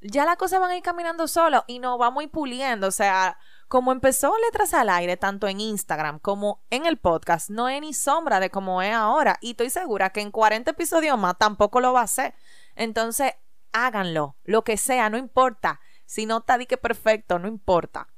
ya 0.00 0.24
las 0.24 0.36
cosas 0.36 0.60
van 0.60 0.70
a 0.70 0.76
ir 0.76 0.82
caminando 0.82 1.28
solo 1.28 1.64
y 1.66 1.78
nos 1.78 1.98
vamos 1.98 2.20
a 2.20 2.24
ir 2.24 2.30
puliendo, 2.30 2.86
o 2.86 2.92
sea, 2.92 3.38
como 3.68 3.92
empezó 3.92 4.34
Letras 4.46 4.74
al 4.74 4.88
Aire, 4.88 5.16
tanto 5.16 5.46
en 5.46 5.60
Instagram 5.60 6.18
como 6.18 6.62
en 6.70 6.86
el 6.86 6.96
podcast, 6.96 7.50
no 7.50 7.68
es 7.68 7.80
ni 7.80 7.94
sombra 7.94 8.40
de 8.40 8.50
cómo 8.50 8.82
es 8.82 8.92
ahora. 8.92 9.38
Y 9.40 9.52
estoy 9.52 9.70
segura 9.70 10.10
que 10.10 10.20
en 10.20 10.32
40 10.32 10.72
episodios 10.72 11.16
más 11.16 11.38
tampoco 11.38 11.80
lo 11.80 11.92
va 11.92 12.00
a 12.00 12.04
hacer. 12.04 12.34
Entonces, 12.74 13.32
háganlo, 13.72 14.36
lo 14.42 14.64
que 14.64 14.76
sea, 14.76 15.08
no 15.08 15.18
importa. 15.18 15.80
Si 16.04 16.26
no 16.26 16.38
está 16.38 16.58
di 16.58 16.66
perfecto, 16.66 17.38
no 17.38 17.46
importa. 17.46 18.08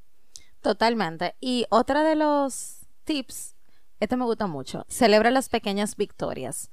Totalmente. 0.62 1.36
Y 1.38 1.66
otra 1.68 2.02
de 2.02 2.14
los 2.14 2.86
tips, 3.04 3.54
este 4.00 4.16
me 4.16 4.24
gusta 4.24 4.46
mucho, 4.46 4.86
celebra 4.88 5.30
las 5.30 5.50
pequeñas 5.50 5.96
victorias. 5.96 6.70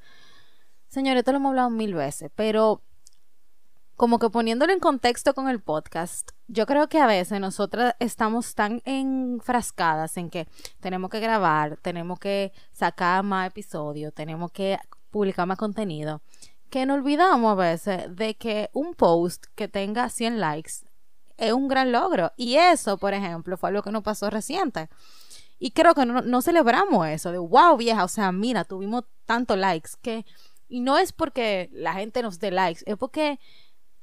Señores, 0.88 1.20
esto 1.20 1.32
lo 1.32 1.38
hemos 1.40 1.50
hablado 1.50 1.70
mil 1.70 1.96
veces, 1.96 2.32
pero 2.34 2.82
como 4.00 4.18
que 4.18 4.30
poniéndolo 4.30 4.72
en 4.72 4.80
contexto 4.80 5.34
con 5.34 5.50
el 5.50 5.60
podcast, 5.60 6.32
yo 6.48 6.66
creo 6.66 6.88
que 6.88 7.00
a 7.00 7.06
veces 7.06 7.42
nosotras 7.42 7.96
estamos 8.00 8.56
tan 8.56 8.82
enfrascadas 8.86 10.16
en 10.16 10.30
que 10.30 10.48
tenemos 10.80 11.10
que 11.10 11.20
grabar, 11.20 11.76
tenemos 11.82 12.18
que 12.18 12.54
sacar 12.72 13.24
más 13.24 13.50
episodios, 13.50 14.14
tenemos 14.14 14.54
que 14.54 14.80
publicar 15.12 15.48
más 15.48 15.58
contenido, 15.58 16.22
que 16.70 16.86
nos 16.86 17.00
olvidamos 17.00 17.52
a 17.52 17.56
veces 17.56 18.16
de 18.16 18.36
que 18.36 18.70
un 18.72 18.94
post 18.94 19.48
que 19.56 19.68
tenga 19.68 20.08
100 20.08 20.40
likes 20.40 20.72
es 21.36 21.52
un 21.52 21.68
gran 21.68 21.92
logro. 21.92 22.32
Y 22.38 22.56
eso, 22.56 22.98
por 22.98 23.14
ejemplo, 23.14 23.58
fue 23.58 23.68
algo 23.68 23.82
que 23.82 23.92
nos 23.92 24.04
pasó 24.04 24.30
reciente. 24.30 24.88
Y 25.60 25.72
creo 25.72 25.94
que 25.94 26.06
no, 26.06 26.42
celebramos 26.42 27.06
eso, 27.10 27.34
de 27.34 27.38
wow, 27.38 27.76
vieja, 27.76 28.06
o 28.06 28.08
sea, 28.08 28.32
mira, 28.32 28.64
tuvimos 28.64 29.04
tantos 29.26 29.58
likes 29.58 29.90
que... 30.02 30.26
Y 30.70 30.80
no 30.80 30.98
es 30.98 31.12
porque 31.12 31.70
la 31.74 31.96
gente 31.96 32.22
nos 32.22 32.40
dé 32.40 32.52
likes, 32.52 32.84
es 32.86 32.96
porque 32.96 33.40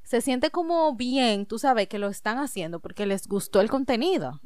se 0.07 0.21
siente 0.21 0.51
como 0.51 0.95
bien, 0.95 1.47
tú 1.47 1.59
sabes, 1.59 1.89
que 1.89 1.99
lo 1.99 2.07
están 2.07 2.39
haciendo 2.39 2.79
porque 2.79 3.07
les 3.07 3.27
gustó 3.27 3.61
el 3.61 3.69
contenido. 3.69 4.41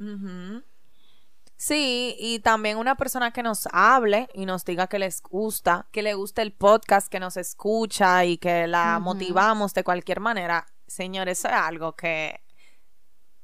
Sí, 1.57 2.17
y 2.19 2.39
también 2.39 2.79
una 2.79 2.97
persona 2.97 3.31
que 3.31 3.43
nos 3.43 3.69
hable 3.71 4.31
y 4.33 4.47
nos 4.47 4.65
diga 4.65 4.87
que 4.87 4.99
les 4.99 5.21
gusta, 5.21 5.87
que 5.93 6.03
le 6.03 6.15
gusta 6.15 6.41
el 6.41 6.55
podcast, 6.55 7.09
que 7.09 7.21
nos 7.21 7.37
escucha 7.37 8.25
y 8.25 8.39
que 8.39 8.67
la 8.67 8.99
motivamos 9.01 9.75
de 9.75 9.85
cualquier 9.85 10.21
manera. 10.21 10.67
Señores, 10.87 11.39
eso 11.39 11.49
es 11.49 11.55
algo 11.55 11.95
que 11.95 12.41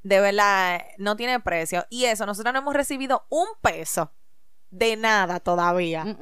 de 0.02 0.20
verdad 0.20 0.80
no 0.96 1.16
tiene 1.16 1.38
precio. 1.40 1.84
Y 1.90 2.06
eso, 2.06 2.24
nosotros 2.24 2.54
no 2.54 2.60
hemos 2.60 2.74
recibido 2.74 3.26
un 3.28 3.46
peso 3.60 4.10
de 4.70 4.96
nada 4.96 5.38
todavía. 5.38 6.16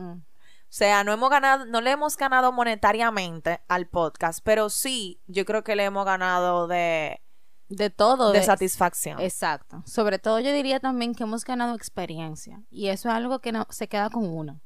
O 0.75 0.77
sea, 0.77 1.05
no 1.05 1.12
hemos 1.12 1.31
ganado, 1.31 1.66
no 1.66 1.81
le 1.81 1.93
hemos 1.93 2.16
ganado 2.16 2.51
monetariamente 2.51 3.61
al 3.68 3.87
podcast, 3.87 4.41
pero 4.43 4.70
sí, 4.70 5.20
yo 5.29 5.45
creo 5.45 5.62
que 5.62 5.77
le 5.77 5.85
hemos 5.85 6.05
ganado 6.05 6.66
de, 6.66 7.20
de 7.68 7.91
todo. 7.91 8.33
de 8.33 8.43
satisfacción. 8.43 9.20
Exacto. 9.20 9.85
Sobre 9.87 10.18
todo 10.18 10.41
yo 10.41 10.53
diría 10.53 10.81
también 10.81 11.14
que 11.14 11.22
hemos 11.22 11.45
ganado 11.45 11.77
experiencia 11.77 12.61
y 12.70 12.89
eso 12.89 13.09
es 13.09 13.14
algo 13.14 13.39
que 13.39 13.53
no 13.53 13.68
se 13.70 13.87
queda 13.87 14.11
con 14.11 14.29
uno. 14.29 14.62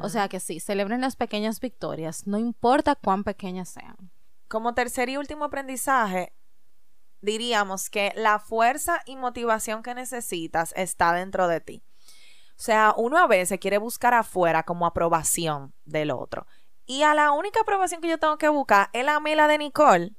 O 0.00 0.08
sea 0.08 0.30
que 0.30 0.40
sí, 0.40 0.60
celebren 0.60 1.02
las 1.02 1.14
pequeñas 1.14 1.60
victorias, 1.60 2.26
no 2.26 2.38
importa 2.38 2.94
cuán 2.94 3.22
pequeñas 3.22 3.68
sean. 3.68 4.10
Como 4.48 4.72
tercer 4.72 5.10
y 5.10 5.18
último 5.18 5.44
aprendizaje, 5.44 6.32
diríamos 7.20 7.90
que 7.90 8.14
la 8.16 8.38
fuerza 8.38 9.02
y 9.04 9.16
motivación 9.16 9.82
que 9.82 9.94
necesitas 9.94 10.72
está 10.74 11.12
dentro 11.12 11.48
de 11.48 11.60
ti. 11.60 11.82
O 12.56 12.62
sea, 12.64 12.94
uno 12.96 13.18
a 13.18 13.26
veces 13.26 13.58
quiere 13.58 13.78
buscar 13.78 14.14
afuera 14.14 14.62
como 14.62 14.86
aprobación 14.86 15.74
del 15.84 16.10
otro. 16.10 16.46
Y 16.86 17.02
a 17.02 17.14
la 17.14 17.32
única 17.32 17.60
aprobación 17.60 18.00
que 18.00 18.08
yo 18.08 18.18
tengo 18.18 18.38
que 18.38 18.48
buscar 18.48 18.90
es 18.92 19.04
la 19.04 19.18
mela 19.20 19.48
de 19.48 19.58
Nicole. 19.58 20.12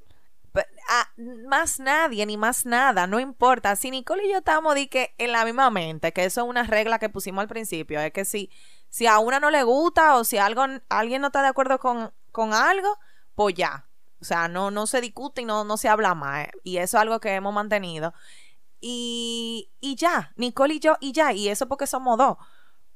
A 0.90 1.10
más 1.18 1.80
nadie 1.80 2.26
ni 2.26 2.38
más 2.38 2.66
nada, 2.66 3.08
no 3.08 3.20
importa. 3.20 3.76
Si 3.76 3.92
Nicole 3.92 4.26
y 4.26 4.32
yo 4.32 4.38
estamos 4.38 4.76
di 4.76 4.88
que 4.88 5.14
en 5.18 5.32
la 5.32 5.44
misma 5.44 5.70
mente, 5.70 6.14
que 6.14 6.24
eso 6.24 6.42
es 6.42 6.48
una 6.48 6.64
regla 6.64 7.00
que 7.00 7.10
pusimos 7.10 7.42
al 7.42 7.48
principio, 7.48 8.00
es 8.00 8.12
que 8.14 8.24
si, 8.26 8.50
si 8.90 9.06
a 9.08 9.20
una 9.20 9.40
no 9.40 9.50
le 9.50 9.64
gusta 9.64 10.16
o 10.16 10.24
si 10.24 10.38
algo, 10.38 10.64
alguien 10.90 11.22
no 11.22 11.28
está 11.28 11.42
de 11.42 11.50
acuerdo 11.50 11.80
con, 11.80 12.14
con 12.32 12.54
algo, 12.54 12.98
pues 13.36 13.56
ya. 13.56 13.88
O 14.22 14.26
sea, 14.26 14.48
no, 14.48 14.72
no 14.72 14.88
se 14.88 15.02
discute 15.02 15.42
y 15.42 15.46
no, 15.46 15.66
no 15.66 15.78
se 15.78 15.90
habla 15.90 16.16
más. 16.16 16.48
Y 16.64 16.78
eso 16.78 16.98
es 16.98 17.02
algo 17.02 17.20
que 17.20 17.36
hemos 17.36 17.54
mantenido. 17.54 18.14
Y, 18.88 19.72
y 19.80 19.96
ya, 19.96 20.32
Nicole 20.36 20.76
y 20.76 20.80
yo, 20.80 20.96
y 21.00 21.12
ya, 21.12 21.34
y 21.34 21.50
eso 21.50 21.68
porque 21.68 21.88
somos 21.88 22.20
dos. 22.20 22.38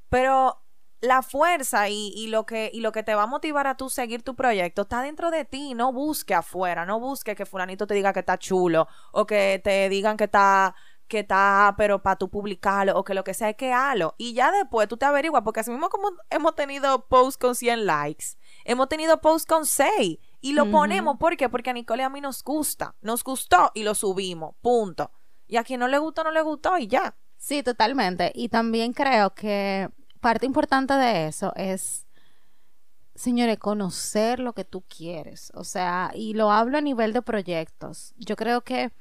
Pero 0.08 0.62
la 1.02 1.24
fuerza 1.24 1.90
y, 1.90 2.14
y, 2.16 2.28
lo 2.28 2.46
que, 2.46 2.70
y 2.72 2.82
lo 2.82 2.92
que 2.92 3.02
te 3.02 3.16
va 3.16 3.24
a 3.24 3.26
motivar 3.26 3.66
a 3.66 3.76
tú 3.76 3.90
seguir 3.90 4.22
tu 4.22 4.36
proyecto 4.36 4.84
está 4.84 5.02
dentro 5.02 5.32
de 5.32 5.46
ti. 5.46 5.74
No 5.74 5.92
busque 5.92 6.36
afuera, 6.36 6.86
no 6.86 7.00
busque 7.00 7.36
que 7.36 7.48
fulanito 7.48 7.88
te 7.88 7.96
diga 7.96 8.14
que 8.14 8.20
está 8.20 8.38
chulo 8.38 8.88
o 9.12 9.26
que 9.26 9.60
te 9.64 9.90
digan 9.90 10.16
que 10.16 10.26
está 10.26 10.76
que 11.08 11.22
está, 11.22 11.74
pero 11.76 12.04
para 12.04 12.18
tú 12.18 12.30
publicarlo 12.30 12.96
o 12.96 13.04
que 13.04 13.16
lo 13.16 13.24
que 13.24 13.34
sea, 13.34 13.54
que 13.54 13.74
halo. 13.74 14.14
Y 14.20 14.34
ya 14.34 14.52
después 14.52 14.88
tú 14.88 14.96
te 14.96 15.08
averiguas, 15.08 15.42
porque 15.44 15.62
así 15.62 15.72
mismo 15.72 15.90
como 15.90 16.12
hemos 16.30 16.54
tenido 16.54 17.08
posts 17.08 17.36
con 17.36 17.56
100 17.56 17.88
likes, 17.88 18.26
hemos 18.64 18.90
tenido 18.90 19.20
posts 19.20 19.48
con 19.48 19.66
6 19.66 20.20
y 20.40 20.54
lo 20.54 20.70
ponemos, 20.70 21.18
¿por 21.18 21.36
qué? 21.36 21.50
Porque 21.50 21.72
a 21.72 21.74
Nicole 21.74 22.04
y 22.04 22.06
a 22.06 22.10
mí 22.10 22.22
nos 22.22 22.44
gusta, 22.44 22.96
nos 23.02 23.24
gustó 23.24 23.72
y 23.74 23.82
lo 23.82 23.96
subimos, 23.96 24.54
punto. 24.62 25.10
Y 25.50 25.58
a 25.58 25.64
quien 25.64 25.82
no 25.82 25.88
le 25.88 25.98
gustó, 25.98 26.24
no 26.24 26.32
le 26.32 26.42
gustó 26.42 26.78
y 26.78 26.88
ya. 26.88 27.16
Sí, 27.38 27.64
totalmente. 27.64 28.32
Y 28.36 28.50
también 28.50 28.94
creo 28.94 29.34
que 29.34 29.90
parte 30.22 30.46
importante 30.46 30.94
de 30.94 31.28
eso 31.28 31.52
es, 31.56 32.06
señores, 33.16 33.58
conocer 33.58 34.40
lo 34.40 34.54
que 34.54 34.64
tú 34.64 34.84
quieres. 34.84 35.52
O 35.56 35.64
sea, 35.64 36.12
y 36.14 36.36
lo 36.36 36.52
hablo 36.52 36.78
a 36.78 36.82
nivel 36.82 37.14
de 37.14 37.24
proyectos. 37.24 38.14
Yo 38.18 38.36
creo 38.36 38.62
que, 38.62 38.92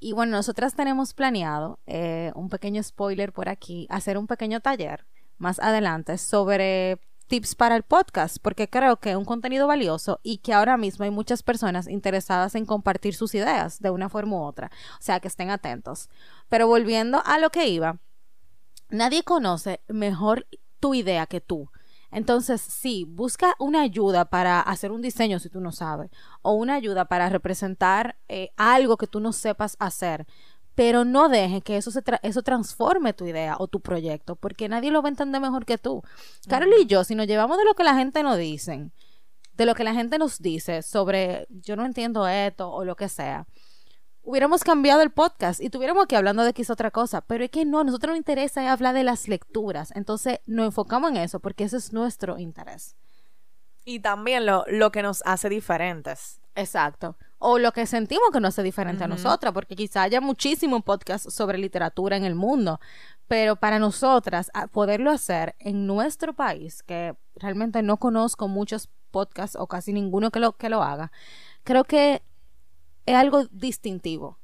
y 0.00 0.12
bueno, 0.12 0.32
nosotras 0.32 0.74
tenemos 0.74 1.14
planeado, 1.14 1.78
eh, 1.86 2.32
un 2.34 2.48
pequeño 2.48 2.82
spoiler 2.82 3.32
por 3.32 3.48
aquí, 3.48 3.86
hacer 3.88 4.18
un 4.18 4.26
pequeño 4.26 4.60
taller 4.60 5.06
más 5.38 5.60
adelante 5.60 6.18
sobre 6.18 6.98
tips 7.26 7.54
para 7.54 7.76
el 7.76 7.82
podcast, 7.82 8.38
porque 8.40 8.68
creo 8.68 8.96
que 8.96 9.10
es 9.10 9.16
un 9.16 9.24
contenido 9.24 9.66
valioso 9.66 10.20
y 10.22 10.38
que 10.38 10.52
ahora 10.52 10.76
mismo 10.76 11.04
hay 11.04 11.10
muchas 11.10 11.42
personas 11.42 11.88
interesadas 11.88 12.54
en 12.54 12.66
compartir 12.66 13.14
sus 13.14 13.34
ideas 13.34 13.80
de 13.80 13.90
una 13.90 14.08
forma 14.08 14.36
u 14.36 14.42
otra. 14.42 14.70
O 14.98 15.02
sea, 15.02 15.20
que 15.20 15.28
estén 15.28 15.50
atentos. 15.50 16.08
Pero 16.48 16.66
volviendo 16.66 17.22
a 17.24 17.38
lo 17.38 17.50
que 17.50 17.68
iba, 17.68 17.98
nadie 18.90 19.22
conoce 19.22 19.80
mejor 19.88 20.46
tu 20.80 20.94
idea 20.94 21.26
que 21.26 21.40
tú. 21.40 21.70
Entonces, 22.14 22.60
sí, 22.60 23.04
busca 23.08 23.56
una 23.58 23.80
ayuda 23.80 24.26
para 24.26 24.60
hacer 24.60 24.92
un 24.92 25.02
diseño 25.02 25.40
si 25.40 25.50
tú 25.50 25.60
no 25.60 25.72
sabes, 25.72 26.12
o 26.42 26.52
una 26.52 26.74
ayuda 26.74 27.06
para 27.06 27.28
representar 27.28 28.16
eh, 28.28 28.50
algo 28.56 28.96
que 28.96 29.08
tú 29.08 29.18
no 29.18 29.32
sepas 29.32 29.76
hacer 29.80 30.24
pero 30.74 31.04
no 31.04 31.28
deje 31.28 31.60
que 31.60 31.76
eso, 31.76 31.90
se 31.90 32.02
eso 32.22 32.42
transforme 32.42 33.12
tu 33.12 33.26
idea 33.26 33.56
o 33.58 33.68
tu 33.68 33.80
proyecto, 33.80 34.36
porque 34.36 34.68
nadie 34.68 34.90
lo 34.90 35.02
va 35.02 35.08
a 35.08 35.10
entender 35.10 35.40
mejor 35.40 35.64
que 35.64 35.78
tú. 35.78 36.02
Carol 36.48 36.72
y 36.80 36.86
yo, 36.86 37.04
si 37.04 37.14
nos 37.14 37.26
llevamos 37.26 37.58
de 37.58 37.64
lo 37.64 37.74
que 37.74 37.84
la 37.84 37.94
gente 37.94 38.22
nos 38.22 38.36
dice, 38.38 38.90
de 39.52 39.66
lo 39.66 39.74
que 39.74 39.84
la 39.84 39.94
gente 39.94 40.18
nos 40.18 40.40
dice 40.40 40.82
sobre 40.82 41.46
yo 41.48 41.76
no 41.76 41.86
entiendo 41.86 42.26
esto 42.26 42.70
o 42.70 42.84
lo 42.84 42.96
que 42.96 43.08
sea, 43.08 43.46
hubiéramos 44.22 44.64
cambiado 44.64 45.02
el 45.02 45.10
podcast 45.10 45.60
y 45.60 45.70
tuviéramos 45.70 46.06
que 46.06 46.16
hablando 46.16 46.42
de 46.42 46.50
X 46.50 46.70
otra 46.70 46.90
cosa, 46.90 47.20
pero 47.20 47.44
es 47.44 47.50
que 47.50 47.64
no, 47.64 47.80
a 47.80 47.84
nosotros 47.84 48.10
nos 48.10 48.18
interesa 48.18 48.72
hablar 48.72 48.94
de 48.94 49.04
las 49.04 49.28
lecturas, 49.28 49.92
entonces 49.94 50.40
nos 50.46 50.66
enfocamos 50.66 51.10
en 51.10 51.18
eso 51.18 51.38
porque 51.40 51.64
ese 51.64 51.76
es 51.76 51.92
nuestro 51.92 52.38
interés. 52.38 52.96
Y 53.84 54.00
también 54.00 54.46
lo, 54.46 54.64
lo 54.66 54.90
que 54.90 55.02
nos 55.02 55.22
hace 55.26 55.50
diferentes. 55.50 56.40
Exacto. 56.54 57.16
O 57.38 57.58
lo 57.58 57.72
que 57.72 57.86
sentimos 57.86 58.30
que 58.32 58.40
nos 58.40 58.54
hace 58.54 58.62
diferente 58.62 59.04
a 59.04 59.08
nosotras, 59.08 59.52
porque 59.52 59.76
quizá 59.76 60.02
haya 60.02 60.20
muchísimos 60.20 60.82
podcasts 60.82 61.32
sobre 61.34 61.58
literatura 61.58 62.16
en 62.16 62.24
el 62.24 62.34
mundo, 62.34 62.80
pero 63.28 63.56
para 63.56 63.78
nosotras 63.78 64.50
poderlo 64.72 65.10
hacer 65.10 65.54
en 65.58 65.86
nuestro 65.86 66.32
país, 66.32 66.82
que 66.82 67.16
realmente 67.36 67.82
no 67.82 67.98
conozco 67.98 68.48
muchos 68.48 68.88
podcasts 69.10 69.56
o 69.58 69.66
casi 69.66 69.92
ninguno 69.92 70.30
que 70.30 70.40
lo, 70.40 70.56
que 70.56 70.68
lo 70.68 70.82
haga, 70.82 71.12
creo 71.64 71.84
que 71.84 72.22
es 73.06 73.14
algo 73.14 73.44
distintivo. 73.50 74.38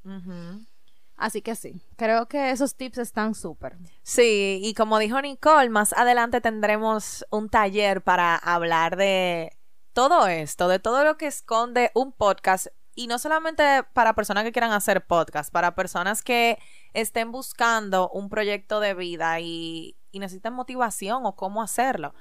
Así 1.16 1.43
que 1.43 1.55
sí, 1.55 1.82
creo 1.97 2.28
que 2.28 2.51
esos 2.51 2.76
tips 2.76 2.99
están 2.99 3.34
súper. 3.34 3.76
Sí, 4.03 4.61
y 4.62 4.72
como 4.74 4.99
dijo 4.99 5.20
Nicole, 5.20 5.68
más 5.68 5.93
adelante 5.93 6.41
tendremos 6.41 7.26
un 7.30 7.51
taller 7.51 8.03
para 8.03 8.36
hablar 8.36 8.97
de 8.97 9.57
todo 9.93 10.26
esto, 10.28 10.68
de 10.68 10.78
todo 10.78 11.05
lo 11.05 11.18
que 11.18 11.26
esconde 11.26 11.91
un 11.95 12.12
podcast 12.12 12.68
y 13.01 13.07
no 13.07 13.19
solamente 13.19 13.65
para 13.95 14.13
personas 14.13 14.45
que 14.45 14.53
quieran 14.53 14.73
hacer 14.73 15.07
podcast, 15.07 15.51
para 15.51 15.75
personas 15.75 16.23
que 16.23 16.59
estén 16.93 17.33
buscando 17.33 18.11
un 18.11 18.29
proyecto 18.29 18.79
de 18.79 18.93
vida 18.93 19.41
y, 19.41 19.97
y 20.13 20.19
necesitan 20.19 20.53
motivación 20.53 21.25
o 21.25 21.35
cómo 21.35 21.63
hacerlo. 21.63 22.13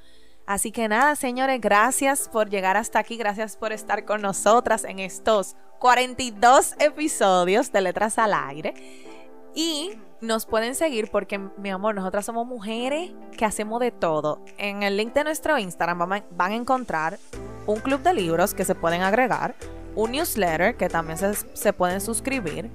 Así 0.48 0.72
que 0.72 0.88
nada, 0.88 1.18
señores, 1.18 1.60
gracias 1.60 2.30
por 2.30 2.50
llegar 2.50 2.78
hasta 2.78 2.98
aquí, 2.98 3.18
gracias 3.18 3.58
por 3.58 3.74
estar 3.74 4.06
con 4.06 4.22
nosotras 4.22 4.86
en 4.86 5.00
estos 5.00 5.58
42 5.80 6.76
episodios 6.80 7.74
de 7.74 7.82
Letras 7.82 8.18
al 8.18 8.34
Aire. 8.34 8.74
Y 9.54 9.92
nos 10.22 10.46
pueden 10.46 10.76
seguir 10.76 11.12
porque, 11.12 11.40
mi 11.58 11.72
amor, 11.72 11.94
nosotras 11.94 12.26
somos 12.26 12.48
mujeres 12.48 13.12
que 13.38 13.44
hacemos 13.44 13.82
de 13.82 13.92
todo. 13.92 14.46
En 14.58 14.84
el 14.84 14.96
link 14.96 15.14
de 15.14 15.26
nuestro 15.26 15.58
Instagram 15.58 16.24
van 16.32 16.52
a 16.54 16.56
encontrar 16.56 17.20
un 17.66 17.82
club 17.82 18.02
de 18.02 18.14
libros 18.14 18.54
que 18.54 18.64
se 18.64 18.76
pueden 18.76 19.02
agregar, 19.02 19.56
un 19.96 20.12
newsletter 20.12 20.76
que 20.76 20.90
también 20.90 21.18
se, 21.18 21.74
pueden 21.74 22.02
suscribir, 22.02 22.70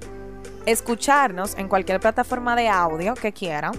escucharnos 0.65 1.57
en 1.57 1.67
cualquier 1.67 1.99
plataforma 1.99 2.55
de 2.55 2.69
audio 2.69 3.13
que 3.13 3.31
quieran 3.31 3.73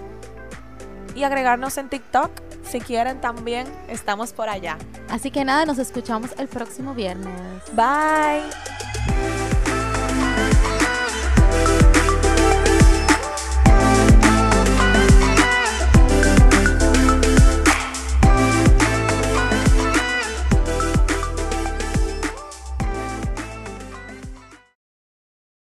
y 1.14 1.24
agregarnos 1.24 1.76
en 1.78 1.88
TikTok 1.88 2.30
si 2.64 2.80
quieren 2.80 3.20
también, 3.20 3.66
estamos 3.88 4.32
por 4.32 4.48
allá. 4.48 4.76
Así 5.08 5.30
que 5.30 5.44
nada, 5.44 5.64
nos 5.64 5.78
escuchamos 5.78 6.30
el 6.38 6.48
próximo 6.48 6.94
viernes. 6.94 7.32
Bye. 7.72 9.45